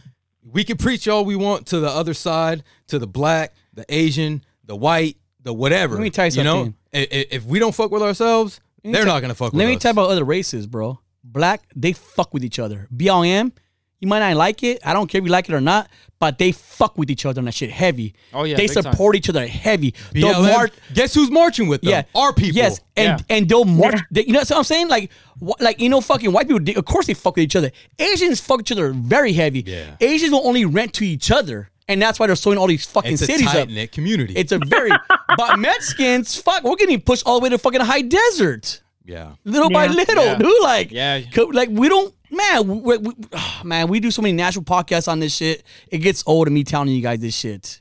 we 0.45 0.62
can 0.62 0.76
preach 0.76 1.09
all 1.09 1.24
we 1.24 1.37
want 1.37 1.66
to 1.68 1.80
the 1.80 1.89
other 1.89 2.12
side, 2.14 2.62
to 2.89 2.99
the 2.99 3.07
black, 3.07 3.55
the 3.72 3.84
Asian, 3.89 4.45
the 4.64 4.76
white, 4.76 5.16
the 5.43 5.55
whatever. 5.55 5.95
Let 5.95 6.03
me 6.03 6.11
tell 6.11 6.28
you 6.28 6.45
know, 6.45 6.55
something. 6.64 6.74
I- 6.95 6.99
i- 7.11 7.26
if 7.30 7.45
we 7.47 7.59
don't 7.59 7.74
fuck 7.74 7.91
with 7.91 8.03
ourselves, 8.03 8.61
they're 8.84 8.93
tell- 9.05 9.07
not 9.07 9.20
going 9.20 9.30
to 9.30 9.34
fuck 9.34 9.53
with 9.53 9.61
us. 9.61 9.64
Let 9.64 9.68
me 9.70 9.76
us. 9.76 9.82
tell 9.82 9.93
about 9.93 10.11
other 10.11 10.24
races, 10.24 10.66
bro. 10.66 11.01
Black, 11.33 11.62
they 11.74 11.93
fuck 11.93 12.33
with 12.33 12.45
each 12.45 12.59
other. 12.59 12.89
BLM, 12.95 13.53
you 14.01 14.09
might 14.09 14.20
not 14.20 14.37
like 14.37 14.62
it. 14.62 14.81
I 14.85 14.93
don't 14.93 15.09
care 15.09 15.18
if 15.20 15.24
you 15.24 15.31
like 15.33 15.49
it 15.49 15.55
or 15.55 15.61
not, 15.61 15.89
but 16.18 16.39
they 16.39 16.53
fuck 16.53 16.97
with 16.97 17.11
each 17.11 17.27
other 17.27 17.41
and 17.41 17.49
that 17.49 17.53
shit 17.55 17.70
heavy. 17.70 18.14
Oh, 18.33 18.45
yeah, 18.45 18.57
They 18.57 18.66
big 18.66 18.74
time. 18.74 18.83
support 18.93 19.16
each 19.16 19.29
other 19.29 19.47
heavy. 19.47 19.95
They'll 20.12 20.35
BLM, 20.35 20.53
march- 20.53 20.72
guess 20.95 21.14
who's 21.14 21.31
marching 21.31 21.66
with 21.68 21.81
them? 21.83 21.91
Yeah, 21.91 22.03
our 22.14 22.33
people. 22.33 22.57
Yes, 22.57 22.81
and 22.97 23.20
Yeah. 23.29 23.37
and 23.37 23.49
they'll 23.49 23.64
march. 23.64 23.99
They, 24.11 24.24
you 24.24 24.33
know 24.33 24.39
what 24.41 24.53
I'm 24.53 24.64
saying? 24.64 24.89
Like, 24.89 25.11
wh- 25.41 25.61
like 25.61 25.81
you 25.81 25.89
know, 25.89 26.01
fucking 26.01 26.31
white 26.33 26.47
people. 26.47 26.62
They, 26.62 26.74
of 26.74 26.85
course, 26.85 27.07
they 27.07 27.14
fuck 27.14 27.37
with 27.37 27.43
each 27.45 27.57
other. 27.57 27.70
Asians 27.99 28.41
fuck 28.41 28.61
each 28.61 28.72
other 28.72 28.93
very 28.93 29.33
heavy. 29.33 29.64
Yeah. 29.66 29.97
Asians 30.01 30.31
will 30.33 30.47
only 30.47 30.64
rent 30.64 30.93
to 30.95 31.07
each 31.07 31.31
other, 31.31 31.70
and 31.89 32.01
that's 32.01 32.18
why 32.20 32.27
they're 32.29 32.37
sewing 32.37 32.59
all 32.59 32.66
these 32.66 32.85
fucking 32.87 33.14
it's 33.14 33.22
a 33.22 33.27
cities 33.27 33.47
up. 33.49 33.53
tight 33.55 33.68
knit 33.70 33.93
community. 33.93 34.35
It's 34.37 34.53
a 34.53 34.59
very. 34.59 34.91
but 35.37 35.59
Mexicans, 35.59 36.37
fuck, 36.41 36.62
we're 36.64 36.77
getting 36.77 37.01
pushed 37.01 37.27
all 37.27 37.41
the 37.41 37.45
way 37.45 37.49
to 37.51 37.59
fucking 37.59 37.81
high 37.81 38.03
desert, 38.03 38.83
yeah. 39.07 39.32
little 39.44 39.70
by 39.70 39.86
little, 39.86 40.24
Yeah. 40.24 40.34
dude. 40.36 40.62
Like, 40.62 40.90
Yeah. 40.90 41.20
like 41.52 41.68
we 41.70 41.88
don't. 41.88 42.12
Man, 42.30 42.82
we, 42.82 42.96
we, 42.98 43.14
ah, 43.34 43.61
man, 43.64 43.86
we 43.88 44.00
do 44.00 44.11
so 44.11 44.20
many 44.20 44.32
national 44.34 44.64
podcasts 44.64 45.07
on 45.07 45.20
this 45.20 45.34
shit. 45.34 45.62
It 45.88 45.98
gets 45.98 46.24
old 46.26 46.48
of 46.48 46.52
me 46.52 46.64
telling 46.64 46.88
you 46.88 47.00
guys 47.00 47.20
this 47.20 47.36
shit. 47.36 47.80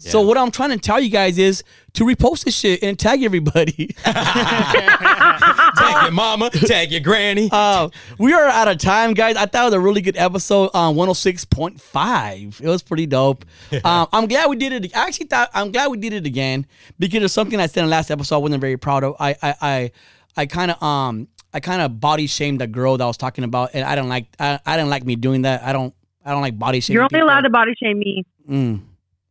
So 0.00 0.20
what 0.20 0.38
I'm 0.38 0.52
trying 0.52 0.70
to 0.70 0.78
tell 0.78 1.00
you 1.00 1.10
guys 1.10 1.38
is 1.38 1.64
to 1.94 2.04
repost 2.04 2.44
this 2.44 2.54
shit 2.56 2.84
and 2.84 2.96
tag 2.96 3.24
everybody. 3.24 3.96
Tag 4.04 6.02
your 6.04 6.12
mama, 6.12 6.50
tag 6.50 6.92
your 6.92 7.00
granny. 7.00 7.48
Uh, 7.58 7.88
we 8.18 8.32
are 8.32 8.46
out 8.46 8.68
of 8.68 8.78
time, 8.78 9.12
guys. 9.14 9.34
I 9.36 9.46
thought 9.46 9.62
it 9.62 9.64
was 9.66 9.74
a 9.74 9.80
really 9.80 10.00
good 10.00 10.16
episode 10.16 10.70
on 10.74 10.94
106.5. 10.94 12.60
It 12.60 12.66
was 12.68 12.82
pretty 12.82 13.06
dope. 13.06 13.44
Um, 13.84 14.06
I'm 14.12 14.26
glad 14.28 14.48
we 14.48 14.56
did 14.56 14.84
it. 14.84 14.96
I 14.96 15.06
actually 15.08 15.26
thought 15.26 15.50
I'm 15.52 15.72
glad 15.72 15.88
we 15.88 15.96
did 15.98 16.12
it 16.12 16.26
again 16.26 16.66
because 16.98 17.18
there's 17.20 17.32
something 17.32 17.58
I 17.58 17.66
said 17.66 17.80
in 17.82 17.86
the 17.86 17.90
last 17.90 18.10
episode 18.10 18.36
I 18.36 18.38
wasn't 18.38 18.60
very 18.60 18.76
proud 18.76 19.02
of. 19.04 19.16
I 19.18 19.34
I 19.42 19.54
I, 19.60 19.90
I 20.38 20.46
kind 20.46 20.70
of 20.70 20.82
um 20.82 21.28
I 21.52 21.60
kind 21.60 21.82
of 21.82 22.00
body 22.00 22.26
shamed 22.26 22.60
the 22.60 22.66
girl 22.66 22.96
that 22.96 23.04
I 23.04 23.06
was 23.06 23.16
talking 23.16 23.44
about, 23.44 23.70
and 23.74 23.84
I 23.84 23.94
don't 23.94 24.08
like 24.08 24.26
I, 24.38 24.58
I 24.64 24.76
didn't 24.76 24.90
like 24.90 25.04
me 25.04 25.16
doing 25.16 25.42
that. 25.42 25.62
I 25.62 25.72
don't 25.72 25.92
I 26.24 26.30
don't 26.32 26.40
like 26.42 26.58
body 26.58 26.80
shaming. 26.80 26.94
You're 26.94 27.02
only 27.02 27.08
people. 27.10 27.26
allowed 27.28 27.40
to 27.42 27.50
body 27.50 27.72
shame 27.82 27.98
me. 27.98 28.24
Mm, 28.48 28.80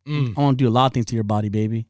Mm. 0.07 0.37
I 0.37 0.41
want 0.41 0.57
to 0.57 0.63
do 0.63 0.69
a 0.69 0.71
lot 0.71 0.85
of 0.87 0.93
things 0.93 1.05
to 1.07 1.15
your 1.15 1.23
body, 1.25 1.49
baby. 1.49 1.85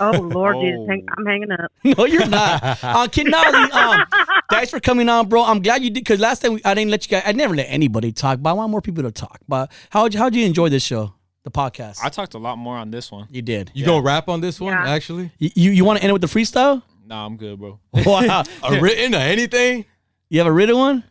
Oh 0.00 0.10
Lord, 0.12 0.56
Oh. 0.56 0.62
Jesus, 0.62 0.86
hang, 0.88 1.06
I'm 1.16 1.24
hanging 1.26 1.50
up. 1.50 1.72
No, 1.98 2.04
you're 2.04 2.26
not. 2.28 2.78
uh, 2.82 3.08
Kid 3.08 3.26
Nolly, 3.30 3.70
um, 3.72 4.04
thanks 4.50 4.70
for 4.70 4.80
coming 4.80 5.08
on, 5.08 5.28
bro. 5.28 5.42
I'm 5.44 5.60
glad 5.62 5.82
you 5.82 5.88
did 5.90 6.04
because 6.04 6.20
last 6.20 6.40
time 6.42 6.54
we, 6.54 6.60
I 6.64 6.74
didn't 6.74 6.90
let 6.90 7.04
you 7.06 7.10
guys. 7.10 7.22
I 7.26 7.32
never 7.32 7.54
let 7.56 7.64
anybody 7.70 8.12
talk, 8.12 8.40
but 8.42 8.50
I 8.50 8.52
want 8.52 8.70
more 8.70 8.82
people 8.82 9.02
to 9.04 9.10
talk. 9.10 9.40
But 9.48 9.72
how 9.90 10.08
how'd 10.14 10.34
you 10.34 10.44
enjoy 10.44 10.68
this 10.68 10.82
show, 10.84 11.14
the 11.42 11.50
podcast? 11.50 12.00
I 12.04 12.10
talked 12.10 12.34
a 12.34 12.38
lot 12.38 12.58
more 12.58 12.76
on 12.76 12.90
this 12.90 13.10
one. 13.10 13.26
you 13.30 13.40
did. 13.42 13.70
You 13.74 13.84
gonna 13.86 14.02
rap 14.02 14.28
on 14.28 14.40
this 14.42 14.60
one? 14.60 14.72
Yeah. 14.74 14.88
Actually, 14.88 15.32
You 15.38 15.50
you, 15.54 15.70
you 15.70 15.84
want 15.86 15.98
to 15.98 16.02
end 16.04 16.10
it 16.10 16.12
with 16.12 16.22
the 16.22 16.28
freestyle? 16.28 16.82
Nah, 17.08 17.24
I'm 17.24 17.36
good, 17.38 17.58
bro. 17.58 17.80
Wow. 18.06 18.44
a 18.62 18.80
written 18.80 19.14
or 19.14 19.18
anything? 19.18 19.86
you 20.28 20.38
have 20.40 20.46
a 20.46 20.52
written 20.52 20.76
one? 20.76 21.04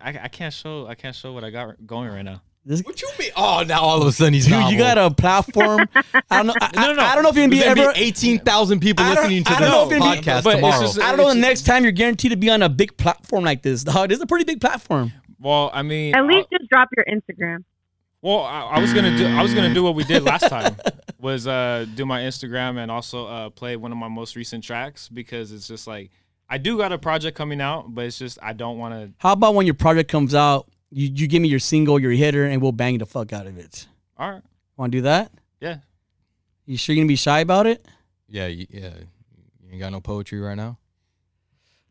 I, 0.00 0.10
I 0.24 0.28
can't 0.28 0.54
show 0.54 0.86
I 0.86 0.94
can't 0.94 1.16
show 1.16 1.32
what 1.32 1.42
I 1.44 1.50
got 1.50 1.84
going 1.86 2.08
right 2.10 2.22
now. 2.22 2.42
This, 2.66 2.80
What 2.82 3.02
you 3.02 3.08
mean? 3.18 3.30
Oh, 3.36 3.62
now 3.66 3.80
all 3.82 4.00
of 4.00 4.06
a 4.08 4.12
sudden 4.12 4.32
he's 4.34 4.44
dude, 4.44 4.52
novel. 4.52 4.72
you 4.72 4.78
got 4.78 4.96
a 4.96 5.10
platform. 5.10 5.86
I 6.30 6.36
don't 6.38 6.46
know. 6.46 6.54
I, 6.60 6.70
No, 6.76 6.86
no, 6.86 6.92
no. 6.94 7.02
I, 7.02 7.06
I 7.10 7.14
don't 7.14 7.24
know 7.24 7.28
if 7.30 7.36
you're 7.36 7.42
gonna 7.44 7.50
be 7.50 7.58
There's 7.58 7.78
ever. 7.78 7.92
be 7.92 7.98
eighteen 8.00 8.38
thousand 8.38 8.80
people 8.80 9.04
listening 9.04 9.44
to 9.44 9.50
this 9.50 9.58
don't 9.60 9.68
know 9.70 9.82
if 9.84 9.90
be- 9.90 10.20
podcast 10.30 10.42
tomorrow. 10.50 10.80
just- 10.80 11.00
I 11.00 11.08
don't 11.08 11.18
know 11.18 11.28
the 11.34 11.40
next 11.40 11.66
time 11.66 11.82
you're 11.82 11.92
guaranteed 11.92 12.30
to 12.30 12.36
be 12.36 12.48
on 12.50 12.62
a 12.62 12.68
big 12.68 12.96
platform 12.96 13.44
like 13.44 13.62
this. 13.62 13.82
Dog, 13.84 14.08
this 14.10 14.16
is 14.18 14.22
a 14.22 14.26
pretty 14.26 14.44
big 14.44 14.60
platform. 14.60 15.12
Well, 15.40 15.70
I 15.74 15.82
mean, 15.82 16.14
At 16.14 16.22
I- 16.22 16.26
least 16.26 16.48
just 16.56 16.70
drop 16.70 16.88
your 16.96 17.04
Instagram. 17.06 17.64
Well, 18.24 18.40
I, 18.40 18.62
I 18.62 18.80
was 18.80 18.94
gonna 18.94 19.14
do 19.18 19.26
I 19.26 19.42
was 19.42 19.52
gonna 19.52 19.74
do 19.74 19.84
what 19.84 19.94
we 19.94 20.02
did 20.02 20.22
last 20.32 20.48
time 20.48 20.76
was 21.20 21.46
uh 21.46 21.84
do 21.94 22.06
my 22.06 22.22
Instagram 22.22 22.78
and 22.78 22.90
also 22.90 23.26
uh 23.26 23.50
play 23.50 23.76
one 23.76 23.92
of 23.92 23.98
my 23.98 24.08
most 24.08 24.34
recent 24.34 24.64
tracks 24.64 25.10
because 25.10 25.52
it's 25.52 25.68
just 25.68 25.86
like 25.86 26.10
I 26.48 26.56
do 26.56 26.78
got 26.78 26.90
a 26.90 26.96
project 26.96 27.36
coming 27.36 27.60
out, 27.60 27.94
but 27.94 28.06
it's 28.06 28.18
just 28.18 28.38
I 28.42 28.54
don't 28.54 28.78
want 28.78 28.94
to. 28.94 29.12
How 29.18 29.32
about 29.32 29.54
when 29.54 29.66
your 29.66 29.74
project 29.74 30.10
comes 30.10 30.34
out, 30.34 30.70
you, 30.90 31.10
you 31.14 31.26
give 31.26 31.42
me 31.42 31.48
your 31.48 31.58
single, 31.58 31.98
your 31.98 32.12
hitter, 32.12 32.46
and 32.46 32.62
we'll 32.62 32.72
bang 32.72 32.96
the 32.96 33.04
fuck 33.06 33.34
out 33.34 33.46
of 33.46 33.58
it. 33.58 33.86
All 34.16 34.30
right, 34.30 34.42
Want 34.78 34.92
to 34.92 34.98
do 34.98 35.02
that? 35.02 35.30
yeah. 35.60 35.78
You 36.64 36.78
sure 36.78 36.94
you're 36.94 37.02
gonna 37.02 37.08
be 37.08 37.16
shy 37.16 37.40
about 37.40 37.66
it? 37.66 37.84
Yeah, 38.26 38.46
you, 38.46 38.66
yeah. 38.70 38.94
You 39.62 39.70
ain't 39.70 39.80
got 39.80 39.92
no 39.92 40.00
poetry 40.00 40.40
right 40.40 40.54
now. 40.54 40.78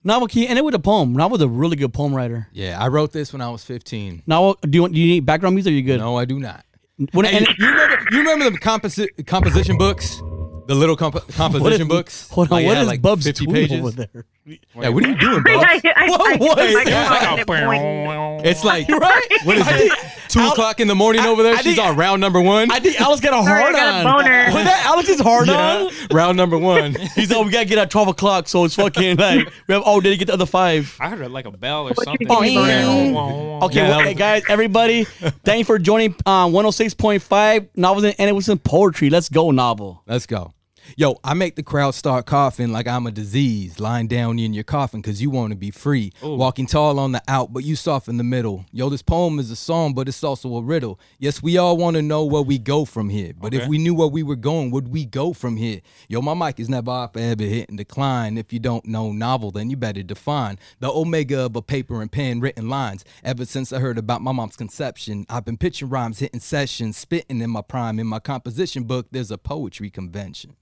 Novel 0.03 0.27
key, 0.27 0.47
and 0.47 0.57
it 0.59 0.65
with 0.65 0.75
a 0.75 0.79
poem. 0.79 1.13
Novel's 1.13 1.41
a 1.41 1.47
really 1.47 1.75
good 1.77 1.93
poem 1.93 2.13
writer. 2.13 2.47
Yeah, 2.51 2.77
I 2.81 2.87
wrote 2.89 3.11
this 3.13 3.31
when 3.31 3.41
I 3.41 3.49
was 3.49 3.63
fifteen. 3.63 4.21
Novel, 4.27 4.57
do 4.61 4.69
you 4.77 4.81
want? 4.81 4.93
Do 4.93 4.99
you 4.99 5.07
need 5.07 5.25
background 5.25 5.55
music? 5.55 5.71
Or 5.71 5.75
you 5.75 5.81
good? 5.81 5.99
No, 5.99 6.17
I 6.17 6.25
do 6.25 6.39
not. 6.39 6.65
When, 7.13 7.25
Hey, 7.25 7.37
and, 7.37 7.47
you 7.57 7.67
remember? 7.69 8.05
You 8.11 8.17
remember 8.19 8.49
the 8.51 8.57
composi- 8.59 9.25
composition 9.25 9.77
books? 9.77 10.21
The 10.67 10.75
little 10.75 10.95
comp- 10.95 11.15
what 11.15 11.29
is- 11.29 11.35
composition 11.35 11.87
books. 11.87 12.29
Hold 12.29 12.47
on, 12.47 12.51
Like, 12.51 12.65
it 12.65 12.67
what 12.67 12.77
is 12.77 12.87
like 12.87 13.01
Bub's 13.01 13.25
50 13.25 13.47
pages? 13.47 13.79
over 13.79 13.91
there? 13.91 14.25
Yeah, 14.45 14.89
what 14.89 15.05
are 15.05 15.07
you 15.09 15.15
doing, 15.17 15.41
I, 15.47 15.53
Bubs? 15.53 15.65
I, 15.85 15.93
I, 15.95 16.09
Whoa, 16.09 16.15
I, 16.19 16.35
what 16.39 16.59
is 16.59 16.75
I, 16.75 16.83
that? 16.83 17.47
I, 17.49 17.53
I, 17.53 18.41
It's 18.43 18.63
like 18.63 18.89
right. 18.89 19.27
What 19.45 19.57
is 19.57 19.67
it? 19.67 19.73
think- 19.73 19.93
Two 20.29 20.39
Al- 20.39 20.51
o'clock 20.53 20.79
in 20.79 20.87
the 20.87 20.95
morning 20.95 21.21
I- 21.21 21.27
over 21.27 21.43
there. 21.43 21.53
I 21.53 21.61
She's 21.61 21.75
think- 21.75 21.87
on 21.87 21.95
round 21.95 22.19
number 22.19 22.41
one. 22.41 22.71
I 22.71 22.79
think 22.79 22.99
Alex 22.99 23.21
got 23.21 23.39
a 23.39 23.43
Sorry, 23.45 23.59
I 23.59 23.61
hard 23.61 23.75
got 23.75 24.05
a 24.05 24.07
on. 24.09 24.17
boner. 24.23 24.45
Was 24.47 24.63
that 24.65 24.83
Alex's 24.85 25.19
hard 25.21 25.47
yeah, 25.47 25.83
on? 25.85 25.91
round 26.11 26.35
number 26.37 26.57
one. 26.57 26.93
He's 27.15 27.29
like, 27.31 27.45
we 27.45 27.51
gotta 27.51 27.65
get 27.65 27.77
at 27.77 27.89
twelve 27.91 28.07
o'clock, 28.09 28.47
so 28.49 28.65
it's 28.65 28.75
fucking 28.75 29.17
like 29.17 29.47
we 29.67 29.73
have 29.73 29.83
all 29.83 30.01
day 30.01 30.09
to 30.09 30.17
get 30.17 30.25
the 30.25 30.33
other 30.33 30.45
five. 30.47 30.97
I 30.99 31.09
heard 31.09 31.31
like 31.31 31.45
a 31.45 31.51
bell 31.51 31.87
or 31.87 31.93
something. 32.03 32.27
Oh, 32.29 32.41
yeah. 32.41 33.63
Okay, 33.65 33.75
Yeah, 33.77 33.89
well, 33.89 33.99
hey 34.01 34.13
guys, 34.15 34.43
everybody, 34.49 35.03
thank 35.45 35.59
you 35.59 35.65
for 35.65 35.77
joining 35.79 36.15
uh, 36.25 36.47
106.5 36.47 37.69
novels 37.75 38.03
and 38.03 38.29
it 38.29 38.33
was 38.33 38.45
some 38.47 38.57
poetry. 38.59 39.09
Let's 39.09 39.29
go, 39.29 39.51
novel. 39.51 40.01
Let's 40.07 40.25
go. 40.25 40.51
Yo, 40.95 41.17
I 41.23 41.33
make 41.33 41.55
the 41.55 41.63
crowd 41.63 41.95
start 41.95 42.27
coughing 42.27 42.71
like 42.71 42.87
I'm 42.87 43.07
a 43.07 43.11
disease, 43.11 43.79
lying 43.79 44.07
down 44.07 44.37
in 44.37 44.53
your 44.53 44.63
coffin 44.63 45.01
because 45.01 45.21
you 45.21 45.31
want 45.31 45.51
to 45.51 45.57
be 45.57 45.71
free. 45.71 46.11
Walking 46.21 46.67
tall 46.67 46.99
on 46.99 47.13
the 47.13 47.21
out, 47.27 47.51
but 47.51 47.63
you 47.63 47.75
soft 47.75 48.07
in 48.07 48.17
the 48.17 48.23
middle. 48.23 48.65
Yo, 48.71 48.89
this 48.89 49.01
poem 49.01 49.39
is 49.39 49.49
a 49.49 49.55
song, 49.55 49.93
but 49.93 50.07
it's 50.07 50.23
also 50.23 50.55
a 50.55 50.61
riddle. 50.61 50.99
Yes, 51.17 51.41
we 51.41 51.57
all 51.57 51.77
want 51.77 51.95
to 51.95 52.01
know 52.01 52.25
where 52.25 52.43
we 52.43 52.59
go 52.59 52.85
from 52.85 53.09
here. 53.09 53.33
But 53.35 53.53
if 53.53 53.67
we 53.67 53.79
knew 53.79 53.95
where 53.95 54.07
we 54.07 54.21
were 54.21 54.35
going, 54.35 54.69
would 54.71 54.89
we 54.89 55.05
go 55.05 55.33
from 55.33 55.57
here? 55.57 55.81
Yo, 56.09 56.21
my 56.21 56.35
mic 56.35 56.59
is 56.59 56.69
never 56.69 56.91
off, 56.91 57.17
ever 57.17 57.43
hit 57.43 57.69
and 57.69 57.77
decline. 57.77 58.37
If 58.37 58.53
you 58.53 58.59
don't 58.59 58.85
know 58.85 59.11
novel, 59.11 59.49
then 59.49 59.69
you 59.69 59.77
better 59.77 60.03
define 60.03 60.59
the 60.79 60.91
omega 60.91 61.45
of 61.45 61.55
a 61.55 61.61
paper 61.61 62.01
and 62.01 62.11
pen 62.11 62.39
written 62.39 62.69
lines. 62.69 63.03
Ever 63.23 63.45
since 63.45 63.73
I 63.73 63.79
heard 63.79 63.97
about 63.97 64.21
my 64.21 64.31
mom's 64.31 64.55
conception, 64.55 65.25
I've 65.27 65.45
been 65.45 65.57
pitching 65.57 65.89
rhymes, 65.89 66.19
hitting 66.19 66.39
sessions, 66.39 66.97
spitting 66.97 67.41
in 67.41 67.49
my 67.49 67.61
prime. 67.61 67.99
In 67.99 68.05
my 68.05 68.19
composition 68.19 68.83
book, 68.83 69.07
there's 69.11 69.31
a 69.31 69.37
poetry 69.37 69.89
convention. 69.89 70.55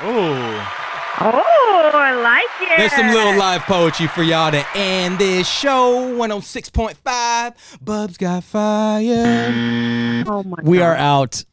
Oh, 0.00 0.74
Oh, 1.20 1.90
I 1.92 2.12
like 2.12 2.70
it. 2.70 2.78
There's 2.78 2.92
some 2.92 3.08
little 3.08 3.36
live 3.36 3.62
poetry 3.62 4.06
for 4.06 4.22
y'all 4.22 4.52
to 4.52 4.64
end 4.76 5.18
this 5.18 5.48
show. 5.48 6.14
106.5. 6.16 7.84
Bubs 7.84 8.16
got 8.16 8.44
fire. 8.44 10.22
Oh 10.28 10.44
my 10.44 10.56
We 10.62 10.78
God. 10.78 10.84
are 10.84 10.94
out. 10.94 11.44